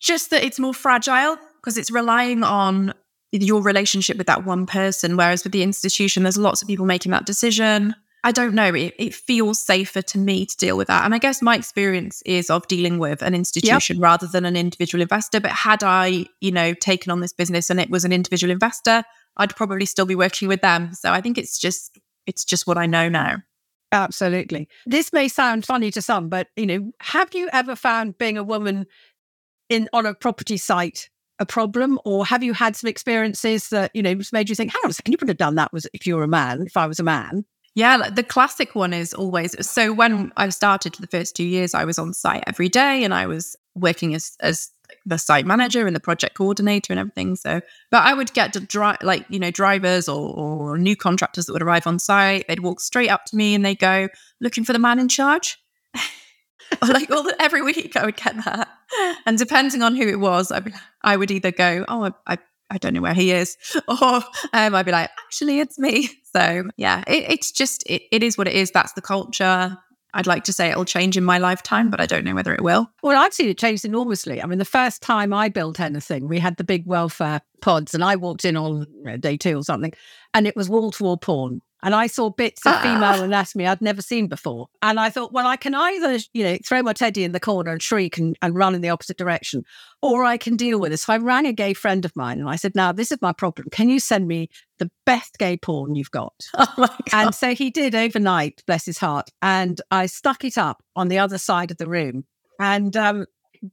just 0.00 0.30
that 0.30 0.44
it's 0.44 0.58
more 0.58 0.74
fragile 0.74 1.36
because 1.60 1.76
it's 1.76 1.90
relying 1.90 2.42
on 2.42 2.94
your 3.32 3.62
relationship 3.62 4.16
with 4.16 4.26
that 4.26 4.44
one 4.44 4.66
person. 4.66 5.16
Whereas 5.16 5.44
with 5.44 5.52
the 5.52 5.62
institution, 5.62 6.22
there's 6.22 6.38
lots 6.38 6.62
of 6.62 6.68
people 6.68 6.86
making 6.86 7.12
that 7.12 7.26
decision. 7.26 7.94
I 8.24 8.32
don't 8.32 8.54
know. 8.54 8.74
It, 8.74 8.94
it 8.98 9.14
feels 9.14 9.60
safer 9.60 10.02
to 10.02 10.18
me 10.18 10.44
to 10.46 10.56
deal 10.56 10.76
with 10.76 10.88
that. 10.88 11.04
And 11.04 11.14
I 11.14 11.18
guess 11.18 11.40
my 11.40 11.54
experience 11.54 12.20
is 12.22 12.50
of 12.50 12.66
dealing 12.66 12.98
with 12.98 13.22
an 13.22 13.34
institution 13.34 13.96
yep. 13.96 14.02
rather 14.02 14.26
than 14.26 14.44
an 14.44 14.56
individual 14.56 15.02
investor. 15.02 15.40
But 15.40 15.52
had 15.52 15.84
I, 15.84 16.26
you 16.40 16.50
know, 16.50 16.74
taken 16.74 17.12
on 17.12 17.20
this 17.20 17.32
business 17.32 17.70
and 17.70 17.78
it 17.78 17.90
was 17.90 18.04
an 18.04 18.12
individual 18.12 18.50
investor, 18.50 19.04
I'd 19.36 19.54
probably 19.54 19.86
still 19.86 20.06
be 20.06 20.16
working 20.16 20.48
with 20.48 20.62
them. 20.62 20.94
So 20.94 21.12
I 21.12 21.20
think 21.20 21.38
it's 21.38 21.58
just 21.58 21.98
it's 22.26 22.44
just 22.44 22.66
what 22.66 22.76
I 22.76 22.86
know 22.86 23.08
now. 23.08 23.36
Absolutely. 23.92 24.68
This 24.86 25.12
may 25.12 25.28
sound 25.28 25.64
funny 25.64 25.90
to 25.92 26.02
some, 26.02 26.28
but 26.28 26.48
you 26.56 26.66
know, 26.66 26.92
have 27.00 27.34
you 27.34 27.48
ever 27.52 27.74
found 27.74 28.18
being 28.18 28.36
a 28.36 28.44
woman 28.44 28.86
in 29.68 29.88
on 29.92 30.06
a 30.06 30.14
property 30.14 30.56
site 30.56 31.10
a 31.40 31.46
problem, 31.46 31.98
or 32.04 32.26
have 32.26 32.42
you 32.42 32.52
had 32.52 32.76
some 32.76 32.88
experiences 32.88 33.68
that 33.70 33.90
you 33.94 34.02
know 34.02 34.18
made 34.32 34.48
you 34.48 34.56
think, 34.56 34.72
"Hang 34.72 34.80
on 34.84 34.90
a 34.90 34.94
second, 34.94 35.12
you 35.12 35.18
would 35.20 35.28
have 35.28 35.38
done 35.38 35.54
that 35.56 35.72
was 35.72 35.86
if 35.94 36.06
you 36.06 36.16
were 36.16 36.24
a 36.24 36.28
man, 36.28 36.62
if 36.66 36.76
I 36.76 36.86
was 36.86 37.00
a 37.00 37.04
man." 37.04 37.44
Yeah, 37.74 38.10
the 38.10 38.24
classic 38.24 38.74
one 38.74 38.92
is 38.92 39.14
always 39.14 39.54
so. 39.66 39.92
When 39.92 40.32
I 40.36 40.48
started 40.50 40.94
the 40.94 41.06
first 41.06 41.36
two 41.36 41.44
years, 41.44 41.74
I 41.74 41.84
was 41.84 41.98
on 41.98 42.12
site 42.12 42.44
every 42.46 42.68
day, 42.68 43.04
and 43.04 43.14
I 43.14 43.26
was 43.26 43.56
working 43.76 44.14
as 44.14 44.36
as 44.40 44.70
the 45.06 45.18
site 45.18 45.46
manager 45.46 45.86
and 45.86 45.94
the 45.94 46.00
project 46.00 46.34
coordinator 46.34 46.92
and 46.92 47.00
everything. 47.00 47.36
So, 47.36 47.60
but 47.90 48.04
I 48.04 48.14
would 48.14 48.32
get 48.32 48.52
to 48.54 48.60
drive, 48.60 48.98
like, 49.02 49.24
you 49.28 49.38
know, 49.38 49.50
drivers 49.50 50.08
or, 50.08 50.34
or 50.34 50.78
new 50.78 50.96
contractors 50.96 51.46
that 51.46 51.52
would 51.52 51.62
arrive 51.62 51.86
on 51.86 51.98
site. 51.98 52.46
They'd 52.48 52.60
walk 52.60 52.80
straight 52.80 53.10
up 53.10 53.24
to 53.26 53.36
me 53.36 53.54
and 53.54 53.64
they 53.64 53.74
go, 53.74 54.08
looking 54.40 54.64
for 54.64 54.72
the 54.72 54.78
man 54.78 54.98
in 54.98 55.08
charge. 55.08 55.58
like 56.86 57.10
all 57.10 57.28
every 57.38 57.62
week 57.62 57.96
I 57.96 58.04
would 58.04 58.16
get 58.16 58.36
that. 58.44 58.68
And 59.26 59.38
depending 59.38 59.82
on 59.82 59.96
who 59.96 60.08
it 60.08 60.20
was, 60.20 60.52
I, 60.52 60.62
I 61.02 61.16
would 61.16 61.30
either 61.30 61.50
go, 61.50 61.84
oh, 61.88 62.04
I, 62.04 62.34
I, 62.34 62.38
I 62.70 62.78
don't 62.78 62.92
know 62.92 63.00
where 63.00 63.14
he 63.14 63.32
is, 63.32 63.56
or 63.88 63.96
um, 63.98 64.22
I'd 64.52 64.84
be 64.84 64.92
like, 64.92 65.10
actually, 65.26 65.60
it's 65.60 65.78
me. 65.78 66.10
So 66.34 66.68
yeah, 66.76 67.02
it, 67.06 67.24
it's 67.30 67.52
just, 67.52 67.82
it, 67.86 68.02
it 68.12 68.22
is 68.22 68.36
what 68.36 68.46
it 68.46 68.54
is. 68.54 68.70
That's 68.70 68.92
the 68.92 69.00
culture. 69.00 69.78
I'd 70.14 70.26
like 70.26 70.44
to 70.44 70.52
say 70.52 70.70
it'll 70.70 70.84
change 70.84 71.16
in 71.16 71.24
my 71.24 71.38
lifetime, 71.38 71.90
but 71.90 72.00
I 72.00 72.06
don't 72.06 72.24
know 72.24 72.34
whether 72.34 72.54
it 72.54 72.62
will. 72.62 72.90
Well, 73.02 73.20
I've 73.20 73.34
seen 73.34 73.48
it 73.48 73.58
change 73.58 73.84
enormously. 73.84 74.42
I 74.42 74.46
mean, 74.46 74.58
the 74.58 74.64
first 74.64 75.02
time 75.02 75.32
I 75.32 75.48
built 75.48 75.80
anything, 75.80 76.28
we 76.28 76.38
had 76.38 76.56
the 76.56 76.64
big 76.64 76.86
welfare 76.86 77.42
pods, 77.60 77.94
and 77.94 78.02
I 78.02 78.16
walked 78.16 78.44
in 78.44 78.56
on 78.56 78.86
day 79.20 79.36
two 79.36 79.58
or 79.58 79.62
something, 79.62 79.92
and 80.32 80.46
it 80.46 80.56
was 80.56 80.68
wall 80.68 80.90
to 80.92 81.04
wall 81.04 81.16
porn. 81.18 81.60
And 81.82 81.94
I 81.94 82.08
saw 82.08 82.30
bits 82.30 82.66
of 82.66 82.80
female 82.80 83.22
anatomy 83.22 83.66
I'd 83.66 83.80
never 83.80 84.02
seen 84.02 84.26
before. 84.26 84.68
And 84.82 84.98
I 84.98 85.10
thought, 85.10 85.32
well, 85.32 85.46
I 85.46 85.56
can 85.56 85.74
either, 85.74 86.18
you 86.32 86.42
know, 86.42 86.58
throw 86.64 86.82
my 86.82 86.92
teddy 86.92 87.22
in 87.22 87.32
the 87.32 87.40
corner 87.40 87.70
and 87.70 87.80
shriek 87.80 88.18
and, 88.18 88.36
and 88.42 88.56
run 88.56 88.74
in 88.74 88.80
the 88.80 88.88
opposite 88.90 89.16
direction, 89.16 89.64
or 90.02 90.24
I 90.24 90.38
can 90.38 90.56
deal 90.56 90.80
with 90.80 90.92
it. 90.92 90.98
So 90.98 91.12
I 91.12 91.18
rang 91.18 91.46
a 91.46 91.52
gay 91.52 91.74
friend 91.74 92.04
of 92.04 92.16
mine 92.16 92.40
and 92.40 92.48
I 92.48 92.56
said, 92.56 92.74
now, 92.74 92.90
this 92.90 93.12
is 93.12 93.22
my 93.22 93.32
problem. 93.32 93.68
Can 93.70 93.88
you 93.88 94.00
send 94.00 94.26
me 94.26 94.48
the 94.78 94.90
best 95.06 95.38
gay 95.38 95.56
porn 95.56 95.94
you've 95.94 96.10
got? 96.10 96.34
Oh 96.54 96.88
and 97.12 97.34
so 97.34 97.54
he 97.54 97.70
did 97.70 97.94
overnight, 97.94 98.62
bless 98.66 98.84
his 98.84 98.98
heart. 98.98 99.30
And 99.40 99.80
I 99.90 100.06
stuck 100.06 100.44
it 100.44 100.58
up 100.58 100.82
on 100.96 101.08
the 101.08 101.18
other 101.18 101.38
side 101.38 101.70
of 101.70 101.76
the 101.76 101.88
room. 101.88 102.24
And 102.60 102.96
um, 102.96 103.26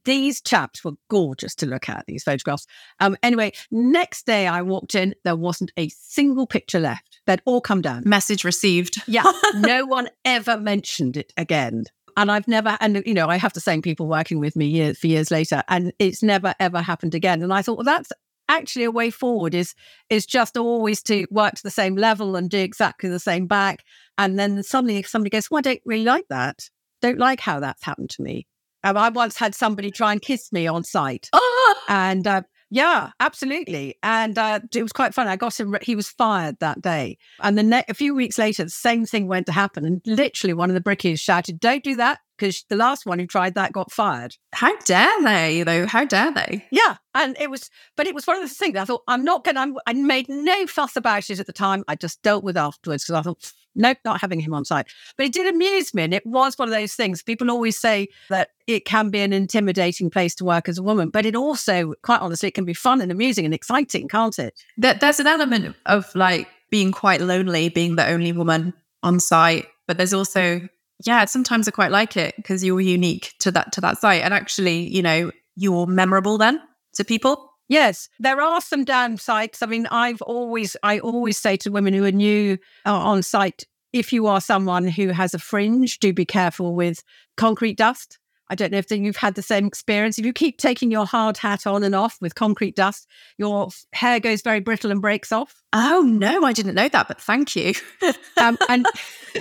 these 0.04 0.40
chaps 0.40 0.84
were 0.84 0.92
gorgeous 1.08 1.54
to 1.56 1.66
look 1.66 1.88
at, 1.88 2.04
these 2.06 2.22
photographs. 2.22 2.66
Um, 3.00 3.16
anyway, 3.22 3.52
next 3.70 4.26
day 4.26 4.46
I 4.46 4.62
walked 4.62 4.94
in, 4.94 5.14
there 5.24 5.36
wasn't 5.36 5.72
a 5.76 5.88
single 5.88 6.46
picture 6.46 6.80
left. 6.80 7.15
They'd 7.26 7.42
all 7.44 7.60
come 7.60 7.82
down. 7.82 8.02
Message 8.06 8.44
received. 8.44 9.02
Yeah. 9.06 9.30
no 9.54 9.84
one 9.84 10.08
ever 10.24 10.58
mentioned 10.58 11.16
it 11.16 11.32
again. 11.36 11.84
And 12.16 12.30
I've 12.30 12.48
never, 12.48 12.78
and 12.80 13.02
you 13.04 13.12
know, 13.12 13.28
I 13.28 13.36
have 13.36 13.52
the 13.52 13.60
same 13.60 13.82
people 13.82 14.06
working 14.06 14.40
with 14.40 14.56
me 14.56 14.66
years 14.66 14.98
for 14.98 15.06
years 15.06 15.30
later, 15.30 15.62
and 15.68 15.92
it's 15.98 16.22
never 16.22 16.54
ever 16.58 16.80
happened 16.80 17.14
again. 17.14 17.42
And 17.42 17.52
I 17.52 17.60
thought, 17.60 17.76
well, 17.76 17.84
that's 17.84 18.10
actually 18.48 18.84
a 18.84 18.90
way 18.90 19.10
forward 19.10 19.54
is 19.54 19.74
is 20.08 20.24
just 20.24 20.56
always 20.56 21.02
to 21.02 21.26
work 21.30 21.54
to 21.54 21.62
the 21.62 21.70
same 21.70 21.96
level 21.96 22.36
and 22.36 22.48
do 22.48 22.58
exactly 22.58 23.10
the 23.10 23.18
same 23.18 23.46
back. 23.46 23.84
And 24.18 24.38
then 24.38 24.62
suddenly 24.62 25.02
somebody 25.02 25.30
goes, 25.30 25.50
well, 25.50 25.58
I 25.58 25.62
don't 25.62 25.82
really 25.84 26.04
like 26.04 26.26
that. 26.30 26.70
Don't 27.02 27.18
like 27.18 27.40
how 27.40 27.60
that's 27.60 27.84
happened 27.84 28.10
to 28.10 28.22
me. 28.22 28.46
Um, 28.82 28.96
I 28.96 29.08
once 29.08 29.36
had 29.36 29.54
somebody 29.54 29.90
try 29.90 30.12
and 30.12 30.22
kiss 30.22 30.52
me 30.52 30.66
on 30.66 30.84
site. 30.84 31.28
Oh! 31.32 31.52
And 31.88 32.26
uh, 32.26 32.42
yeah, 32.70 33.10
absolutely. 33.20 33.96
And 34.02 34.36
uh, 34.36 34.60
it 34.74 34.82
was 34.82 34.92
quite 34.92 35.14
fun. 35.14 35.28
I 35.28 35.36
got 35.36 35.58
him, 35.58 35.76
he 35.82 35.94
was 35.94 36.08
fired 36.08 36.58
that 36.60 36.80
day. 36.80 37.18
And 37.40 37.56
the 37.56 37.62
ne- 37.62 37.84
a 37.88 37.94
few 37.94 38.14
weeks 38.14 38.38
later, 38.38 38.64
the 38.64 38.70
same 38.70 39.06
thing 39.06 39.28
went 39.28 39.46
to 39.46 39.52
happen. 39.52 39.84
And 39.84 40.00
literally 40.04 40.54
one 40.54 40.70
of 40.70 40.74
the 40.74 40.80
brickies 40.80 41.20
shouted, 41.20 41.60
Don't 41.60 41.84
do 41.84 41.96
that 41.96 42.20
because 42.36 42.64
the 42.68 42.76
last 42.76 43.06
one 43.06 43.18
who 43.18 43.26
tried 43.26 43.54
that 43.54 43.72
got 43.72 43.90
fired. 43.90 44.36
How 44.52 44.76
dare 44.80 45.22
they, 45.22 45.62
though? 45.62 45.86
How 45.86 46.04
dare 46.04 46.32
they? 46.32 46.66
Yeah. 46.70 46.96
And 47.14 47.36
it 47.40 47.50
was, 47.50 47.70
but 47.96 48.06
it 48.06 48.14
was 48.14 48.26
one 48.26 48.36
of 48.36 48.42
the 48.42 48.54
things 48.54 48.76
I 48.76 48.84
thought, 48.84 49.02
I'm 49.08 49.24
not 49.24 49.44
going 49.44 49.54
to, 49.54 49.80
I 49.86 49.92
made 49.94 50.28
no 50.28 50.66
fuss 50.66 50.96
about 50.96 51.30
it 51.30 51.40
at 51.40 51.46
the 51.46 51.52
time. 51.52 51.84
I 51.88 51.94
just 51.94 52.22
dealt 52.22 52.44
with 52.44 52.56
afterwards 52.56 53.04
because 53.04 53.18
I 53.18 53.22
thought, 53.22 53.52
nope, 53.74 53.98
not 54.04 54.20
having 54.20 54.40
him 54.40 54.54
on 54.54 54.64
site. 54.64 54.86
But 55.16 55.26
it 55.26 55.32
did 55.32 55.52
amuse 55.52 55.94
me. 55.94 56.02
And 56.02 56.14
it 56.14 56.26
was 56.26 56.58
one 56.58 56.68
of 56.68 56.74
those 56.74 56.94
things. 56.94 57.22
People 57.22 57.50
always 57.50 57.78
say 57.78 58.08
that 58.28 58.50
it 58.66 58.84
can 58.84 59.10
be 59.10 59.20
an 59.20 59.32
intimidating 59.32 60.10
place 60.10 60.34
to 60.36 60.44
work 60.44 60.68
as 60.68 60.78
a 60.78 60.82
woman, 60.82 61.10
but 61.10 61.26
it 61.26 61.36
also, 61.36 61.94
quite 62.02 62.20
honestly, 62.20 62.48
it 62.48 62.54
can 62.54 62.64
be 62.64 62.74
fun 62.74 63.00
and 63.00 63.12
amusing 63.12 63.44
and 63.44 63.54
exciting, 63.54 64.08
can't 64.08 64.38
it? 64.38 64.58
That, 64.78 65.00
there's 65.00 65.20
an 65.20 65.26
element 65.26 65.76
of 65.86 66.14
like 66.14 66.48
being 66.70 66.92
quite 66.92 67.20
lonely, 67.20 67.68
being 67.68 67.96
the 67.96 68.06
only 68.06 68.32
woman 68.32 68.74
on 69.02 69.20
site. 69.20 69.66
But 69.86 69.98
there's 69.98 70.14
also 70.14 70.68
yeah, 71.04 71.24
sometimes 71.26 71.68
I 71.68 71.70
quite 71.72 71.90
like 71.90 72.16
it 72.16 72.34
because 72.36 72.64
you're 72.64 72.80
unique 72.80 73.34
to 73.40 73.50
that 73.52 73.72
to 73.72 73.80
that 73.82 73.98
site, 73.98 74.22
and 74.22 74.32
actually, 74.32 74.88
you 74.88 75.02
know, 75.02 75.30
you're 75.56 75.86
memorable 75.86 76.38
then 76.38 76.60
to 76.94 77.04
people. 77.04 77.52
Yes, 77.68 78.08
there 78.20 78.40
are 78.40 78.60
some 78.60 78.84
downsides. 78.84 79.62
I 79.62 79.66
mean, 79.66 79.86
I've 79.90 80.22
always 80.22 80.76
I 80.82 80.98
always 81.00 81.36
say 81.36 81.56
to 81.58 81.70
women 81.70 81.94
who 81.94 82.04
are 82.04 82.12
new 82.12 82.58
uh, 82.86 82.96
on 82.96 83.22
site, 83.22 83.64
if 83.92 84.12
you 84.12 84.26
are 84.26 84.40
someone 84.40 84.86
who 84.86 85.08
has 85.08 85.34
a 85.34 85.38
fringe, 85.38 85.98
do 85.98 86.12
be 86.12 86.24
careful 86.24 86.74
with 86.74 87.02
concrete 87.36 87.76
dust. 87.76 88.18
I 88.48 88.54
don't 88.54 88.72
know 88.72 88.78
if 88.78 88.90
you've 88.90 89.16
had 89.16 89.34
the 89.34 89.42
same 89.42 89.66
experience. 89.66 90.18
If 90.18 90.24
you 90.24 90.32
keep 90.32 90.58
taking 90.58 90.90
your 90.90 91.06
hard 91.06 91.36
hat 91.36 91.66
on 91.66 91.82
and 91.82 91.94
off 91.94 92.18
with 92.20 92.34
concrete 92.34 92.76
dust, 92.76 93.08
your 93.38 93.68
hair 93.92 94.20
goes 94.20 94.42
very 94.42 94.60
brittle 94.60 94.90
and 94.90 95.02
breaks 95.02 95.32
off. 95.32 95.62
Oh 95.72 96.02
no, 96.02 96.44
I 96.44 96.52
didn't 96.52 96.74
know 96.74 96.88
that, 96.88 97.08
but 97.08 97.20
thank 97.20 97.56
you. 97.56 97.74
um, 98.36 98.56
and 98.68 98.86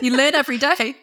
you 0.02 0.16
learn 0.16 0.36
every 0.36 0.58
day. 0.58 0.96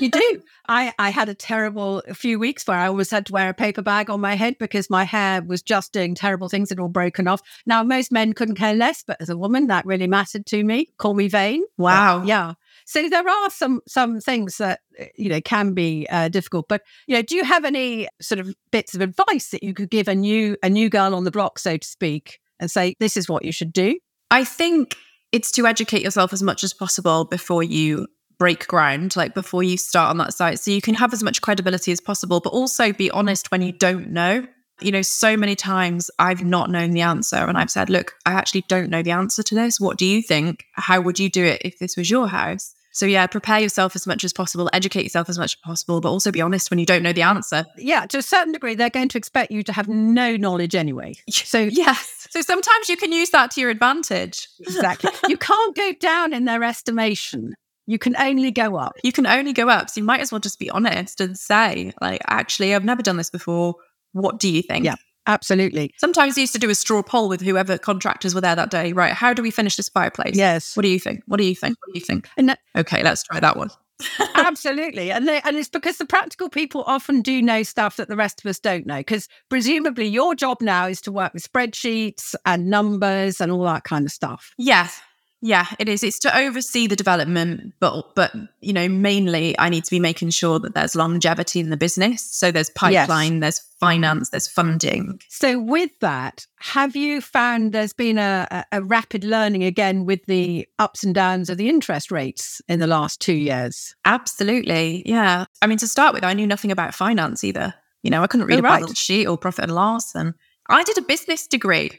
you 0.00 0.10
do. 0.10 0.42
I, 0.68 0.94
I 0.98 1.10
had 1.10 1.28
a 1.28 1.34
terrible 1.34 2.02
few 2.14 2.38
weeks 2.38 2.66
where 2.66 2.78
I 2.78 2.86
always 2.86 3.10
had 3.10 3.26
to 3.26 3.32
wear 3.32 3.48
a 3.48 3.54
paper 3.54 3.82
bag 3.82 4.08
on 4.08 4.20
my 4.20 4.36
head 4.36 4.56
because 4.58 4.88
my 4.88 5.02
hair 5.02 5.42
was 5.42 5.62
just 5.62 5.92
doing 5.92 6.14
terrible 6.14 6.48
things. 6.48 6.70
It 6.70 6.78
all 6.78 6.88
broken 6.88 7.26
off. 7.26 7.42
Now 7.66 7.82
most 7.82 8.12
men 8.12 8.32
couldn't 8.32 8.54
care 8.54 8.74
less, 8.74 9.02
but 9.02 9.20
as 9.20 9.28
a 9.28 9.36
woman, 9.36 9.66
that 9.66 9.84
really 9.84 10.06
mattered 10.06 10.46
to 10.46 10.62
me. 10.62 10.90
Call 10.96 11.14
me 11.14 11.26
vain. 11.26 11.64
Wow. 11.76 12.20
But, 12.20 12.28
yeah. 12.28 12.54
So 12.90 13.08
there 13.08 13.28
are 13.28 13.50
some 13.50 13.82
some 13.86 14.18
things 14.18 14.56
that 14.58 14.80
uh, 15.00 15.04
you 15.14 15.28
know 15.28 15.40
can 15.40 15.74
be 15.74 16.08
uh, 16.10 16.28
difficult. 16.28 16.66
But 16.68 16.82
you 17.06 17.14
know, 17.14 17.22
do 17.22 17.36
you 17.36 17.44
have 17.44 17.64
any 17.64 18.08
sort 18.20 18.40
of 18.40 18.52
bits 18.72 18.96
of 18.96 19.00
advice 19.00 19.50
that 19.50 19.62
you 19.62 19.74
could 19.74 19.90
give 19.90 20.08
a 20.08 20.14
new 20.16 20.56
a 20.60 20.68
new 20.68 20.90
girl 20.90 21.14
on 21.14 21.22
the 21.22 21.30
block, 21.30 21.60
so 21.60 21.76
to 21.76 21.86
speak, 21.86 22.40
and 22.58 22.68
say 22.68 22.96
this 22.98 23.16
is 23.16 23.28
what 23.28 23.44
you 23.44 23.52
should 23.52 23.72
do? 23.72 23.96
I 24.32 24.42
think 24.42 24.96
it's 25.30 25.52
to 25.52 25.68
educate 25.68 26.02
yourself 26.02 26.32
as 26.32 26.42
much 26.42 26.64
as 26.64 26.74
possible 26.74 27.24
before 27.24 27.62
you 27.62 28.08
break 28.40 28.66
ground, 28.66 29.14
like 29.14 29.34
before 29.34 29.62
you 29.62 29.76
start 29.76 30.10
on 30.10 30.18
that 30.18 30.34
site, 30.34 30.58
so 30.58 30.72
you 30.72 30.80
can 30.80 30.94
have 30.94 31.12
as 31.12 31.22
much 31.22 31.42
credibility 31.42 31.92
as 31.92 32.00
possible, 32.00 32.40
but 32.40 32.50
also 32.50 32.92
be 32.92 33.08
honest 33.12 33.52
when 33.52 33.62
you 33.62 33.70
don't 33.70 34.10
know 34.10 34.48
you 34.82 34.90
know, 34.90 35.02
so 35.02 35.36
many 35.36 35.54
times 35.54 36.10
I've 36.18 36.42
not 36.42 36.70
known 36.70 36.92
the 36.92 37.02
answer 37.02 37.36
and 37.36 37.58
I've 37.58 37.70
said, 37.70 37.90
look, 37.90 38.14
I 38.24 38.32
actually 38.32 38.64
don't 38.66 38.88
know 38.88 39.02
the 39.02 39.10
answer 39.10 39.42
to 39.42 39.54
this. 39.54 39.78
What 39.78 39.98
do 39.98 40.06
you 40.06 40.22
think? 40.22 40.64
How 40.72 41.02
would 41.02 41.18
you 41.18 41.28
do 41.28 41.44
it 41.44 41.60
if 41.66 41.78
this 41.78 41.98
was 41.98 42.10
your 42.10 42.28
house? 42.28 42.74
So 42.92 43.06
yeah, 43.06 43.26
prepare 43.26 43.60
yourself 43.60 43.94
as 43.94 44.06
much 44.06 44.24
as 44.24 44.32
possible, 44.32 44.68
educate 44.72 45.04
yourself 45.04 45.28
as 45.28 45.38
much 45.38 45.52
as 45.52 45.56
possible, 45.64 46.00
but 46.00 46.10
also 46.10 46.32
be 46.32 46.40
honest 46.40 46.70
when 46.70 46.78
you 46.78 46.86
don't 46.86 47.02
know 47.02 47.12
the 47.12 47.22
answer. 47.22 47.64
Yeah, 47.76 48.06
to 48.06 48.18
a 48.18 48.22
certain 48.22 48.52
degree, 48.52 48.74
they're 48.74 48.90
going 48.90 49.08
to 49.10 49.18
expect 49.18 49.52
you 49.52 49.62
to 49.62 49.72
have 49.72 49.88
no 49.88 50.36
knowledge 50.36 50.74
anyway. 50.74 51.14
So 51.50 51.58
yes. 51.58 52.28
So 52.30 52.42
sometimes 52.42 52.88
you 52.88 52.96
can 52.96 53.12
use 53.12 53.30
that 53.30 53.50
to 53.52 53.60
your 53.60 53.70
advantage. 53.70 54.46
Exactly. 54.60 55.10
you 55.28 55.36
can't 55.36 55.74
go 55.74 55.92
down 55.98 56.32
in 56.32 56.44
their 56.44 56.62
estimation. 56.62 57.54
You 57.86 57.98
can 57.98 58.14
only 58.16 58.52
go 58.52 58.76
up. 58.76 58.92
You 59.02 59.10
can 59.10 59.26
only 59.26 59.52
go 59.52 59.68
up. 59.68 59.90
So 59.90 60.00
you 60.00 60.04
might 60.04 60.20
as 60.20 60.30
well 60.30 60.38
just 60.38 60.60
be 60.60 60.70
honest 60.70 61.20
and 61.20 61.36
say, 61.36 61.92
like, 62.00 62.20
actually, 62.28 62.72
I've 62.72 62.84
never 62.84 63.02
done 63.02 63.16
this 63.16 63.30
before. 63.30 63.74
What 64.12 64.38
do 64.38 64.48
you 64.48 64.62
think? 64.62 64.84
Yeah. 64.84 64.94
Absolutely. 65.26 65.92
Sometimes 65.98 66.36
I 66.36 66.42
used 66.42 66.52
to 66.54 66.58
do 66.58 66.70
a 66.70 66.74
straw 66.74 67.02
poll 67.02 67.28
with 67.28 67.40
whoever 67.40 67.78
contractors 67.78 68.34
were 68.34 68.40
there 68.40 68.56
that 68.56 68.70
day. 68.70 68.92
Right. 68.92 69.12
How 69.12 69.32
do 69.32 69.42
we 69.42 69.50
finish 69.50 69.76
this 69.76 69.88
fireplace? 69.88 70.36
Yes. 70.36 70.76
What 70.76 70.82
do 70.82 70.88
you 70.88 70.98
think? 70.98 71.22
What 71.26 71.38
do 71.38 71.44
you 71.44 71.54
think? 71.54 71.76
What 71.80 71.92
do 71.92 71.98
you 71.98 72.04
think? 72.04 72.28
That, 72.36 72.58
okay, 72.76 73.02
let's 73.02 73.22
try 73.22 73.38
that 73.40 73.56
one. 73.56 73.70
Absolutely. 74.34 75.10
And 75.10 75.28
they, 75.28 75.40
and 75.44 75.56
it's 75.56 75.68
because 75.68 75.98
the 75.98 76.06
practical 76.06 76.48
people 76.48 76.84
often 76.86 77.20
do 77.20 77.42
know 77.42 77.62
stuff 77.62 77.96
that 77.96 78.08
the 78.08 78.16
rest 78.16 78.42
of 78.44 78.48
us 78.48 78.58
don't 78.58 78.86
know. 78.86 78.98
Because 78.98 79.28
presumably 79.48 80.06
your 80.06 80.34
job 80.34 80.60
now 80.60 80.86
is 80.86 81.00
to 81.02 81.12
work 81.12 81.34
with 81.34 81.50
spreadsheets 81.50 82.34
and 82.46 82.70
numbers 82.70 83.40
and 83.40 83.52
all 83.52 83.64
that 83.64 83.84
kind 83.84 84.06
of 84.06 84.12
stuff. 84.12 84.54
Yes. 84.58 85.00
Yeah, 85.42 85.66
it 85.78 85.88
is. 85.88 86.02
It's 86.02 86.18
to 86.20 86.36
oversee 86.36 86.86
the 86.86 86.96
development, 86.96 87.72
but 87.80 88.14
but 88.14 88.32
you 88.60 88.74
know, 88.74 88.88
mainly 88.88 89.58
I 89.58 89.70
need 89.70 89.84
to 89.84 89.90
be 89.90 90.00
making 90.00 90.30
sure 90.30 90.58
that 90.58 90.74
there's 90.74 90.94
longevity 90.94 91.60
in 91.60 91.70
the 91.70 91.78
business. 91.78 92.22
So 92.22 92.50
there's 92.50 92.68
pipeline, 92.70 93.34
yes. 93.34 93.40
there's 93.40 93.60
finance, 93.80 94.28
there's 94.30 94.48
funding. 94.48 95.20
So 95.30 95.58
with 95.58 95.90
that, 96.00 96.46
have 96.58 96.94
you 96.94 97.22
found 97.22 97.72
there's 97.72 97.94
been 97.94 98.18
a, 98.18 98.66
a 98.70 98.82
rapid 98.82 99.24
learning 99.24 99.64
again 99.64 100.04
with 100.04 100.24
the 100.26 100.68
ups 100.78 101.04
and 101.04 101.14
downs 101.14 101.48
of 101.48 101.56
the 101.56 101.70
interest 101.70 102.10
rates 102.10 102.60
in 102.68 102.78
the 102.78 102.86
last 102.86 103.20
two 103.20 103.32
years? 103.32 103.94
Absolutely. 104.04 105.02
Yeah. 105.06 105.46
I 105.62 105.66
mean, 105.66 105.78
to 105.78 105.88
start 105.88 106.12
with, 106.12 106.22
I 106.22 106.34
knew 106.34 106.46
nothing 106.46 106.70
about 106.70 106.94
finance 106.94 107.44
either. 107.44 107.72
You 108.02 108.10
know, 108.10 108.22
I 108.22 108.26
couldn't 108.26 108.46
read 108.46 108.56
oh, 108.56 108.60
a 108.60 108.62
right. 108.62 108.80
balance 108.80 108.98
sheet 108.98 109.26
or 109.26 109.38
profit 109.38 109.64
and 109.64 109.74
loss. 109.74 110.14
And 110.14 110.34
I 110.68 110.84
did 110.84 110.98
a 110.98 111.02
business 111.02 111.46
degree 111.46 111.98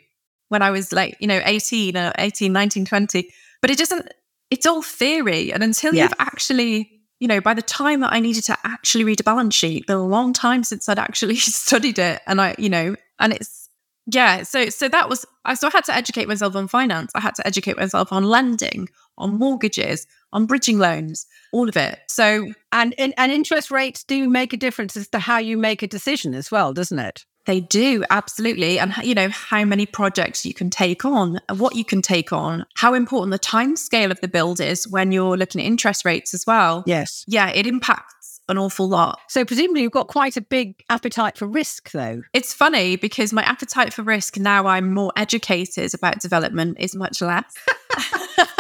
when 0.52 0.62
I 0.62 0.70
was 0.70 0.92
like, 0.92 1.16
you 1.22 1.28
know, 1.28 1.40
18 1.46 1.96
or 1.96 2.08
uh, 2.08 2.14
18, 2.20 2.52
19, 2.52 2.84
20. 2.84 3.30
But 3.62 3.72
it 3.72 3.78
doesn't, 3.78 4.14
it's 4.50 4.66
all 4.66 4.82
theory. 4.82 5.54
And 5.54 5.64
until 5.64 5.96
yeah. 5.96 6.04
you've 6.04 6.14
actually, 6.20 6.92
you 7.22 7.28
know, 7.30 7.40
by 7.40 7.54
the 7.54 7.62
time 7.62 8.02
that 8.02 8.12
I 8.12 8.20
needed 8.20 8.44
to 8.46 8.58
actually 8.66 9.06
read 9.06 9.22
a 9.22 9.24
balance 9.24 9.56
sheet, 9.56 9.88
been 9.88 9.96
a 9.96 10.06
long 10.06 10.34
time 10.34 10.66
since 10.66 10.90
I'd 10.90 11.00
actually 11.00 11.36
studied 11.38 12.00
it. 12.00 12.22
And 12.28 12.42
I, 12.42 12.56
you 12.58 12.70
know, 12.70 12.98
and 13.18 13.32
it's, 13.32 13.70
yeah. 14.08 14.44
So, 14.44 14.68
so 14.68 14.90
that 14.90 15.08
was, 15.08 15.26
I, 15.46 15.54
so 15.54 15.68
I 15.68 15.72
had 15.72 15.86
to 15.86 15.96
educate 15.96 16.28
myself 16.28 16.54
on 16.58 16.68
finance. 16.68 17.14
I 17.16 17.22
had 17.22 17.36
to 17.36 17.48
educate 17.48 17.78
myself 17.78 18.12
on 18.12 18.26
lending, 18.26 18.90
on 19.18 19.40
mortgages, 19.40 20.06
on 20.34 20.48
bridging 20.48 20.80
loans, 20.80 21.28
all 21.54 21.70
of 21.70 21.78
it. 21.78 21.98
So, 22.10 22.52
and, 22.74 22.94
and, 22.98 23.14
and 23.16 23.32
interest 23.32 23.72
rates 23.72 24.04
do 24.04 24.28
make 24.28 24.52
a 24.52 24.58
difference 24.58 24.98
as 24.98 25.08
to 25.10 25.20
how 25.20 25.38
you 25.38 25.58
make 25.58 25.82
a 25.82 25.88
decision 25.88 26.34
as 26.34 26.52
well, 26.52 26.74
doesn't 26.74 27.00
it? 27.00 27.24
They 27.46 27.60
do, 27.60 28.04
absolutely. 28.10 28.80
And, 28.80 28.96
you 29.04 29.16
know, 29.16 29.30
how 29.30 29.66
many 29.66 29.86
projects 29.86 30.46
you 30.46 30.54
can 30.54 30.70
take 30.70 31.06
on, 31.06 31.40
what 31.56 31.76
you 31.76 31.84
can 31.84 32.02
take 32.02 32.32
on, 32.32 32.66
how 32.76 32.94
important 32.94 33.32
the 33.32 33.40
time 33.40 33.76
scale 33.76 34.12
of 34.12 34.22
the 34.22 34.28
build 34.28 34.60
is 34.60 34.88
when 34.88 35.12
you're 35.12 35.38
looking 35.38 35.62
at 35.62 35.68
interest 35.68 36.06
rates 36.06 36.34
as 36.34 36.46
well. 36.46 36.84
Yes. 36.86 37.26
Yeah, 37.28 37.50
it 37.50 37.66
impacts 37.66 38.42
an 38.48 38.58
awful 38.58 38.88
lot. 38.88 39.20
So, 39.30 39.46
presumably, 39.46 39.82
you've 39.82 39.92
got 39.92 40.08
quite 40.08 40.38
a 40.38 40.42
big 40.42 40.84
appetite 40.90 41.38
for 41.38 41.48
risk, 41.48 41.92
though. 41.92 42.22
It's 42.34 42.54
funny 42.54 42.96
because 42.96 43.34
my 43.34 43.44
appetite 43.44 43.94
for 43.94 44.04
risk 44.04 44.38
now 44.38 44.68
I'm 44.68 44.94
more 44.94 45.12
educated 45.16 45.94
about 45.94 46.20
development 46.20 46.78
is 46.80 46.96
much 46.96 47.22
less. 47.22 47.54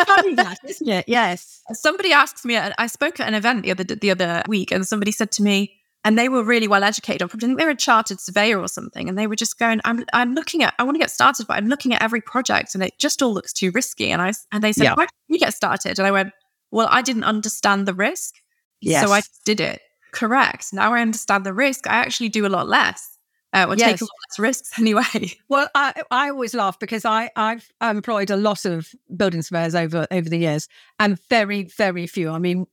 funny 0.06 0.36
that, 0.36 0.58
isn't 0.64 0.90
it? 0.90 1.06
Yes. 1.08 1.62
Somebody 1.74 2.14
asks 2.14 2.46
me, 2.46 2.58
I 2.58 2.88
spoke 2.88 3.20
at 3.20 3.28
an 3.28 3.34
event 3.34 3.64
the 3.64 3.72
other, 3.72 3.84
the 3.84 4.12
other 4.12 4.44
week, 4.48 4.72
and 4.72 4.88
somebody 4.88 5.12
said 5.12 5.32
to 5.34 5.44
me, 5.44 5.81
and 6.04 6.18
they 6.18 6.30
were 6.30 6.44
really 6.44 6.68
well 6.68 6.84
educated. 6.84 7.22
I 7.22 7.28
think 7.28 7.58
they 7.58 7.66
were 7.66 7.72
a 7.72 7.76
chartered 7.76 8.20
surveyor 8.20 8.60
or 8.60 8.68
something, 8.68 9.08
and 9.08 9.18
they 9.18 9.28
were 9.28 9.36
just 9.36 9.60
going, 9.60 9.82
"I'm 9.86 10.04
I'm 10.14 10.34
looking 10.34 10.64
at, 10.64 10.74
I 10.80 10.84
want 10.84 10.96
to 10.96 11.00
get 11.00 11.12
started, 11.12 11.48
but 11.48 11.58
I'm 11.58 11.68
looking 11.68 11.94
at 11.94 12.02
every 12.02 12.22
project, 12.22 12.74
and 12.74 12.84
it 12.84 12.98
just 12.98 13.22
all 13.22 13.34
looks 13.34 13.54
too 13.54 13.72
risky." 13.72 14.12
And 14.12 14.22
I 14.22 14.34
and 14.52 14.64
they 14.64 14.74
said, 14.74 14.86
yeah. 14.86 14.94
"Why 14.96 15.04
don't 15.04 15.12
you 15.28 15.40
get 15.40 15.54
started?" 15.54 16.00
And 16.00 16.08
I 16.08 16.12
went, 16.12 16.34
"Well, 16.72 16.88
I 16.90 17.02
didn't 17.02 17.24
understand 17.24 17.88
the 17.88 17.94
risk, 17.94 18.36
yes. 18.82 19.06
so 19.06 19.14
I 19.14 19.22
did 19.46 19.60
it. 19.60 19.82
Correct. 20.12 20.74
Now 20.74 20.94
I 20.94 21.02
understand 21.02 21.46
the 21.46 21.54
risk. 21.54 21.88
I 21.88 21.96
actually 21.96 22.30
do 22.30 22.46
a 22.46 22.50
lot 22.50 22.68
less." 22.68 23.08
Uh, 23.54 23.66
or 23.68 23.76
yes. 23.76 23.92
take 23.92 24.02
a 24.02 24.06
lot 24.06 24.12
less 24.30 24.40
risks 24.40 24.72
anyway. 24.80 25.34
Well, 25.50 25.68
I 25.76 26.02
I 26.10 26.30
always 26.30 26.54
laugh 26.54 26.80
because 26.80 27.06
I 27.06 27.30
I've 27.36 27.70
employed 27.82 28.30
a 28.32 28.38
lot 28.38 28.66
of 28.66 28.90
building 29.16 29.42
surveyors 29.42 29.76
over 29.76 30.08
over 30.10 30.30
the 30.30 30.38
years, 30.38 30.68
and 31.00 31.20
very 31.30 31.64
very 31.64 32.08
few. 32.08 32.30
I 32.30 32.40
mean, 32.40 32.66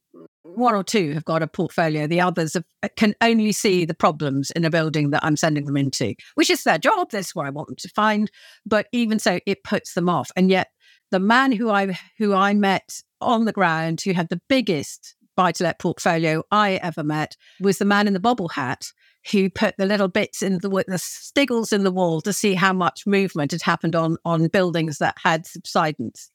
one 0.43 0.75
or 0.75 0.85
two 0.85 1.13
have 1.15 1.25
got 1.25 1.43
a 1.43 1.47
portfolio. 1.47 2.07
The 2.07 2.21
others 2.21 2.55
have, 2.55 2.65
uh, 2.83 2.89
can 2.97 3.15
only 3.21 3.53
see 3.53 3.85
the 3.85 3.95
problems 3.95 4.51
in 4.53 4.65
a 4.65 4.71
building 4.71 5.11
that 5.11 5.25
I'm 5.25 5.37
sending 5.37 5.67
them 5.67 5.77
into, 5.77 6.15
which 6.35 6.51
is 6.51 6.65
their 6.65 6.79
job. 6.79 7.11
That's 7.11 7.35
what 7.35 7.47
I 7.47 7.51
want 7.51 7.69
them 7.69 7.77
to 7.77 7.89
find. 7.89 8.31
But 8.65 8.87
even 8.93 9.19
so, 9.19 9.41
it 9.47 9.65
puts 9.65 9.95
them 9.95 10.09
off. 10.09 10.31
And 10.37 10.51
yet, 10.51 10.69
the 11.11 11.21
man 11.21 11.53
who 11.53 11.71
I 11.71 11.99
who 12.19 12.35
I 12.35 12.55
met 12.55 13.01
on 13.21 13.45
the 13.45 13.53
ground, 13.53 14.01
who 14.03 14.13
had 14.13 14.29
the 14.29 14.41
biggest 14.49 15.15
buy 15.37 15.53
to 15.53 15.65
let 15.65 15.79
portfolio 15.79 16.43
I 16.51 16.75
ever 16.83 17.05
met, 17.05 17.37
was 17.61 17.79
the 17.79 17.85
man 17.85 18.07
in 18.07 18.13
the 18.13 18.21
bobble 18.21 18.49
hat 18.49 18.93
who 19.31 19.51
put 19.51 19.77
the 19.77 19.87
little 19.87 20.09
bits 20.09 20.43
in 20.43 20.59
the 20.59 20.69
the 20.69 20.99
stiggles 20.99 21.73
in 21.73 21.85
the 21.85 21.93
wall 21.93 22.21
to 22.23 22.33
see 22.33 22.55
how 22.55 22.73
much 22.73 23.07
movement 23.07 23.53
had 23.53 23.63
happened 23.63 23.95
on 23.95 24.17
on 24.25 24.49
buildings 24.49 24.99
that 24.99 25.17
had 25.23 25.47
subsidence 25.47 26.31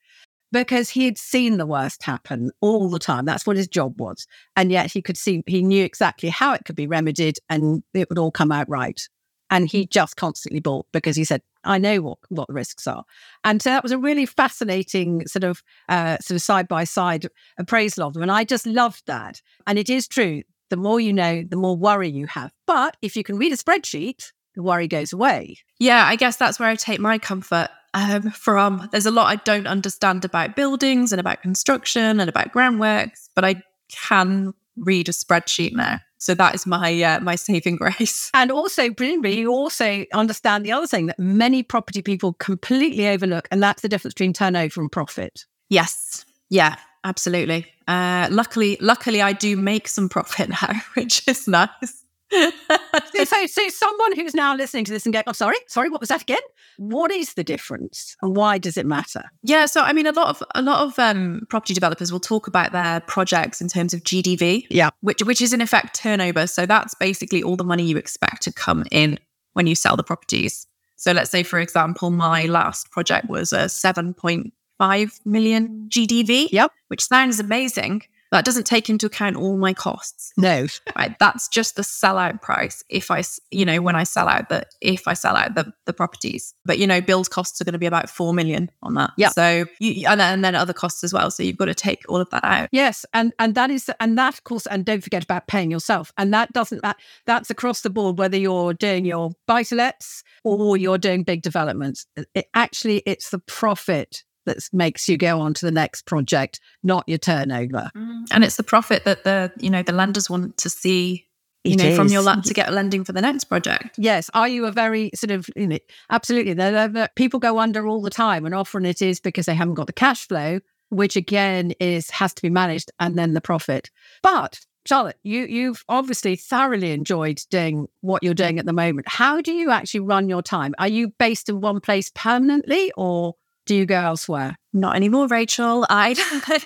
because 0.53 0.91
he 0.91 1.03
had 1.03 1.17
seen 1.17 1.57
the 1.57 1.65
worst 1.65 2.03
happen 2.03 2.51
all 2.61 2.87
the 2.87 2.99
time. 2.99 3.25
That's 3.25 3.45
what 3.45 3.57
his 3.57 3.67
job 3.67 3.99
was. 3.99 4.27
And 4.55 4.71
yet 4.71 4.91
he 4.91 5.01
could 5.01 5.17
see, 5.17 5.43
he 5.47 5.63
knew 5.63 5.83
exactly 5.83 6.29
how 6.29 6.53
it 6.53 6.63
could 6.63 6.75
be 6.75 6.87
remedied 6.87 7.39
and 7.49 7.83
it 7.93 8.07
would 8.07 8.19
all 8.19 8.31
come 8.31 8.51
out 8.51 8.69
right. 8.69 9.01
And 9.49 9.67
he 9.67 9.87
just 9.87 10.15
constantly 10.15 10.59
bought 10.59 10.85
because 10.93 11.15
he 11.15 11.25
said, 11.25 11.41
I 11.63 11.79
know 11.79 12.01
what, 12.01 12.19
what 12.29 12.47
the 12.47 12.53
risks 12.53 12.87
are. 12.87 13.03
And 13.43 13.61
so 13.61 13.71
that 13.71 13.83
was 13.83 13.91
a 13.91 13.97
really 13.97 14.25
fascinating 14.25 15.27
sort 15.27 15.43
of 15.43 15.63
uh, 15.89 16.17
sort 16.19 16.35
of 16.35 16.41
side 16.41 16.67
by 16.67 16.83
side 16.83 17.25
appraisal 17.57 18.07
of 18.07 18.13
them. 18.13 18.21
And 18.21 18.31
I 18.31 18.43
just 18.43 18.67
loved 18.67 19.03
that. 19.07 19.41
And 19.65 19.79
it 19.79 19.89
is 19.89 20.07
true. 20.07 20.43
The 20.69 20.77
more 20.77 20.99
you 20.99 21.13
know, 21.13 21.43
the 21.47 21.57
more 21.57 21.75
worry 21.75 22.09
you 22.09 22.27
have. 22.27 22.51
But 22.67 22.95
if 23.01 23.15
you 23.15 23.23
can 23.23 23.37
read 23.37 23.53
a 23.53 23.57
spreadsheet, 23.57 24.31
the 24.55 24.63
worry 24.63 24.87
goes 24.87 25.13
away. 25.13 25.57
Yeah, 25.79 26.05
I 26.05 26.15
guess 26.15 26.35
that's 26.35 26.59
where 26.59 26.69
I 26.69 26.75
take 26.75 26.99
my 26.99 27.17
comfort 27.17 27.69
um, 27.93 28.31
from. 28.31 28.89
There's 28.91 29.05
a 29.05 29.11
lot 29.11 29.27
I 29.27 29.35
don't 29.37 29.67
understand 29.67 30.25
about 30.25 30.55
buildings 30.55 31.11
and 31.11 31.19
about 31.19 31.41
construction 31.41 32.19
and 32.19 32.29
about 32.29 32.51
groundworks, 32.51 33.29
but 33.35 33.45
I 33.45 33.61
can 33.89 34.53
read 34.77 35.09
a 35.09 35.11
spreadsheet 35.11 35.73
now. 35.73 35.99
So 36.17 36.33
that 36.35 36.55
is 36.55 36.65
my 36.65 37.01
uh, 37.01 37.19
my 37.19 37.35
saving 37.35 37.75
grace. 37.77 38.31
And 38.33 38.51
also, 38.51 38.91
presumably, 38.91 39.39
you 39.39 39.51
also 39.51 40.05
understand 40.13 40.65
the 40.65 40.71
other 40.71 40.87
thing 40.87 41.07
that 41.07 41.19
many 41.19 41.63
property 41.63 42.01
people 42.01 42.33
completely 42.33 43.07
overlook, 43.07 43.47
and 43.51 43.61
that's 43.61 43.81
the 43.81 43.89
difference 43.89 44.13
between 44.13 44.33
turnover 44.33 44.81
and 44.81 44.91
profit. 44.91 45.45
Yes. 45.69 46.25
Yeah. 46.49 46.75
Absolutely. 47.05 47.65
Uh, 47.85 48.29
luckily, 48.31 48.77
luckily, 48.79 49.21
I 49.21 49.33
do 49.33 49.57
make 49.57 49.89
some 49.89 50.07
profit 50.07 50.47
now, 50.61 50.71
which 50.93 51.27
is 51.27 51.49
nice 51.49 52.02
so, 52.33 53.23
so, 53.25 53.45
so, 53.47 53.69
someone 53.69 54.15
who's 54.15 54.33
now 54.33 54.55
listening 54.55 54.85
to 54.85 54.91
this 54.91 55.05
and 55.05 55.13
going, 55.13 55.23
"Oh, 55.27 55.33
sorry, 55.33 55.57
sorry, 55.67 55.89
what 55.89 55.99
was 55.99 56.09
that 56.09 56.21
again? 56.21 56.41
What 56.77 57.11
is 57.11 57.33
the 57.35 57.43
difference, 57.43 58.15
and 58.21 58.35
why 58.35 58.57
does 58.57 58.77
it 58.77 58.85
matter?" 58.85 59.23
Yeah, 59.43 59.65
so 59.65 59.81
I 59.81 59.93
mean, 59.93 60.07
a 60.07 60.11
lot 60.11 60.27
of 60.27 60.43
a 60.55 60.61
lot 60.61 60.85
of 60.85 60.97
um, 60.99 61.41
property 61.49 61.73
developers 61.73 62.11
will 62.11 62.19
talk 62.19 62.47
about 62.47 62.71
their 62.71 63.01
projects 63.01 63.61
in 63.61 63.67
terms 63.67 63.93
of 63.93 64.03
GDV, 64.03 64.67
yeah, 64.69 64.89
which 65.01 65.23
which 65.23 65.41
is 65.41 65.53
in 65.53 65.61
effect 65.61 65.95
turnover. 65.95 66.47
So 66.47 66.65
that's 66.65 66.93
basically 66.95 67.43
all 67.43 67.55
the 67.55 67.63
money 67.63 67.83
you 67.83 67.97
expect 67.97 68.41
to 68.43 68.51
come 68.51 68.85
in 68.91 69.19
when 69.53 69.67
you 69.67 69.75
sell 69.75 69.95
the 69.95 70.03
properties. 70.03 70.67
So 70.95 71.11
let's 71.11 71.31
say, 71.31 71.43
for 71.43 71.59
example, 71.59 72.11
my 72.11 72.45
last 72.45 72.91
project 72.91 73.29
was 73.29 73.53
a 73.53 73.69
seven 73.69 74.13
point 74.13 74.53
five 74.77 75.19
million 75.25 75.87
GDV. 75.89 76.49
Yep, 76.51 76.71
which 76.87 77.05
sounds 77.05 77.39
amazing. 77.39 78.03
That 78.33 78.45
doesn't 78.45 78.65
take 78.65 78.89
into 78.89 79.05
account 79.05 79.35
all 79.35 79.57
my 79.57 79.73
costs. 79.73 80.33
No. 80.37 80.67
Right. 80.97 81.17
That's 81.19 81.47
just 81.47 81.75
the 81.75 81.83
sellout 81.83 82.41
price 82.41 82.83
if 82.89 83.11
I, 83.11 83.23
you 83.51 83.63
know, 83.63 83.81
when 83.81 83.95
I 83.95 84.03
sell 84.03 84.27
out 84.27 84.49
the, 84.49 84.65
if 84.81 85.07
I 85.07 85.13
sell 85.13 85.35
out 85.35 85.55
the, 85.55 85.71
the 85.85 85.93
properties. 85.93 86.55
But, 86.65 86.79
you 86.79 86.87
know, 86.87 86.99
build 86.99 87.29
costs 87.29 87.61
are 87.61 87.63
going 87.63 87.73
to 87.73 87.79
be 87.79 87.85
about 87.85 88.09
4 88.09 88.33
million 88.33 88.71
on 88.81 88.95
that. 88.95 89.11
Yeah. 89.17 89.29
So, 89.29 89.65
you, 89.79 90.07
and, 90.07 90.19
then, 90.19 90.33
and 90.33 90.43
then 90.43 90.55
other 90.55 90.73
costs 90.73 91.03
as 91.03 91.13
well. 91.13 91.29
So 91.29 91.43
you've 91.43 91.57
got 91.57 91.65
to 91.65 91.75
take 91.75 92.03
all 92.09 92.19
of 92.19 92.29
that 92.31 92.43
out. 92.43 92.69
Yes. 92.71 93.05
And, 93.13 93.33
and 93.37 93.53
that 93.55 93.69
is, 93.69 93.89
and 93.99 94.17
that, 94.17 94.33
of 94.33 94.43
course, 94.43 94.65
and 94.65 94.83
don't 94.83 95.03
forget 95.03 95.23
about 95.23 95.47
paying 95.47 95.69
yourself. 95.69 96.11
And 96.17 96.33
that 96.33 96.51
doesn't, 96.53 96.81
that, 96.81 96.97
that's 97.25 97.49
across 97.49 97.81
the 97.81 97.89
board, 97.89 98.17
whether 98.17 98.37
you're 98.37 98.73
doing 98.73 99.05
your 99.05 99.31
buy 99.45 99.63
to 99.63 99.75
lets 99.75 100.23
or 100.43 100.75
you're 100.75 100.97
doing 100.97 101.23
big 101.23 101.43
developments. 101.43 102.07
It, 102.33 102.47
actually, 102.53 103.03
it's 103.05 103.29
the 103.29 103.39
profit 103.39 104.23
that 104.45 104.57
makes 104.71 105.07
you 105.07 105.17
go 105.17 105.39
on 105.39 105.53
to 105.55 105.65
the 105.65 105.71
next 105.71 106.05
project, 106.05 106.59
not 106.83 107.07
your 107.07 107.17
turnover. 107.17 107.89
Mm. 107.95 108.25
And 108.31 108.43
it's 108.43 108.57
the 108.57 108.63
profit 108.63 109.03
that 109.05 109.23
the 109.23 109.51
you 109.57 109.69
know 109.69 109.83
the 109.83 109.91
lenders 109.91 110.29
want 110.29 110.57
to 110.57 110.69
see. 110.69 111.27
You 111.63 111.73
it 111.73 111.79
know, 111.79 111.85
is. 111.85 111.95
from 111.95 112.07
your 112.09 112.21
land 112.21 112.43
to 112.45 112.53
get 112.53 112.67
a 112.67 112.71
lending 112.71 113.05
for 113.05 113.13
the 113.13 113.21
next 113.21 113.45
project. 113.45 113.97
Yes. 113.97 114.29
Are 114.33 114.49
you 114.49 114.65
a 114.65 114.71
very 114.71 115.11
sort 115.15 115.31
of, 115.31 115.49
you 115.55 115.67
know, 115.67 115.79
absolutely. 116.09 116.53
They're, 116.53 116.89
they're, 116.89 117.09
people 117.15 117.39
go 117.39 117.57
under 117.57 117.87
all 117.87 118.01
the 118.01 118.09
time, 118.09 118.45
and 118.45 118.53
often 118.53 118.85
it 118.85 119.01
is 119.01 119.21
because 119.21 119.45
they 119.45 119.55
haven't 119.55 119.75
got 119.75 119.87
the 119.87 119.93
cash 119.93 120.27
flow, 120.27 120.59
which 120.89 121.15
again 121.15 121.71
is 121.79 122.09
has 122.09 122.33
to 122.33 122.41
be 122.41 122.49
managed, 122.49 122.91
and 122.99 123.17
then 123.17 123.33
the 123.33 123.39
profit. 123.39 123.89
But 124.21 124.59
Charlotte, 124.85 125.17
you 125.23 125.45
you've 125.45 125.85
obviously 125.87 126.35
thoroughly 126.35 126.91
enjoyed 126.91 127.41
doing 127.49 127.87
what 128.01 128.23
you're 128.23 128.33
doing 128.33 128.59
at 128.59 128.65
the 128.65 128.73
moment. 128.73 129.07
How 129.07 129.39
do 129.39 129.53
you 129.53 129.71
actually 129.71 130.01
run 130.01 130.27
your 130.27 130.41
time? 130.41 130.75
Are 130.77 130.89
you 130.89 131.13
based 131.17 131.47
in 131.47 131.61
one 131.61 131.79
place 131.79 132.11
permanently, 132.13 132.91
or 132.97 133.35
do 133.65 133.75
you 133.75 133.85
go 133.85 133.95
elsewhere? 133.95 134.55
Not 134.73 134.95
anymore, 134.95 135.27
Rachel. 135.27 135.85
I 135.89 136.11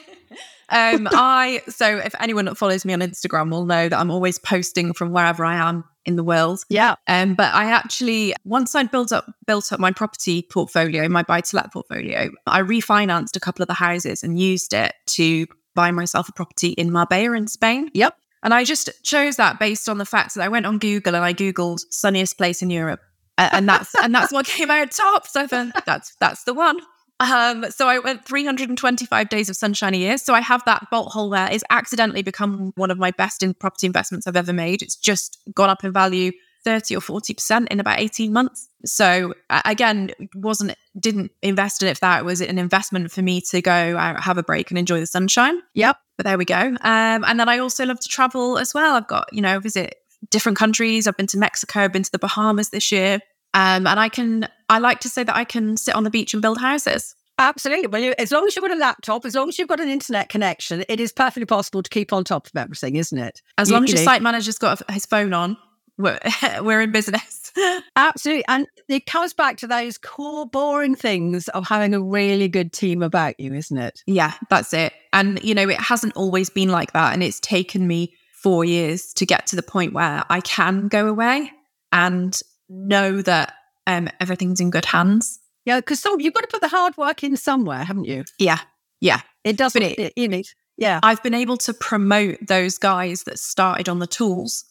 um 0.69 1.07
I 1.11 1.61
so 1.67 1.97
if 1.97 2.15
anyone 2.19 2.45
that 2.45 2.57
follows 2.57 2.85
me 2.85 2.93
on 2.93 2.99
Instagram 2.99 3.51
will 3.51 3.65
know 3.65 3.89
that 3.89 3.97
I'm 3.97 4.11
always 4.11 4.39
posting 4.39 4.93
from 4.93 5.11
wherever 5.11 5.45
I 5.45 5.55
am 5.55 5.83
in 6.05 6.15
the 6.15 6.23
world. 6.23 6.61
Yeah. 6.69 6.95
Um, 7.07 7.35
but 7.35 7.53
I 7.53 7.65
actually 7.71 8.33
once 8.45 8.73
I'd 8.73 8.91
built 8.91 9.11
up 9.11 9.25
built 9.45 9.71
up 9.71 9.79
my 9.79 9.91
property 9.91 10.41
portfolio, 10.41 11.07
my 11.09 11.23
buy 11.23 11.41
to 11.41 11.55
let 11.55 11.71
portfolio, 11.71 12.29
I 12.47 12.61
refinanced 12.61 13.35
a 13.35 13.39
couple 13.39 13.61
of 13.61 13.67
the 13.67 13.73
houses 13.75 14.23
and 14.23 14.39
used 14.39 14.73
it 14.73 14.93
to 15.07 15.45
buy 15.75 15.91
myself 15.91 16.27
a 16.29 16.31
property 16.31 16.69
in 16.69 16.91
Marbella 16.91 17.33
in 17.33 17.47
Spain. 17.47 17.89
Yep. 17.93 18.15
And 18.43 18.53
I 18.53 18.63
just 18.63 18.89
chose 19.03 19.35
that 19.35 19.59
based 19.59 19.89
on 19.89 19.97
the 19.97 20.05
fact 20.05 20.35
that 20.35 20.43
I 20.43 20.47
went 20.47 20.65
on 20.65 20.79
Google 20.79 21.15
and 21.15 21.25
I 21.25 21.33
Googled 21.33 21.79
sunniest 21.89 22.37
place 22.37 22.61
in 22.61 22.69
Europe 22.69 23.01
and 23.38 23.67
that's 23.67 23.93
and 23.95 24.13
that's 24.13 24.31
what 24.31 24.45
came 24.45 24.71
out 24.71 24.91
top. 24.91 25.27
So 25.27 25.47
then 25.47 25.71
that's 25.85 26.15
that's 26.19 26.43
the 26.43 26.53
one. 26.53 26.79
Um, 27.19 27.65
so 27.71 27.88
I 27.88 27.99
went 27.99 28.25
325 28.25 29.29
days 29.29 29.49
of 29.49 29.55
sunshine 29.55 29.95
a 29.95 29.97
year. 29.97 30.17
So 30.17 30.35
I 30.35 30.41
have 30.41 30.63
that 30.65 30.88
bolt 30.91 31.11
hole 31.11 31.31
there. 31.31 31.49
It's 31.51 31.63
accidentally 31.69 32.21
become 32.21 32.73
one 32.75 32.91
of 32.91 32.99
my 32.99 33.11
best 33.11 33.41
in 33.41 33.55
property 33.55 33.88
investments 33.88 34.27
I've 34.27 34.35
ever 34.35 34.53
made. 34.53 34.83
It's 34.83 34.95
just 34.95 35.39
gone 35.55 35.69
up 35.69 35.83
in 35.83 35.91
value 35.91 36.31
30 36.63 36.95
or 36.95 36.99
40% 36.99 37.67
in 37.71 37.79
about 37.79 37.99
18 37.99 38.33
months. 38.33 38.67
So 38.85 39.33
again, 39.49 40.11
wasn't 40.35 40.75
didn't 40.99 41.31
invest 41.41 41.81
in 41.81 41.88
it 41.88 41.95
for 41.95 42.01
that. 42.01 42.19
It 42.19 42.25
was 42.25 42.41
an 42.41 42.59
investment 42.59 43.11
for 43.11 43.21
me 43.21 43.41
to 43.49 43.61
go 43.61 43.71
out, 43.71 44.21
have 44.21 44.38
a 44.38 44.43
break 44.43 44.69
and 44.69 44.77
enjoy 44.77 44.99
the 44.99 45.07
sunshine. 45.07 45.61
Yep. 45.73 45.97
But 46.17 46.25
there 46.25 46.38
we 46.38 46.45
go. 46.45 46.55
Um, 46.55 47.23
and 47.23 47.39
then 47.39 47.47
I 47.47 47.59
also 47.59 47.85
love 47.85 47.99
to 48.01 48.09
travel 48.09 48.57
as 48.57 48.73
well. 48.73 48.95
I've 48.95 49.07
got, 49.07 49.31
you 49.31 49.41
know, 49.41 49.59
visit 49.59 49.95
different 50.30 50.57
countries. 50.57 51.07
I've 51.07 51.17
been 51.17 51.28
to 51.28 51.38
Mexico, 51.38 51.82
I've 51.82 51.93
been 51.93 52.03
to 52.03 52.11
the 52.11 52.19
Bahamas 52.19 52.69
this 52.69 52.91
year. 52.91 53.19
Um, 53.53 53.88
and 53.88 53.99
I 53.99 54.09
can, 54.09 54.47
I 54.69 54.80
like 54.80 54.99
to 55.01 55.09
say 55.09 55.23
that 55.23 55.36
I 55.36 55.43
can 55.43 55.78
sit 55.78 55.95
on 55.95 56.03
the 56.03 56.09
beach 56.09 56.34
and 56.34 56.41
build 56.41 56.59
houses. 56.59 57.15
Absolutely. 57.39 57.88
Well, 57.88 58.01
you, 58.01 58.13
as 58.17 58.32
long 58.32 58.45
as 58.47 58.55
you've 58.55 58.63
got 58.63 58.71
a 58.71 58.80
laptop, 58.80 59.25
as 59.25 59.36
long 59.36 59.47
as 59.49 59.59
you've 59.59 59.67
got 59.67 59.80
an 59.80 59.89
internet 59.89 60.30
connection, 60.30 60.84
it 60.89 60.99
is 60.99 61.11
perfectly 61.11 61.45
possible 61.45 61.84
to 61.84 61.89
keep 61.89 62.11
on 62.11 62.23
top 62.23 62.47
of 62.47 62.55
everything, 62.55 62.95
isn't 62.95 63.17
it? 63.17 63.41
As 63.57 63.69
you, 63.69 63.75
long 63.75 63.84
as 63.84 63.91
your 63.91 63.99
know, 63.99 64.05
site 64.05 64.21
manager's 64.21 64.57
got 64.57 64.82
his 64.91 65.05
phone 65.05 65.34
on, 65.34 65.55
we're, 65.97 66.19
we're 66.61 66.82
in 66.82 66.91
business. 66.91 67.51
Absolutely. 67.95 68.45
And 68.47 68.67
it 68.88 69.05
comes 69.05 69.34
back 69.34 69.57
to 69.57 69.67
those 69.67 69.97
core 69.97 70.47
boring 70.47 70.95
things 70.95 71.47
of 71.49 71.67
having 71.67 71.93
a 71.93 72.01
really 72.01 72.47
good 72.47 72.73
team 72.73 73.03
about 73.03 73.39
you, 73.39 73.53
isn't 73.53 73.78
it? 73.78 74.01
Yeah, 74.07 74.34
that's 74.49 74.73
it. 74.73 74.93
And, 75.13 75.41
you 75.43 75.53
know, 75.53 75.69
it 75.69 75.80
hasn't 75.80 76.15
always 76.15 76.49
been 76.49 76.69
like 76.69 76.93
that. 76.93 77.13
And 77.13 77.23
it's 77.23 77.39
taken 77.39 77.88
me 77.88 78.13
four 78.41 78.63
years 78.63 79.13
to 79.13 79.25
get 79.25 79.47
to 79.47 79.55
the 79.55 79.63
point 79.63 79.93
where 79.93 80.23
I 80.29 80.41
can 80.41 80.88
go 80.88 81.07
away 81.07 81.51
and 81.91 82.38
know 82.69 83.21
that 83.21 83.53
um, 83.88 84.09
everything's 84.19 84.59
in 84.59 84.69
good 84.69 84.85
hands. 84.85 85.39
Yeah, 85.65 85.79
because 85.79 85.99
so 85.99 86.17
you've 86.17 86.33
got 86.33 86.41
to 86.41 86.47
put 86.47 86.61
the 86.61 86.67
hard 86.67 86.95
work 86.97 87.23
in 87.23 87.35
somewhere, 87.35 87.83
haven't 87.83 88.05
you? 88.05 88.23
Yeah, 88.38 88.59
yeah. 89.01 89.21
It 89.43 89.57
doesn't. 89.57 89.81
It, 89.81 89.99
it, 89.99 90.13
you 90.15 90.27
need. 90.27 90.47
Yeah, 90.77 90.99
I've 91.01 91.23
been 91.23 91.33
able 91.33 91.57
to 91.57 91.73
promote 91.73 92.38
those 92.47 92.77
guys 92.77 93.23
that 93.23 93.39
started 93.39 93.89
on 93.89 93.99
the 93.99 94.07
tools 94.07 94.65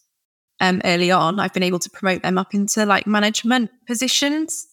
um, 0.61 0.81
early 0.85 1.11
on. 1.11 1.41
I've 1.41 1.53
been 1.53 1.63
able 1.63 1.81
to 1.81 1.91
promote 1.91 2.23
them 2.23 2.39
up 2.39 2.55
into 2.55 2.87
like 2.87 3.07
management 3.07 3.71
positions, 3.87 4.67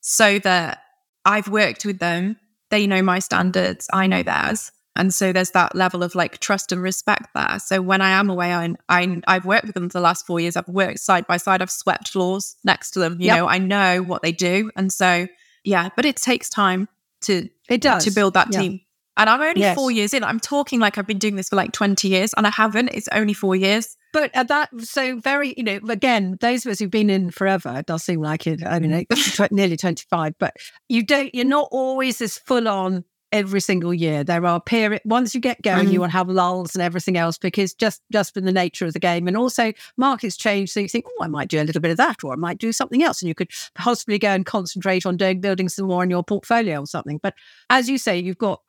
so 0.00 0.38
that 0.40 0.82
I've 1.24 1.48
worked 1.48 1.84
with 1.84 1.98
them. 1.98 2.36
They 2.70 2.86
know 2.86 3.02
my 3.02 3.18
standards. 3.18 3.88
I 3.92 4.06
know 4.06 4.22
theirs. 4.22 4.72
And 4.96 5.12
so 5.12 5.32
there's 5.32 5.50
that 5.50 5.74
level 5.74 6.02
of 6.02 6.14
like 6.14 6.38
trust 6.38 6.72
and 6.72 6.82
respect 6.82 7.28
there. 7.34 7.58
So 7.58 7.80
when 7.80 8.00
I 8.00 8.10
am 8.10 8.30
away, 8.30 8.54
I, 8.54 8.74
I 8.88 9.20
I've 9.26 9.44
worked 9.44 9.66
with 9.66 9.74
them 9.74 9.88
for 9.88 9.98
the 9.98 10.02
last 10.02 10.26
four 10.26 10.40
years. 10.40 10.56
I've 10.56 10.68
worked 10.68 11.00
side 11.00 11.26
by 11.26 11.36
side. 11.36 11.62
I've 11.62 11.70
swept 11.70 12.08
floors 12.08 12.56
next 12.64 12.92
to 12.92 12.98
them. 12.98 13.20
You 13.20 13.26
yep. 13.26 13.36
know, 13.38 13.48
I 13.48 13.58
know 13.58 14.02
what 14.02 14.22
they 14.22 14.32
do, 14.32 14.70
and 14.76 14.92
so 14.92 15.26
yeah. 15.64 15.90
But 15.94 16.04
it 16.04 16.16
takes 16.16 16.48
time 16.48 16.88
to 17.22 17.48
it 17.68 17.80
does 17.80 18.04
to 18.04 18.10
build 18.10 18.34
that 18.34 18.50
team. 18.50 18.80
And 19.18 19.30
I'm 19.30 19.40
only 19.40 19.62
yes. 19.62 19.74
four 19.74 19.90
years 19.90 20.12
in. 20.12 20.22
I'm 20.22 20.40
talking 20.40 20.78
like 20.78 20.98
I've 20.98 21.06
been 21.06 21.18
doing 21.18 21.36
this 21.36 21.48
for 21.48 21.56
like 21.56 21.72
20 21.72 22.06
years, 22.06 22.34
and 22.36 22.46
I 22.46 22.50
haven't. 22.50 22.88
It's 22.88 23.08
only 23.12 23.32
four 23.32 23.56
years. 23.56 23.96
But 24.12 24.30
at 24.34 24.48
that, 24.48 24.70
so 24.80 25.18
very, 25.18 25.54
you 25.56 25.62
know, 25.62 25.78
again, 25.88 26.36
those 26.40 26.64
of 26.64 26.72
us 26.72 26.78
who've 26.78 26.90
been 26.90 27.10
in 27.10 27.30
forever, 27.30 27.74
it 27.78 27.86
does 27.86 28.04
seem 28.04 28.20
like 28.20 28.46
it. 28.46 28.64
I 28.64 28.78
mean, 28.78 29.06
nearly 29.50 29.76
25, 29.76 30.34
but 30.38 30.54
you 30.88 31.02
don't, 31.02 31.34
you're 31.34 31.44
not 31.44 31.68
always 31.70 32.20
as 32.20 32.38
full 32.38 32.68
on 32.68 33.04
every 33.36 33.60
single 33.60 33.92
year. 33.92 34.24
There 34.24 34.44
are 34.46 34.60
period 34.60 35.02
once 35.04 35.34
you 35.34 35.40
get 35.40 35.62
going, 35.62 35.88
mm. 35.88 35.92
you 35.92 36.00
will 36.00 36.08
have 36.08 36.28
lulls 36.28 36.74
and 36.74 36.82
everything 36.82 37.16
else 37.16 37.38
because 37.38 37.74
just 37.74 38.02
just 38.10 38.34
from 38.34 38.44
the 38.44 38.52
nature 38.52 38.86
of 38.86 38.94
the 38.94 38.98
game, 38.98 39.28
and 39.28 39.36
also 39.36 39.72
markets 39.96 40.36
change. 40.36 40.70
So 40.70 40.80
you 40.80 40.88
think, 40.88 41.04
oh, 41.06 41.24
I 41.24 41.28
might 41.28 41.48
do 41.48 41.60
a 41.60 41.64
little 41.64 41.82
bit 41.82 41.90
of 41.90 41.98
that, 41.98 42.24
or 42.24 42.32
I 42.32 42.36
might 42.36 42.58
do 42.58 42.72
something 42.72 43.02
else, 43.02 43.20
and 43.20 43.28
you 43.28 43.34
could 43.34 43.50
possibly 43.74 44.18
go 44.18 44.30
and 44.30 44.46
concentrate 44.46 45.06
on 45.06 45.16
doing 45.16 45.40
building 45.40 45.68
some 45.68 45.86
more 45.86 46.02
in 46.02 46.10
your 46.10 46.24
portfolio 46.24 46.80
or 46.80 46.86
something. 46.86 47.20
But 47.22 47.34
as 47.70 47.88
you 47.88 47.98
say, 47.98 48.18
you've 48.18 48.38
got 48.38 48.62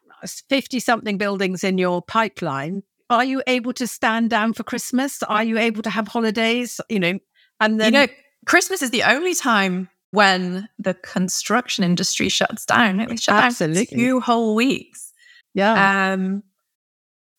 fifty 0.50 0.80
something 0.80 1.18
buildings 1.18 1.64
in 1.64 1.78
your 1.78 2.02
pipeline. 2.02 2.84
Are 3.10 3.24
you 3.24 3.42
able 3.48 3.72
to 3.74 3.88
stand 3.88 4.30
down 4.30 4.54
for 4.54 4.64
Christmas? 4.64 5.24
Are 5.24 5.44
you 5.44 5.58
able 5.58 5.82
to 5.84 5.90
have 5.90 6.10
holidays? 6.10 6.82
You 6.90 7.00
know, 7.00 7.20
and 7.62 7.80
then 7.80 7.94
you 7.94 8.00
know, 8.00 8.08
Christmas 8.46 8.82
is 8.82 8.92
the 8.92 9.04
only 9.04 9.34
time 9.34 9.90
when 10.12 10.68
the 10.80 10.94
construction 10.94 11.84
industry 11.84 12.30
shuts 12.30 12.66
down. 12.66 13.00
It 13.00 13.10
was 13.10 13.22
shut 13.22 13.44
Absolutely. 13.44 13.86
down 13.86 13.86
for 13.86 13.96
two 13.96 14.20
whole 14.20 14.56
weeks. 14.56 15.12
Yeah. 15.54 16.14
Um, 16.14 16.44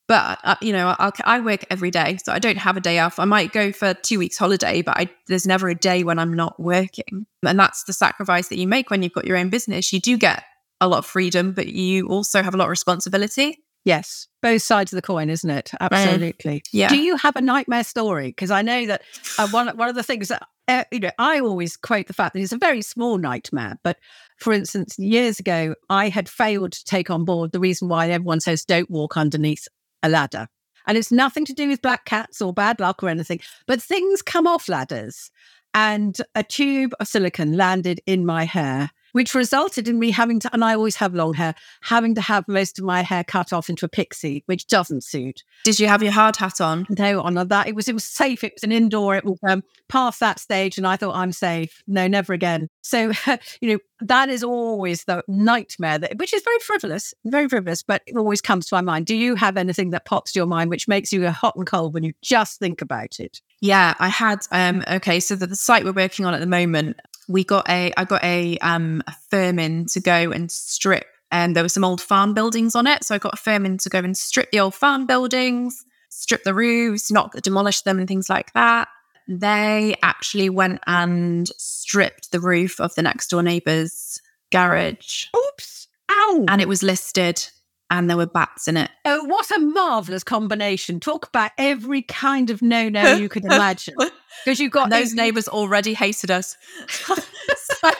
but 0.08 0.38
uh, 0.42 0.56
you 0.62 0.72
know, 0.72 0.94
I'll, 0.98 1.12
i 1.24 1.38
work 1.40 1.66
every 1.70 1.90
day, 1.90 2.18
so 2.24 2.32
I 2.32 2.38
don't 2.38 2.56
have 2.56 2.78
a 2.78 2.80
day 2.80 2.98
off. 2.98 3.18
I 3.18 3.26
might 3.26 3.52
go 3.52 3.72
for 3.72 3.92
two 3.92 4.18
weeks 4.18 4.38
holiday, 4.38 4.80
but 4.80 4.96
I, 4.96 5.10
there's 5.26 5.46
never 5.46 5.68
a 5.68 5.74
day 5.74 6.02
when 6.02 6.18
I'm 6.18 6.32
not 6.32 6.58
working, 6.58 7.26
and 7.46 7.58
that's 7.58 7.84
the 7.84 7.92
sacrifice 7.92 8.48
that 8.48 8.56
you 8.56 8.66
make 8.66 8.90
when 8.90 9.02
you've 9.02 9.12
got 9.12 9.26
your 9.26 9.36
own 9.36 9.50
business. 9.50 9.92
You 9.92 10.00
do 10.00 10.16
get 10.16 10.44
a 10.80 10.88
lot 10.88 10.98
of 10.98 11.06
freedom, 11.06 11.52
but 11.52 11.68
you 11.68 12.08
also 12.08 12.42
have 12.42 12.54
a 12.54 12.56
lot 12.56 12.64
of 12.64 12.70
responsibility. 12.70 13.58
Yes, 13.84 14.28
both 14.42 14.62
sides 14.62 14.92
of 14.92 14.96
the 14.96 15.02
coin, 15.02 15.30
isn't 15.30 15.48
it? 15.48 15.70
Absolutely. 15.80 16.62
yeah. 16.72 16.88
Do 16.88 16.98
you 16.98 17.16
have 17.16 17.36
a 17.36 17.40
nightmare 17.40 17.84
story? 17.84 18.28
Because 18.28 18.50
I 18.50 18.62
know 18.62 18.86
that 18.86 19.02
uh, 19.38 19.48
one 19.48 19.68
one 19.76 19.88
of 19.88 19.94
the 19.94 20.02
things 20.02 20.28
that 20.28 20.46
uh, 20.68 20.84
you 20.92 21.00
know, 21.00 21.10
I 21.18 21.40
always 21.40 21.76
quote 21.76 22.06
the 22.06 22.12
fact 22.12 22.34
that 22.34 22.40
it's 22.40 22.52
a 22.52 22.58
very 22.58 22.82
small 22.82 23.16
nightmare. 23.16 23.78
But 23.82 23.96
for 24.38 24.52
instance, 24.52 24.98
years 24.98 25.40
ago, 25.40 25.74
I 25.88 26.10
had 26.10 26.28
failed 26.28 26.72
to 26.72 26.84
take 26.84 27.10
on 27.10 27.24
board 27.24 27.52
the 27.52 27.60
reason 27.60 27.88
why 27.88 28.10
everyone 28.10 28.40
says 28.40 28.64
don't 28.64 28.90
walk 28.90 29.16
underneath 29.16 29.66
a 30.02 30.08
ladder. 30.08 30.48
And 30.86 30.96
it's 30.96 31.10
nothing 31.10 31.44
to 31.46 31.54
do 31.54 31.68
with 31.68 31.82
black 31.82 32.04
cats 32.04 32.40
or 32.40 32.52
bad 32.52 32.80
luck 32.80 33.02
or 33.02 33.08
anything, 33.08 33.40
but 33.66 33.82
things 33.82 34.22
come 34.22 34.46
off 34.46 34.68
ladders. 34.68 35.30
And 35.74 36.16
a 36.34 36.42
tube 36.42 36.94
of 37.00 37.08
silicon 37.08 37.56
landed 37.56 38.00
in 38.06 38.24
my 38.24 38.44
hair 38.44 38.90
which 39.12 39.34
resulted 39.34 39.88
in 39.88 39.98
me 39.98 40.10
having 40.10 40.40
to, 40.40 40.50
and 40.52 40.64
I 40.64 40.74
always 40.74 40.96
have 40.96 41.14
long 41.14 41.34
hair, 41.34 41.54
having 41.82 42.14
to 42.14 42.20
have 42.20 42.46
most 42.48 42.78
of 42.78 42.84
my 42.84 43.02
hair 43.02 43.24
cut 43.24 43.52
off 43.52 43.68
into 43.68 43.86
a 43.86 43.88
pixie, 43.88 44.42
which 44.46 44.66
doesn't 44.66 45.04
suit. 45.04 45.42
Did 45.64 45.78
you 45.78 45.88
have 45.88 46.02
your 46.02 46.12
hard 46.12 46.36
hat 46.36 46.60
on? 46.60 46.86
No, 46.90 47.20
on 47.20 47.34
that. 47.34 47.68
It 47.68 47.74
was 47.74 47.88
it 47.88 47.94
was 47.94 48.04
safe. 48.04 48.44
It 48.44 48.54
was 48.54 48.64
an 48.64 48.72
indoor. 48.72 49.16
It 49.16 49.24
was 49.24 49.38
um, 49.48 49.62
past 49.88 50.20
that 50.20 50.40
stage, 50.40 50.78
and 50.78 50.86
I 50.86 50.96
thought 50.96 51.14
I'm 51.14 51.32
safe. 51.32 51.82
No, 51.86 52.06
never 52.06 52.32
again. 52.32 52.68
So 52.82 53.12
you 53.60 53.72
know 53.72 53.78
that 54.00 54.28
is 54.28 54.44
always 54.44 55.04
the 55.04 55.22
nightmare 55.26 55.98
that, 55.98 56.18
which 56.18 56.32
is 56.32 56.42
very 56.42 56.58
frivolous, 56.60 57.14
very 57.24 57.48
frivolous, 57.48 57.82
but 57.82 58.02
it 58.06 58.16
always 58.16 58.40
comes 58.40 58.66
to 58.66 58.74
my 58.74 58.80
mind. 58.80 59.06
Do 59.06 59.16
you 59.16 59.34
have 59.34 59.56
anything 59.56 59.90
that 59.90 60.04
pops 60.04 60.32
to 60.32 60.38
your 60.38 60.46
mind 60.46 60.70
which 60.70 60.88
makes 60.88 61.12
you 61.12 61.28
hot 61.30 61.56
and 61.56 61.66
cold 61.66 61.94
when 61.94 62.04
you 62.04 62.12
just 62.22 62.58
think 62.58 62.80
about 62.80 63.18
it? 63.18 63.40
Yeah, 63.60 63.94
I 63.98 64.08
had. 64.08 64.40
Um, 64.52 64.84
okay, 64.88 65.20
so 65.20 65.34
the, 65.34 65.46
the 65.46 65.56
site 65.56 65.84
we're 65.84 65.92
working 65.92 66.24
on 66.24 66.34
at 66.34 66.40
the 66.40 66.46
moment, 66.46 67.00
we 67.28 67.44
got 67.44 67.68
a 67.68 67.92
I 67.96 68.04
got 68.04 68.24
a 68.24 68.58
um 68.58 69.02
a 69.06 69.14
firm 69.30 69.58
in 69.58 69.86
to 69.86 70.00
go 70.00 70.32
and 70.32 70.50
strip 70.50 71.06
and 71.30 71.54
there 71.54 71.62
were 71.62 71.68
some 71.68 71.84
old 71.84 72.00
farm 72.00 72.34
buildings 72.34 72.74
on 72.74 72.86
it. 72.86 73.04
So 73.04 73.14
I 73.14 73.18
got 73.18 73.34
a 73.34 73.36
firm 73.36 73.66
in 73.66 73.78
to 73.78 73.88
go 73.88 73.98
and 73.98 74.16
strip 74.16 74.50
the 74.50 74.60
old 74.60 74.74
farm 74.74 75.06
buildings, 75.06 75.84
strip 76.08 76.42
the 76.42 76.54
roofs, 76.54 77.10
not 77.10 77.32
demolish 77.42 77.82
them 77.82 77.98
and 77.98 78.08
things 78.08 78.30
like 78.30 78.52
that. 78.54 78.88
They 79.28 79.94
actually 80.02 80.48
went 80.48 80.80
and 80.86 81.48
stripped 81.58 82.32
the 82.32 82.40
roof 82.40 82.80
of 82.80 82.94
the 82.94 83.02
next 83.02 83.28
door 83.28 83.42
neighbor's 83.42 84.20
garage. 84.50 85.26
Oops. 85.36 85.88
Ow. 86.10 86.46
And 86.48 86.62
it 86.62 86.68
was 86.68 86.82
listed 86.82 87.46
and 87.90 88.08
there 88.08 88.16
were 88.16 88.26
bats 88.26 88.68
in 88.68 88.76
it. 88.76 88.90
Oh, 89.04 89.24
what 89.24 89.50
a 89.50 89.58
marvelous 89.58 90.22
combination. 90.22 91.00
Talk 91.00 91.26
about 91.28 91.52
every 91.58 92.02
kind 92.02 92.50
of 92.50 92.62
no 92.62 92.88
no 92.88 93.14
you 93.14 93.28
could 93.28 93.44
imagine. 93.44 93.94
Because 94.44 94.60
you've 94.60 94.70
got 94.70 94.84
and 94.84 94.92
those 94.92 95.14
neighbors 95.14 95.48
already 95.48 95.94
hated 95.94 96.30
us. 96.30 96.56
so 96.88 97.90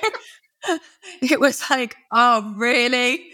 it 1.21 1.41
was 1.41 1.69
like, 1.69 1.97
oh, 2.13 2.55
really? 2.57 3.25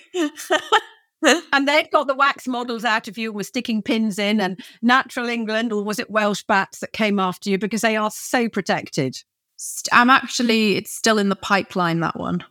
and 1.52 1.68
they'd 1.68 1.90
got 1.90 2.06
the 2.06 2.14
wax 2.14 2.48
models 2.48 2.82
out 2.82 3.06
of 3.06 3.18
you, 3.18 3.28
and 3.28 3.36
were 3.36 3.44
sticking 3.44 3.82
pins 3.82 4.18
in, 4.18 4.40
and 4.40 4.58
natural 4.80 5.28
England, 5.28 5.70
or 5.70 5.84
was 5.84 5.98
it 5.98 6.10
Welsh 6.10 6.44
bats 6.48 6.78
that 6.78 6.94
came 6.94 7.20
after 7.20 7.50
you 7.50 7.58
because 7.58 7.82
they 7.82 7.94
are 7.94 8.10
so 8.10 8.48
protected? 8.48 9.22
I'm 9.92 10.08
actually, 10.08 10.76
it's 10.76 10.94
still 10.94 11.18
in 11.18 11.28
the 11.28 11.36
pipeline, 11.36 12.00
that 12.00 12.18
one. 12.18 12.42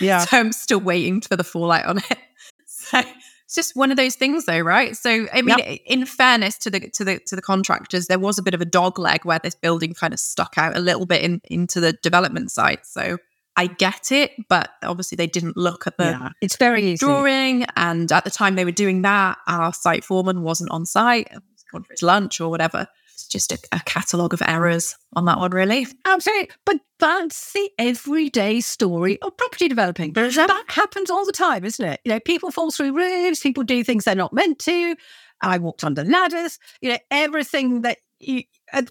Yeah. 0.00 0.18
So 0.18 0.38
I'm 0.38 0.52
still 0.52 0.80
waiting 0.80 1.22
for 1.22 1.36
the 1.36 1.44
fallout 1.44 1.86
on 1.86 1.98
it. 1.98 2.18
So 2.66 3.02
it's 3.44 3.54
just 3.54 3.76
one 3.76 3.90
of 3.90 3.96
those 3.96 4.14
things 4.14 4.46
though 4.46 4.60
right 4.60 4.96
so 4.96 5.26
i 5.32 5.42
mean 5.42 5.58
yep. 5.58 5.80
in 5.86 6.06
fairness 6.06 6.58
to 6.58 6.70
the 6.70 6.80
to 6.90 7.04
the 7.04 7.18
to 7.26 7.36
the 7.36 7.42
contractors 7.42 8.06
there 8.06 8.18
was 8.18 8.38
a 8.38 8.42
bit 8.42 8.54
of 8.54 8.60
a 8.60 8.64
dog 8.64 8.98
leg 8.98 9.24
where 9.24 9.38
this 9.38 9.54
building 9.54 9.94
kind 9.94 10.12
of 10.12 10.20
stuck 10.20 10.54
out 10.56 10.76
a 10.76 10.80
little 10.80 11.06
bit 11.06 11.22
in, 11.22 11.40
into 11.44 11.80
the 11.80 11.92
development 12.02 12.50
site 12.50 12.84
so 12.86 13.18
I 13.56 13.68
get 13.68 14.10
it, 14.10 14.32
but 14.48 14.70
obviously 14.82 15.14
they 15.14 15.28
didn't 15.28 15.56
look 15.56 15.86
at 15.86 15.96
the 15.96 16.06
yeah, 16.06 16.30
it's 16.40 16.56
very 16.56 16.82
easy. 16.86 17.06
drawing. 17.06 17.64
And 17.76 18.10
at 18.10 18.24
the 18.24 18.30
time 18.30 18.56
they 18.56 18.64
were 18.64 18.72
doing 18.72 19.02
that, 19.02 19.38
our 19.46 19.72
site 19.72 20.04
foreman 20.04 20.42
wasn't 20.42 20.72
on 20.72 20.86
site, 20.86 21.28
gone 21.70 21.84
for 21.84 21.92
his 21.92 22.02
lunch 22.02 22.40
or 22.40 22.50
whatever. 22.50 22.88
It's 23.14 23.26
just 23.26 23.52
a, 23.52 23.58
a 23.72 23.80
catalogue 23.84 24.34
of 24.34 24.42
errors 24.42 24.96
on 25.14 25.24
that 25.24 25.38
one, 25.38 25.52
really. 25.52 25.86
Absolutely. 26.04 26.50
But 26.64 26.80
that's 26.98 27.52
the 27.52 27.70
everyday 27.78 28.60
story 28.60 29.20
of 29.22 29.36
property 29.36 29.68
developing. 29.68 30.12
That 30.12 30.64
happens 30.68 31.10
all 31.10 31.24
the 31.24 31.32
time, 31.32 31.64
isn't 31.64 31.84
it? 31.84 32.00
You 32.04 32.12
know, 32.12 32.20
people 32.20 32.50
fall 32.50 32.70
through 32.70 32.96
roofs, 32.96 33.40
people 33.40 33.62
do 33.62 33.82
things 33.84 34.04
they're 34.04 34.14
not 34.14 34.32
meant 34.32 34.58
to. 34.60 34.96
I 35.40 35.58
walked 35.58 35.84
under 35.84 36.04
ladders, 36.04 36.58
you 36.80 36.90
know, 36.90 36.98
everything 37.10 37.82
that 37.82 37.98
you, 38.20 38.42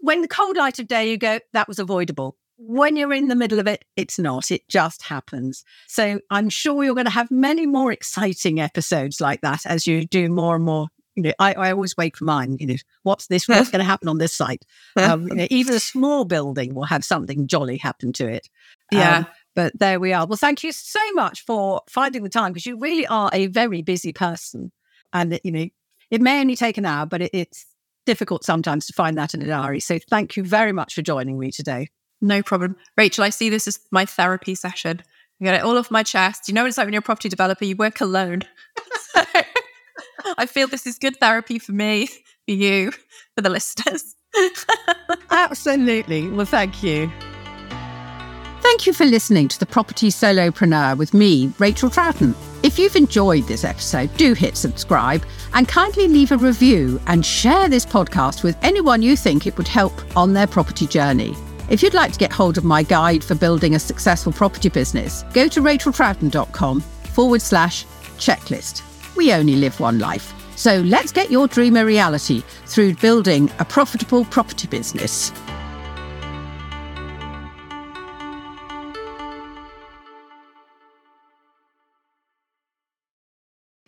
when 0.01 0.21
the 0.21 0.27
cold 0.27 0.55
light 0.57 0.79
of 0.79 0.87
day, 0.87 1.09
you 1.09 1.17
go, 1.17 1.39
that 1.53 1.67
was 1.67 1.79
avoidable. 1.79 2.37
when 2.57 2.95
you're 2.95 3.13
in 3.13 3.27
the 3.27 3.35
middle 3.35 3.59
of 3.59 3.67
it, 3.67 3.83
it's 3.95 4.17
not. 4.19 4.51
It 4.51 4.67
just 4.69 5.03
happens. 5.03 5.63
So 5.87 6.19
I'm 6.29 6.49
sure 6.49 6.83
you're 6.83 6.93
going 6.93 7.05
to 7.05 7.11
have 7.11 7.31
many 7.31 7.65
more 7.65 7.91
exciting 7.91 8.59
episodes 8.59 9.19
like 9.19 9.41
that 9.41 9.65
as 9.65 9.87
you 9.87 10.05
do 10.05 10.29
more 10.29 10.55
and 10.55 10.63
more. 10.63 10.87
You 11.15 11.23
know, 11.23 11.33
I, 11.39 11.53
I 11.53 11.71
always 11.71 11.95
wait 11.95 12.17
for 12.17 12.25
mine. 12.25 12.57
You 12.59 12.67
know, 12.67 12.75
what's 13.03 13.27
this? 13.27 13.47
What's 13.47 13.69
going 13.69 13.79
to 13.79 13.85
happen 13.85 14.07
on 14.07 14.17
this 14.17 14.33
site? 14.33 14.65
Um, 14.95 15.27
you 15.27 15.35
know, 15.35 15.47
even 15.49 15.73
a 15.73 15.79
small 15.79 16.23
building 16.23 16.73
will 16.73 16.85
have 16.85 17.03
something 17.03 17.47
jolly 17.47 17.77
happen 17.77 18.13
to 18.13 18.27
it. 18.27 18.47
Yeah. 18.91 19.17
Um, 19.17 19.27
but 19.55 19.77
there 19.77 19.99
we 19.99 20.13
are. 20.13 20.25
Well, 20.25 20.37
thank 20.37 20.63
you 20.63 20.71
so 20.71 20.99
much 21.13 21.43
for 21.45 21.81
finding 21.89 22.23
the 22.23 22.29
time 22.29 22.53
because 22.53 22.65
you 22.65 22.77
really 22.77 23.05
are 23.07 23.29
a 23.33 23.47
very 23.47 23.81
busy 23.81 24.13
person. 24.13 24.71
And, 25.11 25.39
you 25.43 25.51
know, 25.51 25.67
it 26.09 26.21
may 26.21 26.39
only 26.39 26.55
take 26.55 26.77
an 26.77 26.85
hour, 26.85 27.05
but 27.05 27.21
it, 27.23 27.31
it's 27.33 27.65
difficult 28.05 28.43
sometimes 28.43 28.85
to 28.87 28.93
find 28.93 29.17
that 29.17 29.33
in 29.33 29.41
a 29.41 29.47
diary. 29.47 29.79
So 29.79 29.99
thank 30.09 30.37
you 30.37 30.43
very 30.43 30.71
much 30.71 30.93
for 30.93 31.01
joining 31.01 31.39
me 31.39 31.51
today. 31.51 31.89
No 32.21 32.41
problem. 32.41 32.75
Rachel, 32.97 33.23
I 33.23 33.29
see 33.29 33.49
this 33.49 33.67
as 33.67 33.79
my 33.91 34.05
therapy 34.05 34.55
session. 34.55 35.01
I 35.41 35.45
get 35.45 35.55
it 35.55 35.63
all 35.63 35.77
off 35.77 35.91
my 35.91 36.03
chest. 36.03 36.47
You 36.47 36.53
know 36.53 36.61
what 36.63 36.69
it's 36.69 36.77
like 36.77 36.85
when 36.85 36.93
you're 36.93 36.99
a 36.99 37.03
property 37.03 37.29
developer, 37.29 37.65
you 37.65 37.75
work 37.75 37.99
alone. 38.01 38.43
I 40.37 40.45
feel 40.45 40.67
this 40.67 40.87
is 40.87 40.97
good 40.97 41.17
therapy 41.17 41.59
for 41.59 41.71
me, 41.71 42.07
for 42.47 42.51
you, 42.53 42.91
for 43.35 43.41
the 43.41 43.49
listeners. 43.49 44.15
Absolutely. 45.31 46.29
Well, 46.29 46.45
thank 46.45 46.83
you. 46.83 47.11
Thank 48.61 48.87
you 48.87 48.93
for 48.93 49.05
listening 49.05 49.49
to 49.49 49.59
the 49.59 49.65
Property 49.65 50.09
Solopreneur 50.09 50.97
with 50.97 51.13
me, 51.13 51.53
Rachel 51.59 51.89
Troughton. 51.89 52.33
If 52.63 52.79
you've 52.79 52.95
enjoyed 52.95 53.45
this 53.45 53.65
episode, 53.65 54.15
do 54.15 54.33
hit 54.33 54.55
subscribe 54.55 55.25
and 55.53 55.67
kindly 55.67 56.07
leave 56.07 56.31
a 56.31 56.37
review 56.37 56.99
and 57.07 57.25
share 57.25 57.67
this 57.67 57.85
podcast 57.85 58.41
with 58.41 58.57
anyone 58.63 59.01
you 59.01 59.17
think 59.17 59.45
it 59.45 59.57
would 59.57 59.67
help 59.67 59.93
on 60.17 60.33
their 60.33 60.47
property 60.47 60.87
journey. 60.87 61.35
If 61.69 61.83
you'd 61.83 61.93
like 61.93 62.13
to 62.13 62.19
get 62.19 62.31
hold 62.31 62.57
of 62.57 62.63
my 62.63 62.83
guide 62.83 63.23
for 63.23 63.35
building 63.35 63.75
a 63.75 63.79
successful 63.79 64.31
property 64.31 64.69
business, 64.69 65.23
go 65.33 65.47
to 65.49 65.61
racheltroughton.com 65.61 66.79
forward 66.81 67.41
slash 67.41 67.85
checklist. 68.17 68.81
We 69.15 69.33
only 69.33 69.55
live 69.55 69.79
one 69.79 69.97
life. 69.99 70.33
So 70.55 70.81
let's 70.81 71.11
get 71.11 71.31
your 71.31 71.47
dream 71.47 71.75
a 71.77 71.85
reality 71.85 72.41
through 72.65 72.95
building 72.95 73.51
a 73.59 73.65
profitable 73.65 74.25
property 74.25 74.67
business. 74.67 75.31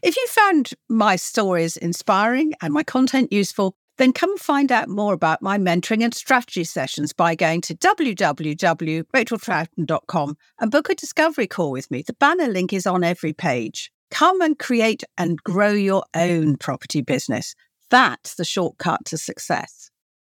If 0.02 0.18
you 0.18 0.28
found 0.28 0.72
my 0.88 1.16
stories 1.16 1.78
inspiring 1.78 2.54
and 2.62 2.72
my 2.72 2.84
content 2.84 3.34
useful, 3.34 3.76
then 3.98 4.14
come 4.14 4.38
find 4.38 4.72
out 4.72 4.88
more 4.88 5.14
about 5.14 5.42
my 5.42 5.58
mentoring 5.58 6.04
and 6.04 6.14
strategy 6.14 6.64
sessions 6.64 7.12
by 7.12 7.34
going 7.34 7.62
to 7.62 7.74
www.racheltroughton.com 7.74 10.38
and 10.60 10.72
book 10.72 10.90
a 10.90 10.96
discovery 10.96 11.48
call 11.48 11.72
with 11.72 11.90
me. 11.90 12.04
The 12.04 12.14
banner 12.14 12.48
link 12.48 12.72
is 12.72 12.86
on 12.86 13.04
every 13.04 13.34
page. 13.34 13.92
Come 14.16 14.40
and 14.40 14.58
create 14.58 15.04
and 15.18 15.44
grow 15.44 15.74
your 15.74 16.06
own 16.16 16.56
property 16.56 17.02
business. 17.02 17.54
That's 17.90 18.36
the 18.36 18.46
shortcut 18.46 19.04
to 19.08 19.18
success. 19.18 19.92